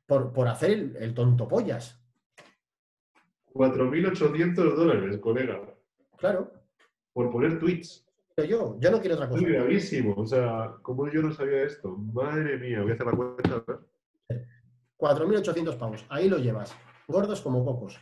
Por, 0.06 0.32
por 0.34 0.46
hacer 0.48 0.70
el, 0.72 0.96
el 0.96 1.14
tonto 1.14 1.48
pollas. 1.48 1.98
4.800 3.54 4.54
dólares, 4.74 5.18
colega, 5.18 5.60
Claro, 6.18 6.52
por 7.12 7.30
poner 7.30 7.58
tweets. 7.58 8.06
pero 8.34 8.48
yo, 8.48 8.76
yo 8.80 8.90
no 8.90 9.00
quiero 9.00 9.14
otra 9.16 9.28
cosa. 9.28 9.46
gravísimo. 9.46 10.14
O 10.16 10.26
sea, 10.26 10.74
¿cómo 10.82 11.08
yo 11.10 11.22
no 11.22 11.32
sabía 11.32 11.62
esto? 11.62 11.96
Madre 11.96 12.58
mía, 12.58 12.82
voy 12.82 12.90
a 12.90 12.94
hacer 12.94 13.06
la 13.06 13.12
cuenta. 13.12 13.54
a 13.56 13.64
ver. 13.66 13.78
4.800 15.04 15.76
pavos, 15.76 16.06
ahí 16.08 16.30
lo 16.30 16.38
llevas. 16.38 16.74
Gordos 17.06 17.42
como 17.42 17.64
pocos. 17.64 18.00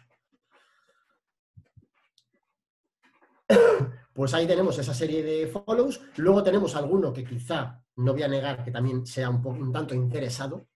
Pues 4.14 4.34
ahí 4.34 4.46
tenemos 4.46 4.78
esa 4.78 4.92
serie 4.92 5.22
de 5.22 5.46
follows. 5.46 6.02
Luego 6.18 6.42
tenemos 6.42 6.76
alguno 6.76 7.14
que 7.14 7.24
quizá, 7.24 7.82
no 7.96 8.12
voy 8.12 8.22
a 8.22 8.28
negar 8.28 8.62
que 8.62 8.70
también 8.70 9.06
sea 9.06 9.30
un, 9.30 9.44
un 9.46 9.72
tanto 9.72 9.94
interesado. 9.94 10.68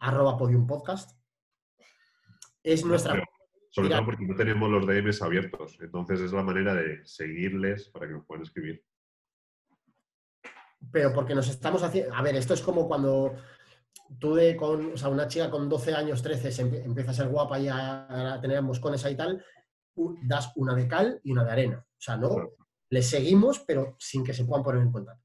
Arroba 0.00 0.36
Podium 0.36 0.66
Podcast. 0.66 1.18
Es 2.62 2.84
nuestra... 2.84 3.14
Pero, 3.14 3.24
sobre 3.70 3.88
Mira. 3.88 3.96
todo 3.96 4.06
porque 4.06 4.26
no 4.26 4.36
tenemos 4.36 4.70
los 4.70 4.86
DMs 4.86 5.22
abiertos. 5.22 5.78
Entonces 5.80 6.20
es 6.20 6.32
la 6.34 6.42
manera 6.42 6.74
de 6.74 7.02
seguirles 7.06 7.88
para 7.88 8.06
que 8.06 8.12
nos 8.12 8.26
puedan 8.26 8.42
escribir. 8.42 8.84
Pero 10.92 11.14
porque 11.14 11.34
nos 11.34 11.48
estamos 11.48 11.82
haciendo. 11.82 12.14
A 12.14 12.20
ver, 12.20 12.36
esto 12.36 12.52
es 12.52 12.60
como 12.60 12.86
cuando 12.86 13.34
tú 14.18 14.34
de 14.34 14.56
con, 14.56 14.92
o 14.92 14.96
sea, 14.96 15.08
una 15.08 15.28
chica 15.28 15.50
con 15.50 15.68
12 15.68 15.94
años, 15.94 16.22
13, 16.22 16.50
se 16.52 16.64
empie- 16.64 16.84
empieza 16.84 17.10
a 17.10 17.14
ser 17.14 17.28
guapa 17.28 17.58
y 17.58 17.68
a, 17.68 18.34
a 18.34 18.40
tener 18.40 18.60
moscones 18.62 19.04
ahí 19.04 19.14
y 19.14 19.16
tal, 19.16 19.44
das 20.22 20.52
una 20.56 20.74
de 20.74 20.88
cal 20.88 21.20
y 21.22 21.32
una 21.32 21.44
de 21.44 21.52
arena. 21.52 21.78
O 21.86 22.00
sea, 22.00 22.16
no, 22.16 22.34
les 22.90 23.08
seguimos, 23.08 23.60
pero 23.60 23.96
sin 23.98 24.24
que 24.24 24.32
se 24.34 24.44
puedan 24.44 24.64
poner 24.64 24.82
en 24.82 24.90
contacto. 24.92 25.24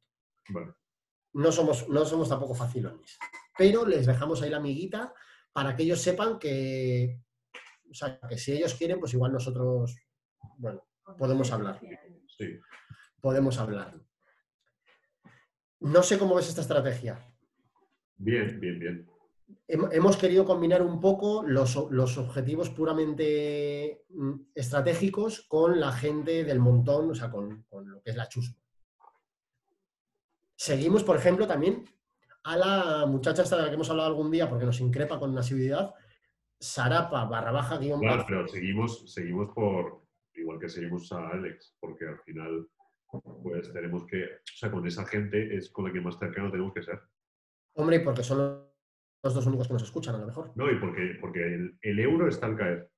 No 1.34 1.52
somos, 1.52 1.90
no 1.90 2.06
somos 2.06 2.30
tampoco 2.30 2.54
facilones. 2.54 3.18
Pero 3.58 3.86
les 3.86 4.06
dejamos 4.06 4.42
ahí 4.42 4.50
la 4.50 4.58
amiguita 4.58 5.14
para 5.52 5.76
que 5.76 5.84
ellos 5.84 6.02
sepan 6.02 6.38
que, 6.40 7.22
o 7.90 7.94
sea, 7.94 8.20
que 8.28 8.38
si 8.38 8.52
ellos 8.54 8.74
quieren, 8.76 9.00
pues 9.00 9.14
igual 9.14 9.32
nosotros, 9.32 9.96
bueno, 10.58 10.86
Podemos 11.18 11.52
hablar. 11.52 11.80
Sí. 12.38 12.60
podemos 13.22 13.58
hablar. 13.60 13.94
No 15.80 16.02
sé 16.04 16.18
cómo 16.18 16.36
ves 16.36 16.50
esta 16.50 16.62
estrategia. 16.62 17.20
Bien, 18.18 18.60
bien, 18.60 18.80
bien. 18.80 19.10
Hem- 19.68 19.90
Hemos 19.92 20.18
querido 20.18 20.46
combinar 20.46 20.82
un 20.82 21.00
poco 21.00 21.44
los, 21.46 21.76
los 21.92 22.18
objetivos 22.18 22.70
puramente 22.70 24.06
mm, 24.10 24.34
estratégicos 24.56 25.42
con 25.48 25.80
la 25.80 25.92
gente 25.92 26.44
del 26.44 26.60
montón, 26.60 27.12
o 27.12 27.16
sea, 27.16 27.30
con, 27.30 27.64
con 27.70 27.90
lo 27.90 28.02
que 28.02 28.12
es 28.12 28.16
la 28.16 28.28
chusma. 28.28 28.58
Seguimos, 30.56 31.04
por 31.04 31.18
ejemplo, 31.18 31.48
también 31.48 31.86
a 32.44 32.58
la 32.58 33.06
muchacha 33.08 33.44
esta 33.44 33.58
de 33.58 33.64
la 33.64 33.68
que 33.70 33.76
hemos 33.76 33.90
hablado 33.90 34.10
algún 34.10 34.32
día 34.32 34.50
porque 34.50 34.66
nos 34.66 34.80
increpa 34.80 35.20
con 35.20 35.38
asiduidad, 35.38 35.94
Sarapa 36.60 37.26
barra 37.26 37.52
baja 37.52 37.78
guion 37.78 38.00
Claro, 38.00 38.24
pero 38.28 38.48
seguimos, 38.48 39.12
seguimos 39.14 39.54
por, 39.54 40.04
igual 40.36 40.60
que 40.60 40.70
seguimos 40.70 41.12
a 41.12 41.30
Alex, 41.30 41.76
porque 41.80 42.08
al 42.08 42.20
final, 42.20 42.68
pues 43.44 43.72
tenemos 43.74 44.06
que, 44.06 44.24
o 44.24 44.56
sea, 44.58 44.72
con 44.72 44.86
esa 44.88 45.06
gente 45.06 45.56
es 45.58 45.70
con 45.70 45.86
la 45.86 45.92
que 45.94 46.00
más 46.02 46.18
cercano 46.18 46.50
tenemos 46.50 46.74
que 46.74 46.84
ser. 46.84 47.00
Hombre, 47.76 48.00
porque 48.00 48.24
son 48.24 48.66
los 49.24 49.34
dos 49.34 49.46
únicos 49.46 49.68
que 49.68 49.74
nos 49.74 49.84
escuchan, 49.84 50.16
a 50.16 50.20
lo 50.20 50.28
mejor. 50.28 50.52
No, 50.56 50.72
y 50.72 50.80
porque, 50.80 51.18
porque 51.20 51.44
el, 51.44 51.78
el 51.82 52.00
euro 52.00 52.28
está 52.28 52.48
al 52.48 52.56
caer. 52.58 52.90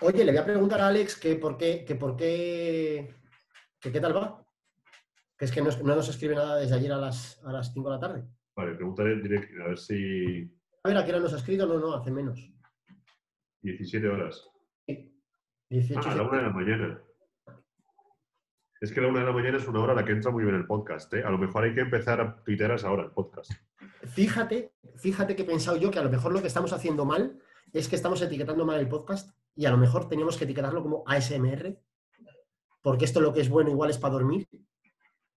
Oye, 0.00 0.24
le 0.24 0.32
voy 0.32 0.40
a 0.40 0.44
preguntar 0.44 0.80
a 0.80 0.88
Alex 0.88 1.18
que 1.18 1.36
por 1.36 1.56
qué, 1.56 1.84
que 1.84 1.94
por 1.94 2.16
qué, 2.16 3.14
que 3.80 3.90
qué 3.92 4.00
tal 4.00 4.16
va. 4.16 4.44
Que 5.38 5.46
es 5.46 5.52
que 5.52 5.62
no, 5.62 5.70
no 5.70 5.94
nos 5.94 6.08
escribe 6.08 6.34
nada 6.34 6.56
desde 6.58 6.74
ayer 6.74 6.92
a 6.92 6.98
las, 6.98 7.42
a 7.44 7.52
las 7.52 7.72
5 7.72 7.88
de 7.90 7.94
la 7.94 8.00
tarde. 8.00 8.24
Vale, 8.54 8.74
pregúntale 8.74 9.12
en 9.12 9.22
directo, 9.22 9.62
a 9.62 9.68
ver 9.68 9.78
si 9.78 10.50
A 10.82 10.88
ver, 10.88 10.96
¿a 10.96 11.04
qué 11.04 11.10
hora 11.10 11.20
nos 11.20 11.32
ha 11.32 11.36
escrito? 11.36 11.66
No, 11.66 11.78
no, 11.78 11.94
hace 11.94 12.10
menos. 12.10 12.50
17 13.62 14.08
horas. 14.08 14.48
18. 15.68 16.00
Ah, 16.08 16.12
a 16.12 16.14
la 16.14 16.22
una 16.22 16.36
de 16.38 16.42
la 16.42 16.50
mañana. 16.50 17.02
Es 18.86 18.92
que 18.92 19.00
la 19.00 19.08
una 19.08 19.18
de 19.18 19.26
la 19.26 19.32
mañana 19.32 19.58
es 19.58 19.66
una 19.66 19.80
hora 19.80 19.94
a 19.94 19.96
la 19.96 20.04
que 20.04 20.12
entra 20.12 20.30
muy 20.30 20.44
bien 20.44 20.54
el 20.54 20.64
podcast. 20.64 21.12
¿eh? 21.12 21.24
A 21.24 21.30
lo 21.30 21.38
mejor 21.38 21.64
hay 21.64 21.74
que 21.74 21.80
empezar 21.80 22.20
a 22.20 22.36
tuitear 22.44 22.70
ahora 22.84 23.02
el 23.02 23.10
podcast. 23.10 23.50
Fíjate, 24.04 24.74
fíjate 24.94 25.34
que 25.34 25.42
he 25.42 25.44
pensado 25.44 25.76
yo 25.76 25.90
que 25.90 25.98
a 25.98 26.04
lo 26.04 26.08
mejor 26.08 26.30
lo 26.30 26.40
que 26.40 26.46
estamos 26.46 26.72
haciendo 26.72 27.04
mal 27.04 27.36
es 27.72 27.88
que 27.88 27.96
estamos 27.96 28.22
etiquetando 28.22 28.64
mal 28.64 28.78
el 28.78 28.88
podcast 28.88 29.36
y 29.56 29.66
a 29.66 29.72
lo 29.72 29.76
mejor 29.76 30.08
teníamos 30.08 30.36
que 30.36 30.44
etiquetarlo 30.44 30.84
como 30.84 31.02
ASMR, 31.04 31.76
porque 32.80 33.06
esto 33.06 33.20
lo 33.20 33.32
que 33.32 33.40
es 33.40 33.48
bueno 33.48 33.70
igual 33.70 33.90
es 33.90 33.98
para 33.98 34.12
dormir. 34.12 34.46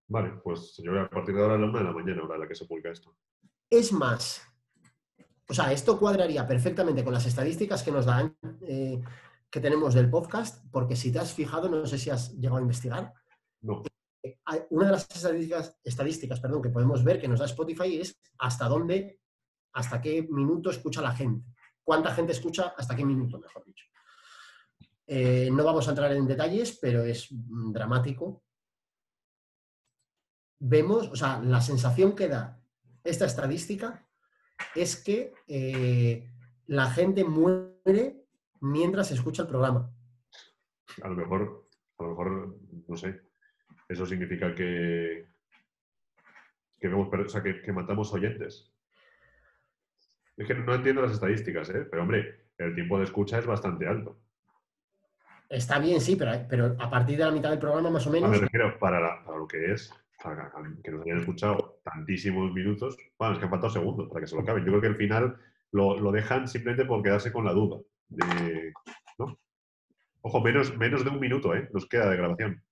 Vale, 0.08 0.34
pues 0.44 0.80
yo 0.84 1.02
a 1.02 1.10
partir 1.10 1.34
de 1.34 1.42
ahora 1.42 1.56
a 1.56 1.58
la 1.58 1.66
una 1.66 1.80
de 1.80 1.86
la 1.86 1.92
mañana, 1.92 2.22
hora 2.22 2.36
a 2.36 2.38
la 2.38 2.48
que 2.48 2.54
se 2.54 2.66
publica 2.66 2.92
esto. 2.92 3.16
Es 3.68 3.92
más, 3.92 4.44
o 5.48 5.56
sea, 5.56 5.72
esto 5.72 5.98
cuadraría 5.98 6.48
perfectamente 6.48 7.04
con 7.04 7.14
las 7.14 7.26
estadísticas 7.26 7.82
que 7.82 7.92
nos 7.92 8.06
dan, 8.06 8.38
eh, 8.62 9.02
que 9.50 9.60
tenemos 9.60 9.96
del 9.96 10.08
podcast, 10.08 10.64
porque 10.72 10.96
si 10.96 11.12
te 11.12 11.18
has 11.18 11.34
fijado, 11.34 11.68
no 11.68 11.88
sé 11.88 11.98
si 11.98 12.12
has 12.12 12.36
llegado 12.36 12.58
a 12.58 12.62
investigar, 12.62 13.16
No, 13.62 13.84
una 14.70 14.86
de 14.86 14.92
las 14.92 15.10
estadísticas, 15.10 15.80
estadísticas 15.84 16.40
perdón, 16.40 16.62
que 16.62 16.70
podemos 16.70 17.04
ver 17.04 17.20
que 17.20 17.28
nos 17.28 17.40
da 17.40 17.46
Spotify 17.46 18.00
es 18.00 18.20
hasta 18.40 18.68
dónde, 18.68 19.20
hasta 19.74 20.02
qué 20.02 20.24
minuto 20.24 20.70
escucha 20.70 21.02
la 21.02 21.16
gente. 21.16 21.46
¿Cuánta 21.84 22.14
gente 22.14 22.34
escucha 22.34 22.74
hasta 22.78 22.96
qué 22.96 23.06
minuto, 23.06 23.40
mejor 23.40 23.66
dicho? 23.66 23.86
Eh, 25.08 25.50
no 25.52 25.64
vamos 25.64 25.88
a 25.88 25.92
entrar 25.92 26.12
en 26.12 26.28
detalles, 26.28 26.78
pero 26.80 27.04
es 27.04 27.28
dramático. 27.30 28.44
Vemos, 30.60 31.08
o 31.08 31.16
sea, 31.16 31.40
la 31.40 31.62
sensación 31.62 32.16
que 32.16 32.28
da 32.28 32.62
esta 33.04 33.26
estadística 33.26 34.08
es 34.76 35.02
que 35.02 35.34
eh, 35.48 36.30
la 36.68 36.92
gente 36.92 37.24
muere 37.24 38.26
mientras 38.60 39.12
escucha 39.12 39.44
el 39.44 39.48
programa. 39.48 39.92
a 41.02 41.08
lo 41.08 41.16
mejor, 41.16 41.70
a 41.98 42.04
lo 42.04 42.10
mejor, 42.10 42.60
no 42.88 42.98
sé. 42.98 43.29
Eso 43.90 44.06
significa 44.06 44.54
que, 44.54 45.26
que, 46.80 46.88
vemos 46.88 47.10
per- 47.10 47.22
o 47.22 47.30
sea, 47.30 47.42
que, 47.42 47.62
que 47.62 47.72
matamos 47.74 48.14
oyentes. 48.14 48.72
Es 50.38 50.48
que 50.48 50.54
no 50.54 50.74
entiendo 50.76 51.02
las 51.02 51.12
estadísticas, 51.14 51.70
¿eh? 51.72 51.86
pero 51.90 52.04
hombre, 52.04 52.46
el 52.60 52.76
tiempo 52.76 52.98
de 53.00 53.06
escucha 53.06 53.40
es 53.40 53.46
bastante 53.48 53.88
alto. 53.88 54.20
Está 55.50 55.80
bien, 55.80 56.00
sí, 56.00 56.16
pero, 56.16 56.32
pero 56.48 56.76
a 56.80 56.90
partir 56.90 57.18
de 57.18 57.26
la 57.26 57.32
mitad 57.32 57.50
del 57.50 57.58
programa 57.60 57.90
más 57.90 58.06
o 58.06 58.10
Ah, 58.10 58.14
menos. 58.14 58.30
me 58.30 58.38
refiero 58.38 58.78
para, 58.78 59.00
la- 59.02 59.24
para 59.26 59.38
lo 59.40 59.48
que 59.48 59.72
es, 59.74 59.92
para 60.24 60.52
que 60.84 60.92
nos 60.92 61.04
hayan 61.06 61.20
escuchado 61.20 61.82
tantísimos 61.84 62.54
minutos. 62.54 62.96
Bueno, 63.18 63.34
es 63.34 63.40
que 63.40 63.46
han 63.46 63.52
faltado 63.52 63.74
segundos 63.74 64.08
para 64.08 64.22
que 64.22 64.28
se 64.28 64.36
lo 64.36 64.42
acaben. 64.44 64.64
Yo 64.64 64.70
creo 64.74 64.82
que 64.82 64.88
al 64.88 64.96
final 64.98 65.38
lo, 65.72 66.00
lo 66.00 66.12
dejan 66.12 66.48
simplemente 66.48 66.86
por 66.86 67.02
quedarse 67.02 67.32
con 67.32 67.44
la 67.46 67.54
duda. 67.54 67.82
de- 68.10 68.72
¿no? 69.18 69.38
Ojo, 70.22 70.42
menos, 70.42 70.78
menos 70.78 71.04
de 71.04 71.10
un 71.10 71.20
minuto, 71.20 71.56
¿eh? 71.56 71.68
Nos 71.74 71.88
queda 71.88 72.10
de 72.10 72.18
grabación. 72.18 72.64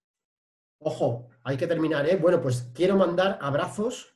Ojo, 0.80 1.30
hay 1.44 1.58
que 1.58 1.68
terminar, 1.68 2.08
¿eh? 2.08 2.18
Bueno, 2.18 2.42
pues 2.42 2.72
quiero 2.74 2.96
mandar 2.96 3.40
abrazos 3.42 4.16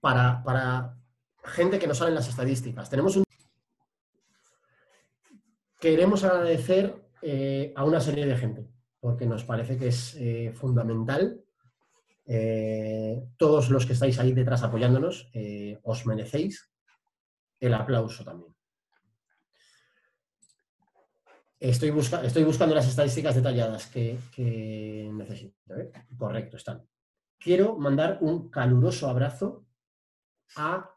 para, 0.00 0.42
para 0.42 0.96
gente 1.44 1.78
que 1.78 1.86
nos 1.86 1.98
sale 1.98 2.10
en 2.10 2.14
las 2.16 2.28
estadísticas. 2.28 2.88
Tenemos 2.88 3.16
un... 3.16 3.24
Queremos 5.80 6.24
agradecer 6.24 7.04
eh, 7.22 7.72
a 7.76 7.84
una 7.84 8.00
serie 8.00 8.26
de 8.26 8.36
gente, 8.36 8.66
porque 9.00 9.26
nos 9.26 9.44
parece 9.44 9.76
que 9.76 9.88
es 9.88 10.16
eh, 10.16 10.52
fundamental. 10.54 11.40
Eh, 12.26 13.22
todos 13.36 13.70
los 13.70 13.86
que 13.86 13.92
estáis 13.92 14.18
ahí 14.18 14.32
detrás 14.32 14.62
apoyándonos, 14.62 15.30
eh, 15.34 15.78
os 15.82 16.04
merecéis 16.04 16.70
el 17.60 17.74
aplauso 17.74 18.24
también. 18.24 18.57
Estoy, 21.60 21.90
busca- 21.90 22.22
estoy 22.24 22.44
buscando 22.44 22.74
las 22.74 22.86
estadísticas 22.88 23.34
detalladas 23.34 23.86
que, 23.86 24.18
que 24.34 25.10
necesito. 25.12 25.76
¿eh? 25.76 25.90
Correcto, 26.16 26.56
están. 26.56 26.86
Quiero 27.38 27.76
mandar 27.76 28.18
un 28.20 28.48
caluroso 28.48 29.08
abrazo 29.08 29.66
a 30.56 30.90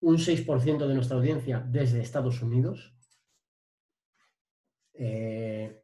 un 0.00 0.18
6% 0.18 0.86
de 0.86 0.94
nuestra 0.94 1.16
audiencia 1.16 1.60
desde 1.66 2.00
Estados 2.00 2.42
Unidos. 2.42 2.94
Eh, 4.94 5.82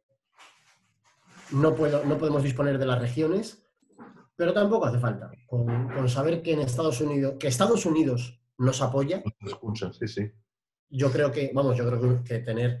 no, 1.51 1.75
puedo, 1.75 2.05
no 2.05 2.17
podemos 2.17 2.43
disponer 2.43 2.77
de 2.77 2.85
las 2.85 2.99
regiones, 3.01 3.67
pero 4.35 4.53
tampoco 4.53 4.85
hace 4.85 4.99
falta. 4.99 5.31
Con, 5.47 5.89
con 5.89 6.07
saber 6.09 6.41
que 6.41 6.53
en 6.53 6.59
Estados 6.61 7.01
Unidos, 7.01 7.35
que 7.39 7.47
Estados 7.47 7.85
Unidos 7.85 8.39
nos 8.57 8.81
apoya, 8.81 9.23
escucha, 9.39 9.91
sí, 9.91 10.07
sí. 10.07 10.31
yo 10.89 11.11
creo 11.11 11.31
que, 11.31 11.51
vamos, 11.53 11.75
yo 11.75 11.87
creo 11.87 12.23
que 12.23 12.39
tener, 12.39 12.79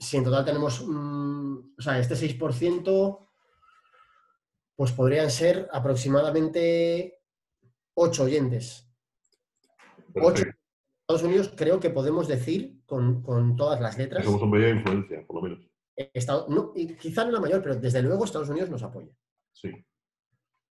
si 0.00 0.16
en 0.16 0.24
total 0.24 0.44
tenemos, 0.44 0.80
o 0.80 1.62
sea, 1.82 1.98
este 1.98 2.14
6%, 2.16 3.28
pues 4.74 4.92
podrían 4.92 5.30
ser 5.30 5.68
aproximadamente 5.72 7.22
8 7.94 8.24
oyentes. 8.24 8.90
Estados 10.14 11.22
Unidos 11.22 11.52
creo 11.56 11.78
que 11.80 11.90
podemos 11.90 12.26
decir 12.28 12.82
con, 12.86 13.22
con 13.22 13.56
todas 13.56 13.80
las 13.80 13.98
letras, 13.98 14.24
Somos 14.24 14.42
un 14.42 14.50
medio 14.50 14.66
de 14.66 14.72
influencia, 14.76 15.26
por 15.26 15.36
lo 15.36 15.42
menos. 15.42 15.70
Estado- 15.96 16.46
no, 16.48 16.72
quizá 16.72 17.24
no 17.24 17.32
la 17.32 17.40
mayor, 17.40 17.62
pero 17.62 17.76
desde 17.76 18.02
luego 18.02 18.24
Estados 18.24 18.48
Unidos 18.48 18.70
nos 18.70 18.82
apoya. 18.82 19.12
Sí. 19.52 19.70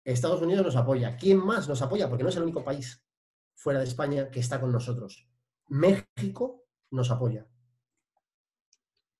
Estados 0.03 0.41
Unidos 0.41 0.65
nos 0.65 0.75
apoya. 0.75 1.15
¿Quién 1.15 1.37
más 1.37 1.69
nos 1.69 1.81
apoya? 1.83 2.09
Porque 2.09 2.23
no 2.23 2.29
es 2.29 2.35
el 2.37 2.43
único 2.43 2.63
país 2.63 3.05
fuera 3.53 3.79
de 3.79 3.85
España 3.85 4.31
que 4.31 4.39
está 4.39 4.59
con 4.59 4.71
nosotros. 4.71 5.29
México 5.67 6.65
nos 6.89 7.11
apoya. 7.11 7.45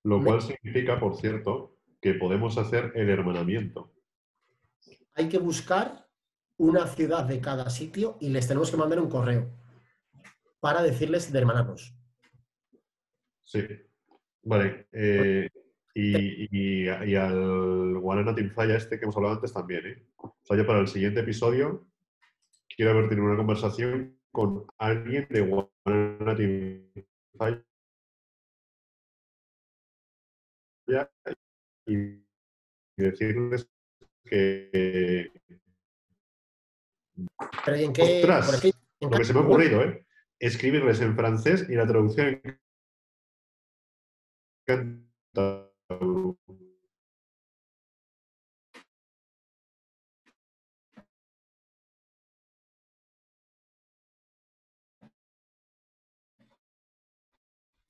Lo 0.04 0.22
cual 0.22 0.42
significa, 0.42 0.98
por 0.98 1.16
cierto, 1.16 1.78
que 2.00 2.14
podemos 2.14 2.58
hacer 2.58 2.92
el 2.96 3.08
hermanamiento. 3.08 3.92
hay 5.14 5.28
que 5.28 5.38
buscar 5.38 6.08
una 6.56 6.86
ciudad 6.86 7.24
de 7.24 7.40
cada 7.40 7.68
sitio 7.70 8.16
y 8.20 8.30
les 8.30 8.48
tenemos 8.48 8.70
que 8.70 8.76
mandar 8.78 8.98
un 9.00 9.08
correo 9.10 9.50
para 10.60 10.82
decirles 10.82 11.30
de 11.32 11.38
hermanarnos. 11.38 11.94
Sí. 13.42 13.60
Vale. 14.44 14.88
eh, 14.92 15.48
y, 15.94 16.48
y- 16.50 16.88
y 16.88 17.14
al 17.16 17.98
Guarana 17.98 18.34
Team 18.34 18.50
Falla 18.50 18.76
este 18.76 18.98
que 18.98 19.04
hemos 19.04 19.16
hablado 19.16 19.34
antes 19.34 19.52
también, 19.52 19.86
¿eh? 19.86 20.06
O 20.16 20.34
sea, 20.42 20.56
yo 20.56 20.66
para 20.66 20.80
el 20.80 20.88
siguiente 20.88 21.20
episodio 21.20 21.86
quiero 22.74 22.92
haber 22.92 23.08
tenido 23.10 23.26
una 23.26 23.36
conversación 23.36 24.18
con 24.30 24.64
alguien 24.78 25.26
de 25.28 25.40
Guarana 25.42 26.34
Team 26.36 26.88
Falla 27.36 27.62
y 31.86 32.24
decirles 32.96 33.68
que 34.24 35.30
Pero 37.64 37.76
¿y 37.76 37.84
en 37.84 37.92
qué? 37.92 38.02
¡Ostras! 38.20 38.46
por 38.46 38.54
ejemplo, 38.54 38.80
en 39.00 39.10
lo 39.10 39.16
que 39.16 39.24
se 39.24 39.32
me 39.34 39.40
ha 39.40 39.42
ocurrido, 39.42 39.82
¿eh? 39.82 40.06
Escribirles 40.38 41.00
en 41.00 41.16
francés 41.16 41.66
y 41.68 41.74
la 41.74 41.86
traducción 41.86 42.40
en. 42.44 42.58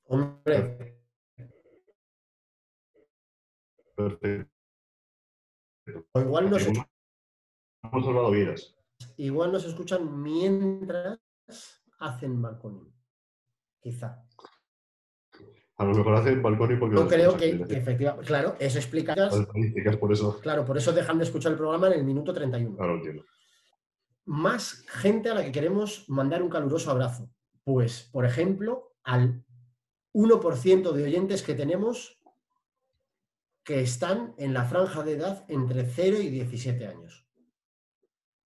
Hombre, 0.05 1.02
Perfecto. 4.11 4.51
o 6.13 6.21
igual 6.21 6.51
nos, 6.51 6.67
Hemos 6.67 8.05
salvado 8.05 8.31
vidas. 8.31 8.77
igual 9.17 9.53
nos 9.53 9.65
escuchan 9.65 10.23
mientras 10.23 11.19
hacen 11.99 12.41
balcón. 12.41 12.93
Quizá. 13.81 14.25
A 15.77 15.85
lo 15.85 15.95
mejor 15.95 16.15
hacen 16.15 16.43
balcón 16.43 16.73
y 16.73 16.77
porque 16.77 16.95
no 16.95 17.09
creo 17.09 17.31
escuchan, 17.31 17.59
que, 17.59 17.67
que 17.67 17.77
efectivamente, 17.79 18.27
claro, 18.27 18.55
eso 18.61 18.79
explica. 18.79 19.15
Por 19.99 20.13
eso. 20.13 20.39
Claro, 20.41 20.65
por 20.65 20.77
eso 20.79 20.93
dejan 20.93 21.19
de 21.19 21.25
escuchar 21.25 21.53
el 21.53 21.59
programa 21.59 21.89
en 21.89 21.95
el 21.95 22.05
minuto 22.05 22.33
31. 22.33 22.77
Ahora 22.79 22.93
lo 22.93 22.99
entiendo. 22.99 23.25
Más 24.25 24.85
gente 24.87 25.31
a 25.31 25.35
la 25.35 25.45
que 25.45 25.51
queremos 25.51 26.09
mandar 26.09 26.43
un 26.43 26.49
caluroso 26.51 26.91
abrazo. 26.93 27.29
Pues, 27.65 28.09
por 28.13 28.25
ejemplo, 28.25 28.93
al 29.03 29.45
1% 30.15 30.93
de 30.93 31.05
oyentes 31.05 31.43
que 31.43 31.55
tenemos 31.55 32.22
que 33.65 33.81
están 33.81 34.35
en 34.39 34.53
la 34.55 34.65
franja 34.65 35.03
de 35.03 35.13
edad 35.13 35.45
entre 35.49 35.85
0 35.87 36.19
y 36.21 36.29
17 36.31 36.87
años. 36.87 37.27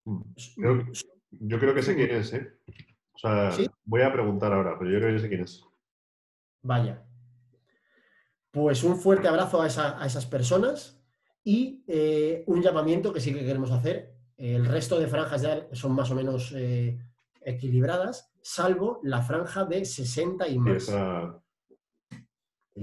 Mm. 0.04 0.20
Creo 0.56 0.84
Yo 1.30 1.58
creo 1.58 1.74
que 1.74 1.82
sé 1.82 1.94
quién 1.96 2.10
es, 2.10 2.32
¿eh? 2.32 2.52
O 3.14 3.18
sea, 3.18 3.50
¿Sí? 3.52 3.66
voy 3.84 4.02
a 4.02 4.12
preguntar 4.12 4.52
ahora, 4.52 4.76
pero 4.78 4.90
yo 4.90 4.98
creo 4.98 5.12
que 5.14 5.18
sé 5.20 5.28
quién 5.28 5.42
es. 5.42 5.62
Vaya. 6.62 7.02
Pues 8.50 8.84
un 8.84 8.96
fuerte 8.98 9.28
abrazo 9.28 9.60
a, 9.62 9.66
esa- 9.66 10.00
a 10.02 10.06
esas 10.06 10.26
personas 10.26 11.02
y 11.44 11.84
eh, 11.86 12.44
un 12.46 12.62
llamamiento 12.62 13.12
que 13.12 13.20
sí 13.20 13.32
que 13.32 13.44
queremos 13.44 13.70
hacer. 13.70 14.14
El 14.36 14.66
resto 14.66 14.98
de 14.98 15.06
franjas 15.06 15.42
ya 15.42 15.66
son 15.72 15.92
más 15.92 16.10
o 16.10 16.14
menos 16.14 16.52
eh, 16.54 16.98
equilibradas, 17.40 18.30
salvo 18.42 19.00
la 19.02 19.22
franja 19.22 19.64
de 19.64 19.84
60 19.84 20.46
y 20.48 20.54
Y 20.54 20.58
más. 20.58 20.76
esa- 20.84 21.42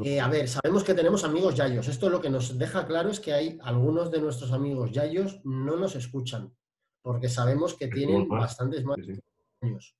Eh, 0.04 0.20
a 0.20 0.28
ver, 0.28 0.48
sabemos 0.48 0.84
que 0.84 0.94
tenemos 0.96 1.24
amigos 1.24 1.56
yayos. 1.56 1.88
Esto 1.88 2.10
lo 2.10 2.20
que 2.20 2.30
nos 2.30 2.58
deja 2.58 2.88
claro 2.88 3.10
es 3.10 3.20
que 3.20 3.34
hay 3.34 3.60
algunos 3.62 4.10
de 4.10 4.22
nuestros 4.22 4.52
amigos 4.52 4.92
yayos 4.92 5.40
no 5.44 5.76
nos 5.78 5.96
escuchan, 5.96 6.52
porque 7.02 7.30
sabemos 7.30 7.76
que 7.76 7.88
tienen 7.88 8.28
más. 8.28 8.42
bastantes 8.42 8.84
más 8.84 8.98
Sí, 9.06 9.14
sí. 9.16 9.22
años. 9.62 9.96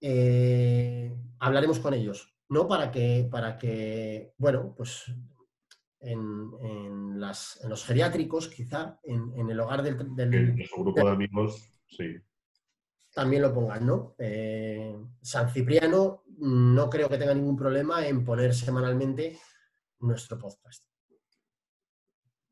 Eh, 0.00 1.14
hablaremos 1.38 1.78
con 1.78 1.94
ellos, 1.94 2.34
¿no? 2.50 2.68
Para 2.68 2.90
que, 2.90 3.26
para 3.30 3.56
que 3.56 4.34
bueno, 4.36 4.74
pues 4.76 5.04
en, 6.00 6.50
en 6.60 7.20
las, 7.20 7.58
en 7.62 7.70
los 7.70 7.84
geriátricos, 7.84 8.48
quizá, 8.48 8.98
en, 9.04 9.32
en 9.34 9.48
el 9.50 9.60
hogar 9.60 9.82
del, 9.82 10.14
del- 10.14 10.34
En 10.34 10.56
nuestro 10.56 10.82
grupo 10.84 11.04
de 11.06 11.10
amigos, 11.10 11.70
sí. 11.86 12.16
También 13.14 13.42
lo 13.42 13.54
pongan, 13.54 13.86
¿no? 13.86 14.14
Eh, 14.18 14.94
San 15.22 15.48
Cipriano 15.48 16.24
no 16.38 16.90
creo 16.90 17.08
que 17.08 17.16
tenga 17.16 17.32
ningún 17.34 17.56
problema 17.56 18.06
en 18.06 18.24
poner 18.24 18.52
semanalmente 18.52 19.38
nuestro 20.00 20.38
podcast. 20.38 20.84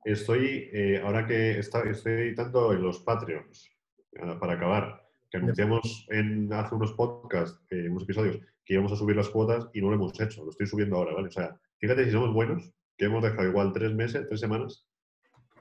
Estoy, 0.05 0.71
eh, 0.73 1.01
ahora 1.05 1.27
que 1.27 1.59
está- 1.59 1.83
estoy 1.89 2.13
editando 2.13 2.73
en 2.73 2.83
los 2.83 3.01
Patreons, 3.01 3.71
eh, 4.13 4.37
para 4.41 4.55
acabar, 4.55 5.03
que 5.31 5.39
anunciamos 5.39 6.07
en, 6.11 6.53
hace 6.53 6.75
unos 6.75 6.93
podcasts, 6.93 7.61
eh, 7.71 7.89
unos 7.89 8.03
episodios, 8.05 8.39
que 8.65 8.75
íbamos 8.75 8.93
a 8.93 8.97
subir 8.97 9.17
las 9.17 9.29
cuotas 9.29 9.69
y 9.73 9.81
no 9.81 9.89
lo 9.89 9.95
hemos 9.95 10.19
hecho. 10.21 10.45
Lo 10.45 10.51
estoy 10.51 10.67
subiendo 10.67 10.97
ahora, 10.97 11.15
¿vale? 11.15 11.29
O 11.29 11.33
sea, 11.33 11.59
fíjate 11.79 12.05
si 12.05 12.11
somos 12.13 12.33
buenos, 12.33 12.71
que 12.97 13.07
hemos 13.07 13.23
dejado 13.23 13.49
igual 13.49 13.73
tres 13.73 13.93
meses, 13.95 14.27
tres 14.29 14.41
semanas, 14.41 14.87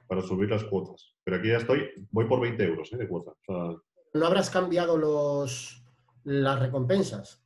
para 0.07 0.21
subir 0.21 0.49
las 0.49 0.63
cuotas. 0.65 1.15
Pero 1.23 1.37
aquí 1.37 1.47
ya 1.47 1.57
estoy, 1.57 1.89
voy 2.11 2.25
por 2.25 2.41
20 2.41 2.63
euros 2.65 2.91
¿eh? 2.93 2.97
de 2.97 3.07
cuota. 3.07 3.31
O 3.31 3.43
sea, 3.45 3.81
¿No 4.13 4.25
habrás 4.27 4.49
cambiado 4.49 4.97
los, 4.97 5.83
las 6.23 6.59
recompensas? 6.59 7.39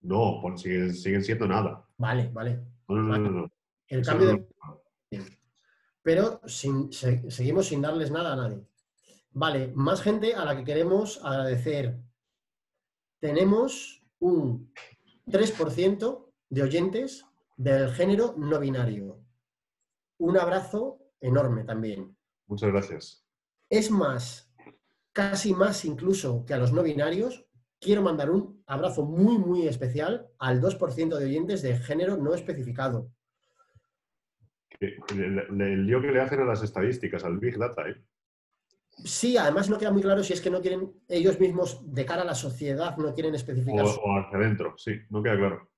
no, 0.00 0.38
pues 0.40 0.60
siguen, 0.62 0.94
siguen 0.94 1.24
siendo 1.24 1.46
nada. 1.48 1.84
Vale, 1.98 2.30
vale. 2.32 2.60
No, 2.88 2.96
no, 3.02 3.18
no. 3.30 3.52
El 3.88 4.04
cambio 4.04 4.28
de... 5.10 5.38
Pero 6.02 6.40
sin- 6.46 6.92
se- 6.92 7.30
seguimos 7.30 7.66
sin 7.66 7.82
darles 7.82 8.10
nada 8.10 8.32
a 8.32 8.36
nadie. 8.36 8.64
Vale, 9.32 9.72
más 9.74 10.00
gente 10.00 10.34
a 10.34 10.44
la 10.44 10.56
que 10.56 10.64
queremos 10.64 11.20
agradecer. 11.24 11.98
Tenemos 13.20 14.02
un 14.20 14.72
3% 15.26 16.32
de 16.48 16.62
oyentes 16.62 17.26
del 17.56 17.90
género 17.92 18.34
no 18.38 18.58
binario. 18.60 19.20
Un 20.18 20.38
abrazo 20.38 21.00
enorme 21.20 21.64
también. 21.64 22.16
Muchas 22.46 22.70
gracias. 22.70 23.26
Es 23.68 23.90
más, 23.90 24.47
casi 25.18 25.52
más 25.52 25.84
incluso 25.84 26.46
que 26.46 26.54
a 26.54 26.58
los 26.58 26.72
no 26.72 26.84
binarios, 26.84 27.44
quiero 27.80 28.02
mandar 28.02 28.30
un 28.30 28.62
abrazo 28.68 29.04
muy, 29.04 29.36
muy 29.36 29.66
especial 29.66 30.28
al 30.38 30.60
2% 30.62 31.18
de 31.18 31.24
oyentes 31.24 31.60
de 31.60 31.76
género 31.76 32.16
no 32.16 32.34
especificado. 32.34 33.10
El, 34.78 35.86
lío 35.86 36.00
que 36.00 36.12
le 36.12 36.20
hacen 36.20 36.38
a 36.38 36.44
las 36.44 36.62
estadísticas, 36.62 37.24
al 37.24 37.38
Big 37.38 37.58
Data, 37.58 37.88
¿eh? 37.88 38.00
Sí, 39.04 39.36
además 39.36 39.68
no 39.68 39.76
queda 39.76 39.90
muy 39.90 40.02
claro 40.02 40.22
si 40.22 40.34
es 40.34 40.40
que 40.40 40.50
no 40.50 40.60
quieren, 40.60 40.92
ellos 41.08 41.40
mismos, 41.40 41.82
de 41.92 42.06
cara 42.06 42.22
a 42.22 42.24
la 42.24 42.36
sociedad, 42.36 42.96
no 42.96 43.12
quieren 43.12 43.34
especificar. 43.34 43.86
o 43.86 44.18
hacia 44.20 44.38
adentro, 44.38 44.74
sí, 44.76 44.92
no 45.10 45.20
queda 45.20 45.36
claro. 45.36 45.68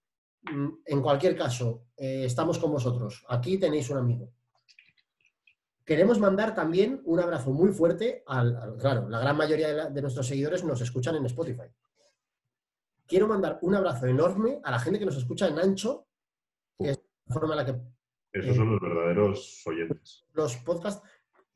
Mm, 0.53 0.69
En 0.85 1.01
cualquier 1.01 1.35
caso, 1.35 1.87
eh, 1.97 2.25
estamos 2.27 2.59
con 2.59 2.73
vosotros. 2.73 3.25
Aquí 3.27 3.57
tenéis 3.57 3.89
un 3.89 3.97
amigo. 3.97 4.35
Queremos 5.85 6.19
mandar 6.21 6.55
también 6.55 7.01
un 7.05 7.21
abrazo 7.21 7.51
muy 7.53 7.73
fuerte 7.73 8.23
al, 8.27 8.57
al- 8.57 8.77
claro, 8.77 9.09
la 9.09 9.19
gran 9.19 9.37
mayoría 9.37 9.69
de, 9.69 9.75
la- 9.75 9.91
de 9.91 10.03
nuestros 10.03 10.27
seguidores 10.27 10.63
nos 10.65 10.81
escuchan 10.81 11.17
en 11.17 11.27
Spotify. 11.27 11.69
Quiero 13.07 13.27
mandar 13.27 13.59
un 13.63 13.75
abrazo 13.75 14.07
enorme 14.07 14.61
a 14.63 14.71
la 14.71 14.79
gente 14.79 14.99
que 14.99 15.07
nos 15.07 15.17
escucha 15.17 15.49
en 15.49 15.59
Ancho, 15.59 16.07
que 16.79 16.91
es 16.91 17.01
la 17.27 17.35
forma 17.35 17.55
en 17.55 17.57
la 17.57 17.65
que 17.67 17.81
Esos 18.33 18.51
Eh. 18.53 18.55
son 18.55 18.71
los 18.73 18.81
verdaderos 18.81 19.63
oyentes. 19.67 20.25
los 20.33 20.57
podcasts, 20.59 21.03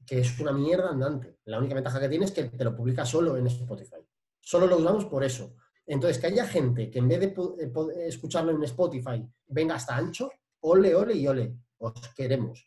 que 0.05 0.19
es 0.21 0.41
una 0.41 0.53
mierda 0.53 0.91
andante. 0.91 1.39
La 1.45 1.59
única 1.59 1.75
ventaja 1.75 2.01
que 2.01 2.09
tiene 2.09 2.25
es 2.25 2.33
que 2.33 2.45
te 2.45 2.65
lo 2.65 2.75
publica 2.75 3.05
solo 3.07 3.37
en 3.37 3.47
Spotify. 3.47 4.05
Solo 4.41 4.67
lo 4.67 4.79
usamos 4.79 5.05
por 5.07 5.23
eso. 5.23 5.55
Entonces, 5.87 6.19
que 6.19 6.27
haya 6.27 6.47
gente 6.47 6.91
que 6.91 6.99
en 6.99 7.09
vez 7.09 7.21
de 7.21 7.27
eh, 7.27 8.07
escucharlo 8.09 8.51
en 8.51 8.65
Spotify 8.65 9.25
venga 9.47 9.77
hasta 9.77 9.95
ancho, 9.97 10.31
ole, 10.61 10.95
ole 10.95 11.15
y 11.15 11.29
ole. 11.29 11.55
Os 11.79 11.93
queremos. 12.17 12.67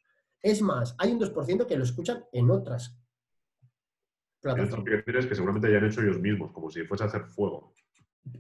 Es 0.50 0.62
más, 0.62 0.96
hay 0.98 1.12
un 1.12 1.20
2% 1.20 1.66
que 1.68 1.78
lo 1.78 1.84
escuchan 1.84 2.24
en 2.32 2.50
otras 2.52 2.98
plataformas. 4.42 4.86
que 4.86 4.92
decir 4.98 5.16
es 5.18 5.26
que 5.26 5.36
seguramente 5.36 5.68
hayan 5.68 5.86
hecho 5.86 6.02
ellos 6.02 6.20
mismos, 6.20 6.52
como 6.52 6.70
si 6.70 6.84
fuese 6.86 7.04
a 7.04 7.08
hacer 7.08 7.26
fuego. 7.26 7.74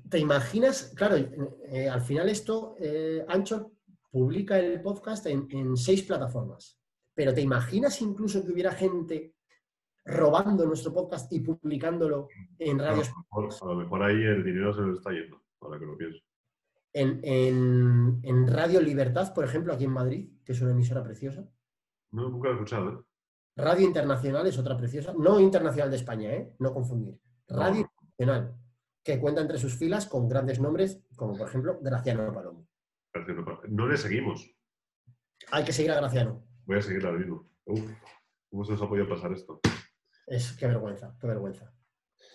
¿Te 0.09 0.19
imaginas? 0.19 0.93
Claro, 0.95 1.15
eh, 1.17 1.89
al 1.89 2.01
final 2.01 2.29
esto, 2.29 2.75
eh, 2.79 3.25
Ancho 3.27 3.73
publica 4.09 4.59
el 4.59 4.81
podcast 4.81 5.25
en, 5.27 5.47
en 5.51 5.75
seis 5.77 6.03
plataformas. 6.03 6.79
Pero 7.13 7.33
¿te 7.33 7.41
imaginas 7.41 8.01
incluso 8.01 8.45
que 8.45 8.51
hubiera 8.51 8.71
gente 8.71 9.33
robando 10.05 10.65
nuestro 10.65 10.93
podcast 10.93 11.31
y 11.33 11.39
publicándolo 11.41 12.27
en 12.59 12.79
A 12.79 12.83
lo, 12.83 12.89
radios? 12.89 13.11
mejor, 13.17 13.49
a 13.61 13.65
lo 13.73 13.75
mejor 13.75 14.03
ahí 14.03 14.15
el 14.23 14.43
dinero 14.43 14.73
se 14.73 14.81
les 14.81 14.97
está 14.97 15.11
yendo, 15.11 15.41
ahora 15.61 15.79
que 15.79 15.85
lo 15.85 15.97
pienso. 15.97 16.19
En, 16.93 17.19
en- 17.23 18.19
en 18.23 18.47
Radio 18.47 18.79
Libertad, 18.81 19.33
por 19.33 19.43
ejemplo, 19.45 19.73
aquí 19.73 19.83
en 19.85 19.91
Madrid, 19.91 20.29
que 20.45 20.53
es 20.53 20.61
una 20.61 20.71
emisora 20.71 21.03
preciosa. 21.03 21.45
No, 22.11 22.29
nunca 22.29 22.47
lo 22.49 22.53
he 22.53 22.57
escuchado, 22.57 22.89
¿eh? 22.91 23.03
Radio 23.57 23.85
Internacional 23.87 24.45
es 24.47 24.57
otra 24.57 24.77
preciosa. 24.77 25.13
No 25.17 25.39
Internacional 25.39 25.89
de 25.89 25.97
España, 25.97 26.31
¿eh? 26.33 26.55
No 26.59 26.73
confundir. 26.73 27.19
Radio 27.47 27.81
No. 27.81 27.89
Internacional, 28.19 28.55
que 29.03 29.19
cuenta 29.19 29.41
entre 29.41 29.57
sus 29.57 29.75
filas 29.75 30.05
con 30.05 30.29
grandes 30.29 30.59
nombres, 30.59 31.01
como 31.15 31.35
por 31.37 31.47
ejemplo 31.47 31.79
Graciano 31.81 32.31
Palomo. 32.33 32.67
Parece 33.11 33.33
que 33.35 33.67
No 33.69 33.87
le 33.87 33.97
seguimos. 33.97 34.49
Hay 35.51 35.63
que 35.63 35.73
seguir 35.73 35.91
a 35.91 35.95
Graciano. 35.95 36.43
Voy 36.65 36.77
a 36.77 36.81
seguir 36.81 37.05
al 37.05 37.17
mismo. 37.19 37.49
Uf, 37.65 37.81
¿cómo 38.49 38.63
se 38.63 38.73
os 38.73 38.81
ha 38.81 38.87
podido 38.87 39.07
pasar 39.09 39.31
esto? 39.33 39.59
Es, 40.27 40.51
qué 40.53 40.67
vergüenza, 40.67 41.15
qué 41.19 41.27
vergüenza. 41.27 41.73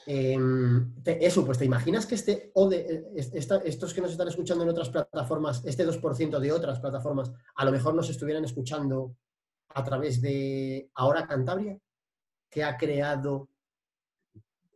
Em, 0.06 0.94
te- 1.02 1.24
eso, 1.24 1.44
pues 1.46 1.58
te 1.58 1.64
imaginas 1.64 2.06
que 2.06 2.16
este 2.16 2.50
ODE, 2.54 2.76
eh, 2.94 3.04
es- 3.14 3.32
esta- 3.34 3.58
estos 3.58 3.94
que 3.94 4.00
nos 4.00 4.10
están 4.10 4.26
escuchando 4.28 4.64
en 4.64 4.70
otras 4.70 4.88
plataformas, 4.90 5.62
este 5.64 5.84
2% 5.84 6.40
de 6.40 6.50
otras 6.50 6.80
plataformas, 6.80 7.30
a 7.54 7.64
lo 7.64 7.70
mejor 7.70 7.94
nos 7.94 8.10
estuvieran 8.10 8.44
escuchando 8.44 9.16
a 9.74 9.84
través 9.84 10.20
de 10.20 10.90
Ahora 10.94 11.26
Cantabria, 11.26 11.78
que 12.50 12.62
ha 12.64 12.76
creado, 12.76 13.48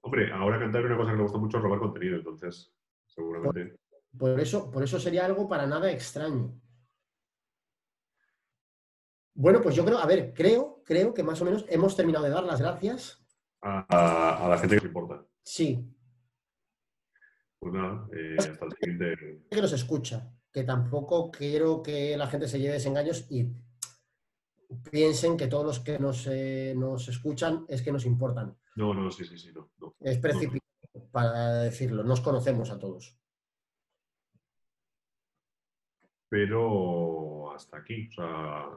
Hombre, 0.03 0.31
ahora 0.33 0.59
cantar 0.61 0.85
una 0.85 0.97
cosa 0.97 1.11
que 1.11 1.17
le 1.17 1.23
gusta 1.25 1.39
mucho 1.39 1.57
es 1.57 1.63
robar 1.65 1.81
contenido, 1.81 2.17
entonces 2.17 2.73
seguramente. 3.07 3.77
por 4.17 4.39
eso, 4.39 4.71
por 4.71 4.83
eso 4.85 5.01
sería 5.01 5.25
algo 5.27 5.49
para 5.49 5.67
nada 5.67 5.91
extraño. 5.91 6.55
Bueno, 9.35 9.61
pues 9.61 9.75
yo 9.75 9.85
creo, 9.85 9.99
a 9.99 10.07
ver, 10.07 10.33
creo, 10.33 10.83
creo 10.85 11.13
que 11.13 11.23
más 11.23 11.41
o 11.43 11.45
menos 11.45 11.67
hemos 11.69 11.95
terminado 11.97 12.25
de 12.25 12.31
dar 12.31 12.45
las 12.45 12.61
gracias. 12.61 13.23
A, 13.61 13.85
a- 13.89 14.47
a 14.47 14.49
la 14.49 14.59
gente 14.59 14.77
que 14.77 14.81
os 14.81 14.87
importa. 14.87 15.27
Sí, 15.43 15.85
Pues 17.59 17.73
nada, 17.75 18.07
eh, 18.13 18.37
hasta 18.39 18.65
el 18.65 18.73
siguiente. 18.73 19.43
que 19.51 19.61
nos 19.61 19.73
escucha, 19.73 20.31
que 20.53 20.63
tampoco 20.63 21.31
quiero 21.31 21.83
que 21.83 22.17
la 22.17 22.29
gente 22.29 22.47
se 22.49 22.59
lleve 22.61 22.75
desengaños 22.75 23.27
y 23.31 23.51
piensen 24.91 25.37
que 25.37 25.47
todos 25.47 25.65
los 25.65 25.81
que 25.81 25.99
nos, 25.99 26.27
eh, 26.27 26.75
nos 26.77 27.09
escuchan 27.09 27.65
es 27.69 27.83
que 27.83 27.93
nos 27.93 28.07
importan. 28.07 28.57
No, 28.77 28.95
no, 28.95 29.11
sí, 29.11 29.25
sí, 29.25 29.39
sí, 29.39 29.53
no. 29.55 29.71
no. 29.79 29.95
Es 30.01 30.19
precipitado 30.19 30.63
para 31.11 31.63
decirlo, 31.63 32.05
nos 32.05 32.21
conocemos 32.21 32.71
a 32.71 32.79
todos. 32.79 33.19
Pero 36.29 37.53
hasta 37.53 37.79
aquí, 37.79 38.09
o 38.09 38.13
sea, 38.13 38.69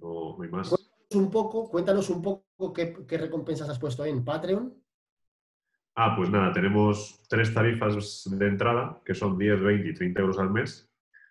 no, 0.00 0.42
hay 0.42 0.48
más. 0.50 0.74
Un 1.14 1.30
poco, 1.30 1.70
cuéntanos 1.70 2.10
un 2.10 2.20
poco 2.20 2.72
qué, 2.72 3.04
qué 3.06 3.18
recompensas 3.18 3.68
has 3.68 3.78
puesto 3.78 4.04
en 4.04 4.24
Patreon. 4.24 4.74
Ah, 5.94 6.14
pues 6.14 6.28
nada, 6.28 6.52
tenemos 6.52 7.22
tres 7.26 7.54
tarifas 7.54 8.28
de 8.30 8.46
entrada, 8.46 9.00
que 9.02 9.14
son 9.14 9.38
10, 9.38 9.62
20 9.62 9.88
y 9.88 9.94
30 9.94 10.20
euros 10.20 10.38
al 10.38 10.50
mes, 10.50 10.90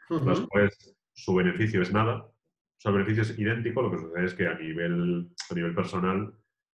las 0.10 0.40
Ujú. 0.40 0.48
cuales 0.48 0.96
su 1.14 1.36
beneficio 1.36 1.84
es 1.84 1.94
nada. 1.94 2.28
O 2.86 2.88
sea, 2.88 2.92
el 2.92 3.04
beneficio 3.04 3.24
es 3.24 3.40
idéntico, 3.40 3.82
lo 3.82 3.90
que 3.90 3.98
sucede 3.98 4.26
es 4.26 4.34
que 4.36 4.48
a 4.48 4.54
nivel, 4.54 5.32
a 5.50 5.54
nivel 5.56 5.74
personal, 5.74 6.32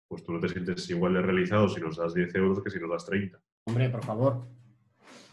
pues 0.08 0.24
tú 0.24 0.34
no 0.34 0.40
te 0.40 0.50
sientes 0.50 0.90
igual 0.90 1.14
de 1.14 1.22
realizado 1.22 1.70
si 1.70 1.80
nos 1.80 1.98
das 1.98 2.16
10 2.16 2.34
euros 2.34 2.64
que 2.64 2.72
si 2.72 2.80
nos 2.80 2.90
das 2.90 3.06
30. 3.06 3.40
Hombre, 3.68 3.92
por 3.92 4.04
favor. 4.04 4.48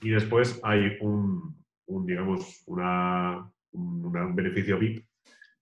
Y 0.02 0.10
después 0.10 0.60
hay 0.62 0.98
un, 1.00 1.64
un, 1.86 2.04
digamos, 2.04 2.62
una, 2.66 3.50
un, 3.72 4.34
beneficio 4.36 4.78
VIP, 4.78 5.08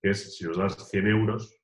que 0.02 0.10
es 0.10 0.36
si 0.36 0.46
nos 0.46 0.56
das 0.56 0.90
100 0.90 1.06
euros, 1.06 1.62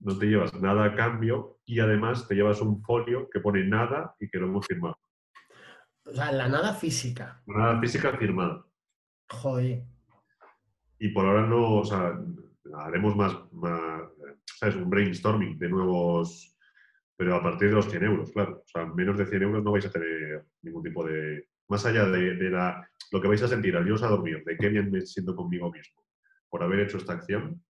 no 0.00 0.16
te 0.16 0.24
llevas 0.24 0.58
nada 0.58 0.86
a 0.86 0.94
cambio 0.94 1.58
y 1.66 1.80
además 1.80 2.26
te 2.26 2.36
llevas 2.36 2.62
un 2.62 2.80
folio 2.80 3.28
que 3.28 3.40
pone 3.40 3.64
nada 3.64 4.16
y 4.18 4.30
que 4.30 4.38
lo 4.38 4.46
hemos 4.46 4.66
firmado. 4.66 4.98
O 6.06 6.14
sea, 6.14 6.32
la 6.32 6.48
nada 6.48 6.72
física. 6.72 7.42
Nada 7.44 7.78
física 7.78 8.16
firmada. 8.16 8.64
Joder. 9.28 9.84
Y 11.00 11.08
por 11.08 11.26
ahora 11.26 11.46
no, 11.46 11.78
o 11.78 11.84
sea, 11.84 12.16
haremos 12.74 13.16
más, 13.16 13.36
¿sabes? 14.58 14.76
Un 14.76 14.88
brainstorming 14.88 15.58
de 15.58 15.68
nuevos, 15.68 16.56
pero 17.16 17.34
a 17.34 17.42
partir 17.42 17.70
de 17.70 17.74
los 17.74 17.90
100 17.90 18.04
euros, 18.04 18.30
claro. 18.30 18.62
O 18.64 18.68
sea, 18.68 18.86
menos 18.86 19.18
de 19.18 19.26
100 19.26 19.42
euros 19.42 19.64
no 19.64 19.72
vais 19.72 19.86
a 19.86 19.90
tener 19.90 20.44
ningún 20.62 20.82
tipo 20.82 21.04
de, 21.04 21.48
más 21.68 21.84
allá 21.86 22.04
de, 22.04 22.36
de 22.36 22.50
la, 22.50 22.86
lo 23.10 23.20
que 23.20 23.28
vais 23.28 23.42
a 23.42 23.48
sentir 23.48 23.76
al 23.76 23.86
iros 23.86 24.02
a 24.02 24.08
dormir, 24.08 24.44
de 24.44 24.56
qué 24.56 24.68
bien 24.68 24.90
me 24.90 25.00
siento 25.00 25.34
conmigo 25.34 25.72
mismo 25.72 26.00
por 26.50 26.62
haber 26.62 26.80
hecho 26.80 26.98
esta 26.98 27.14
acción, 27.14 27.62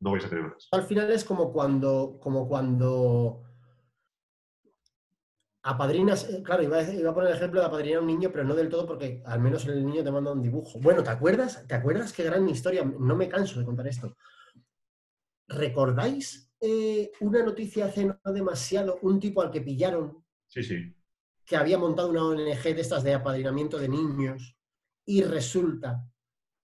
no 0.00 0.12
vais 0.12 0.24
a 0.24 0.28
tener 0.28 0.44
más. 0.44 0.68
Al 0.70 0.84
final 0.84 1.10
es 1.10 1.24
como 1.24 1.52
cuando, 1.52 2.18
como 2.20 2.46
cuando 2.46 3.42
apadrinas, 5.64 6.28
eh, 6.30 6.42
claro, 6.42 6.62
iba 6.62 6.76
a, 6.78 6.92
iba 6.92 7.10
a 7.10 7.14
poner 7.14 7.30
el 7.30 7.36
ejemplo 7.36 7.58
de 7.60 7.66
apadrinar 7.66 7.98
a 7.98 8.00
un 8.02 8.06
niño, 8.06 8.30
pero 8.30 8.44
no 8.44 8.54
del 8.54 8.68
todo 8.68 8.86
porque 8.86 9.22
al 9.24 9.40
menos 9.40 9.66
el 9.66 9.84
niño 9.84 10.04
te 10.04 10.10
manda 10.12 10.30
un 10.32 10.42
dibujo. 10.42 10.78
Bueno, 10.78 11.02
¿te 11.02 11.10
acuerdas? 11.10 11.66
¿Te 11.66 11.74
acuerdas 11.74 12.12
qué 12.12 12.22
gran 12.22 12.48
historia? 12.48 12.84
No 12.84 13.16
me 13.16 13.28
canso 13.28 13.58
de 13.58 13.64
contar 13.64 13.86
esto. 13.88 14.14
¿Recordáis 15.48 16.50
eh, 16.60 17.12
una 17.20 17.42
noticia 17.42 17.86
hace 17.86 18.04
no 18.04 18.18
demasiado, 18.32 18.98
un 19.02 19.18
tipo 19.20 19.42
al 19.42 19.50
que 19.50 19.60
pillaron 19.60 20.24
Sí, 20.46 20.62
sí. 20.62 20.94
que 21.44 21.56
había 21.56 21.78
montado 21.78 22.08
una 22.10 22.24
ONG 22.24 22.62
de 22.62 22.80
estas 22.80 23.02
de 23.02 23.14
apadrinamiento 23.14 23.78
de 23.78 23.88
niños 23.88 24.56
y 25.06 25.22
resulta 25.22 26.06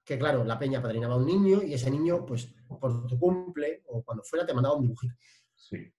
que, 0.05 0.19
claro, 0.19 0.45
la 0.45 0.59
peña 0.59 0.79
apadrinaba 0.79 1.15
a 1.15 1.19
un 1.19 1.27
niño 1.27 1.63
y 1.63 1.75
ese 1.75 1.91
niño, 1.91 2.25
pues, 2.25 2.55
por 2.81 3.07
tu 3.07 3.19
cumple 3.19 3.83
o 3.89 4.03
cuando 4.03 4.23
fuera, 4.25 4.47
te 4.47 4.55
mandaba 4.55 4.77
un 4.77 4.83
dibujito. 4.83 5.15
Sí. 5.55 5.93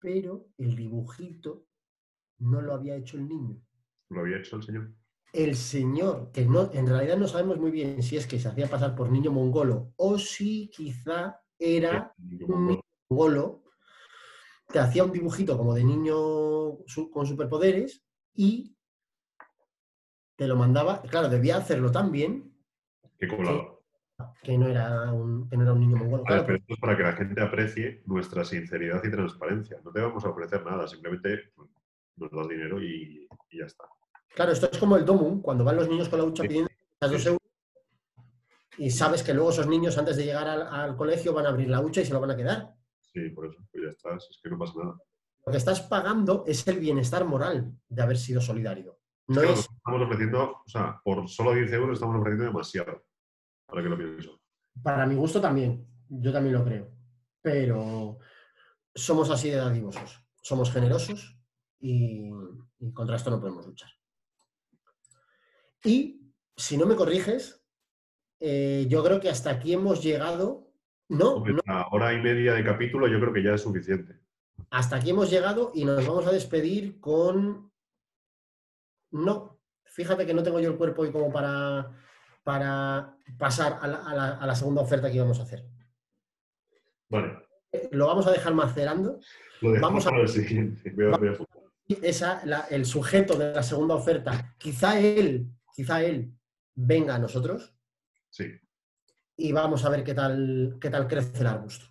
Pero 0.00 0.48
el 0.58 0.74
dibujito 0.74 1.66
no 2.38 2.60
lo 2.62 2.74
había 2.74 2.96
hecho 2.96 3.16
el 3.18 3.28
niño. 3.28 3.60
¿Lo 4.08 4.20
había 4.20 4.38
hecho 4.38 4.56
el 4.56 4.62
señor? 4.62 4.92
El 5.32 5.54
señor, 5.54 6.32
que 6.32 6.44
no, 6.44 6.70
en 6.72 6.86
realidad 6.88 7.16
no 7.16 7.28
sabemos 7.28 7.58
muy 7.58 7.70
bien 7.70 8.02
si 8.02 8.16
es 8.16 8.26
que 8.26 8.40
se 8.40 8.48
hacía 8.48 8.68
pasar 8.68 8.96
por 8.96 9.12
niño 9.12 9.30
mongolo 9.30 9.92
o 9.96 10.18
si 10.18 10.68
quizá 10.70 11.40
era 11.58 12.12
Sí, 12.16 12.42
un 12.42 12.66
niño 12.66 12.80
mongolo 13.08 13.62
que 14.72 14.78
hacía 14.78 15.04
un 15.04 15.12
dibujito 15.12 15.56
como 15.56 15.74
de 15.74 15.84
niño 15.84 16.78
con 17.12 17.26
superpoderes 17.26 18.02
y 18.34 18.76
te 20.36 20.46
lo 20.48 20.56
mandaba. 20.56 21.02
Claro, 21.02 21.28
debía 21.28 21.58
hacerlo 21.58 21.92
tan 21.92 22.10
bien 22.10 22.56
Que. 23.18 23.26
Que 24.42 24.56
no 24.56 24.68
era 24.68 25.12
un, 25.12 25.48
que 25.48 25.56
no 25.56 25.62
era 25.64 25.72
un 25.72 25.80
niño 25.80 25.96
mongolo. 25.96 26.24
Claro, 26.24 26.44
pero 26.46 26.58
esto 26.58 26.74
es 26.74 26.80
para 26.80 26.96
que 26.96 27.02
la 27.02 27.12
gente 27.12 27.40
aprecie 27.40 28.02
nuestra 28.06 28.44
sinceridad 28.44 29.02
y 29.04 29.10
transparencia. 29.10 29.78
No 29.84 29.92
te 29.92 30.00
vamos 30.00 30.24
a 30.24 30.30
ofrecer 30.30 30.64
nada, 30.64 30.86
simplemente 30.88 31.52
nos 32.16 32.30
das 32.30 32.48
dinero 32.48 32.80
y, 32.82 33.28
y 33.50 33.58
ya 33.58 33.66
está. 33.66 33.84
Claro, 34.34 34.52
esto 34.52 34.68
es 34.70 34.78
como 34.78 34.96
el 34.96 35.04
Domu, 35.04 35.42
cuando 35.42 35.64
van 35.64 35.76
los 35.76 35.88
niños 35.88 36.08
con 36.08 36.18
la 36.18 36.24
hucha 36.24 36.42
pidiendo 36.42 36.70
las 37.00 37.10
dos 37.10 37.26
euros 37.26 37.40
y 38.78 38.90
sabes 38.90 39.22
que 39.22 39.34
luego 39.34 39.50
esos 39.50 39.66
niños 39.66 39.98
antes 39.98 40.16
de 40.16 40.24
llegar 40.24 40.48
al, 40.48 40.62
al 40.62 40.96
colegio 40.96 41.34
van 41.34 41.46
a 41.46 41.50
abrir 41.50 41.68
la 41.68 41.80
hucha 41.80 42.00
y 42.00 42.06
se 42.06 42.14
lo 42.14 42.20
van 42.20 42.30
a 42.30 42.36
quedar. 42.36 42.74
Sí, 43.02 43.28
por 43.30 43.46
eso, 43.46 43.58
pues 43.70 43.84
ya 43.84 43.90
está, 43.90 44.18
si 44.20 44.30
es 44.30 44.40
que 44.42 44.48
no 44.48 44.58
pasa 44.58 44.72
nada. 44.78 44.96
Lo 45.44 45.52
que 45.52 45.58
estás 45.58 45.82
pagando 45.82 46.44
es 46.46 46.66
el 46.68 46.78
bienestar 46.78 47.24
moral 47.24 47.72
de 47.88 48.02
haber 48.02 48.16
sido 48.16 48.40
solidario. 48.40 48.98
No 49.28 49.40
Claro, 49.40 49.52
es, 49.52 49.60
Estamos 49.60 50.02
ofreciendo, 50.02 50.62
o 50.64 50.68
sea, 50.68 51.00
por 51.04 51.28
solo 51.28 51.54
10 51.54 51.72
euros 51.72 51.94
estamos 51.94 52.16
ofreciendo 52.16 52.44
demasiado. 52.44 53.04
Ahora 53.70 53.82
que 53.82 53.88
lo 53.88 53.96
pienso. 53.96 54.40
para 54.82 55.06
mi 55.06 55.14
gusto 55.14 55.40
también, 55.40 55.86
yo 56.08 56.32
también 56.32 56.54
lo 56.54 56.64
creo, 56.64 56.90
pero 57.40 58.18
somos 58.94 59.30
así 59.30 59.50
de 59.50 59.56
dadivosos, 59.56 60.22
somos 60.42 60.72
generosos 60.72 61.38
y, 61.78 62.30
y 62.78 62.92
contra 62.92 63.16
esto 63.16 63.30
no 63.30 63.40
podemos 63.40 63.66
luchar. 63.66 63.90
Y 65.84 66.20
si 66.56 66.76
no 66.76 66.86
me 66.86 66.96
corriges, 66.96 67.64
eh, 68.40 68.86
yo 68.88 69.04
creo 69.04 69.20
que 69.20 69.28
hasta 69.28 69.50
aquí 69.50 69.72
hemos 69.72 70.02
llegado. 70.02 70.72
No, 71.08 71.44
la 71.66 71.88
hora 71.90 72.12
y 72.12 72.20
media 72.20 72.54
de 72.54 72.64
capítulo 72.64 73.08
yo 73.08 73.18
creo 73.20 73.32
que 73.32 73.42
ya 73.42 73.54
es 73.54 73.62
suficiente. 73.62 74.20
hasta 74.70 74.96
aquí 74.96 75.10
hemos 75.10 75.30
llegado 75.30 75.72
y 75.74 75.84
nos 75.84 76.06
vamos 76.06 76.26
a 76.26 76.32
despedir 76.32 77.00
con. 77.00 77.72
No, 79.10 79.60
fíjate 79.84 80.24
que 80.24 80.34
no 80.34 80.42
tengo 80.42 80.60
yo 80.60 80.70
el 80.70 80.76
cuerpo 80.76 81.02
hoy 81.02 81.10
como 81.10 81.32
para, 81.32 81.90
para 82.50 83.16
pasar 83.38 83.78
a 83.80 83.86
la, 83.86 83.98
a 84.10 84.14
la- 84.14 84.36
a 84.38 84.46
la 84.46 84.54
segunda 84.56 84.82
oferta 84.82 85.08
que 85.08 85.16
íbamos 85.16 85.38
a 85.38 85.44
hacer. 85.44 85.64
Vale, 87.08 87.38
Lo 87.92 88.08
vamos 88.08 88.26
a 88.26 88.32
dejar 88.32 88.54
macerando. 88.54 89.20
lo 89.60 89.80
Vamos 89.80 90.04
a- 90.06 90.10
para 90.10 90.22
el 90.22 90.28
siguiente. 90.28 90.92
A 91.12 91.14
apuntar. 91.14 91.46
Esa, 92.02 92.44
la- 92.46 92.66
el 92.70 92.84
sujeto 92.86 93.36
de 93.36 93.52
la 93.54 93.62
segunda 93.62 93.94
oferta, 93.94 94.54
quizá 94.58 94.98
él, 94.98 95.46
quizá 95.76 96.02
él 96.02 96.32
venga 96.74 97.14
a 97.14 97.18
nosotros 97.18 97.74
Sí, 98.30 98.46
y 99.36 99.52
vamos 99.52 99.84
a 99.84 99.88
ver 99.90 100.02
qué 100.04 100.14
tal, 100.14 100.76
qué 100.80 100.88
tal 100.90 101.06
crece 101.06 101.40
el 101.40 101.46
arbusto. 101.46 101.86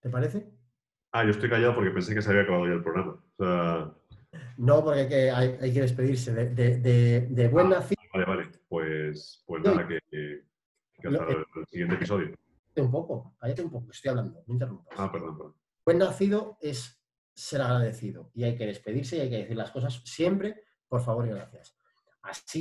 ¿Te 0.00 0.08
parece? 0.10 0.50
Ah, 1.12 1.24
yo 1.24 1.30
estoy 1.30 1.50
callado 1.50 1.74
porque 1.74 1.90
pensé 1.90 2.14
que 2.14 2.22
se 2.22 2.30
había 2.30 2.42
acabado 2.42 2.66
ya 2.66 2.72
el 2.74 2.82
programa. 2.82 3.12
O 3.12 3.44
sea, 3.44 3.94
No, 4.56 4.84
porque 4.84 5.00
hay 5.00 5.08
que, 5.08 5.30
hay, 5.30 5.58
hay 5.60 5.72
que 5.72 5.80
despedirse 5.82 6.32
de, 6.34 6.50
de, 6.50 6.78
de- 6.78 7.20
de 7.30 7.48
buen 7.48 7.66
Ah. 7.66 7.70
nacido 7.80 8.00
vale, 8.12 8.24
vale. 8.26 8.50
Pues, 8.68 9.42
pues 9.46 9.62
nada, 9.62 9.86
que, 9.86 9.98
que 10.10 10.44
hasta 11.08 11.10
Lo- 11.10 11.28
el 11.30 11.66
siguiente 11.68 11.94
episodio. 11.96 12.36
un 12.76 12.90
poco, 12.90 13.36
cállate 13.38 13.62
un 13.62 13.70
poco, 13.70 13.90
estoy 13.90 14.08
hablando, 14.10 14.42
no 14.46 14.52
interrumpas. 14.54 14.94
Ah, 14.98 15.10
perdón, 15.12 15.36
perdón. 15.36 15.54
Buen 15.84 15.98
nacido 15.98 16.56
es 16.60 16.98
ser 17.34 17.60
agradecido 17.62 18.30
y 18.34 18.44
hay 18.44 18.56
que 18.56 18.66
despedirse 18.66 19.16
y 19.16 19.20
hay 19.20 19.30
que 19.30 19.38
decir 19.38 19.56
las 19.56 19.70
cosas 19.70 20.02
siempre, 20.04 20.62
por 20.88 21.00
favor 21.02 21.26
y 21.26 21.30
gracias. 21.30 21.76
Así 22.22 22.58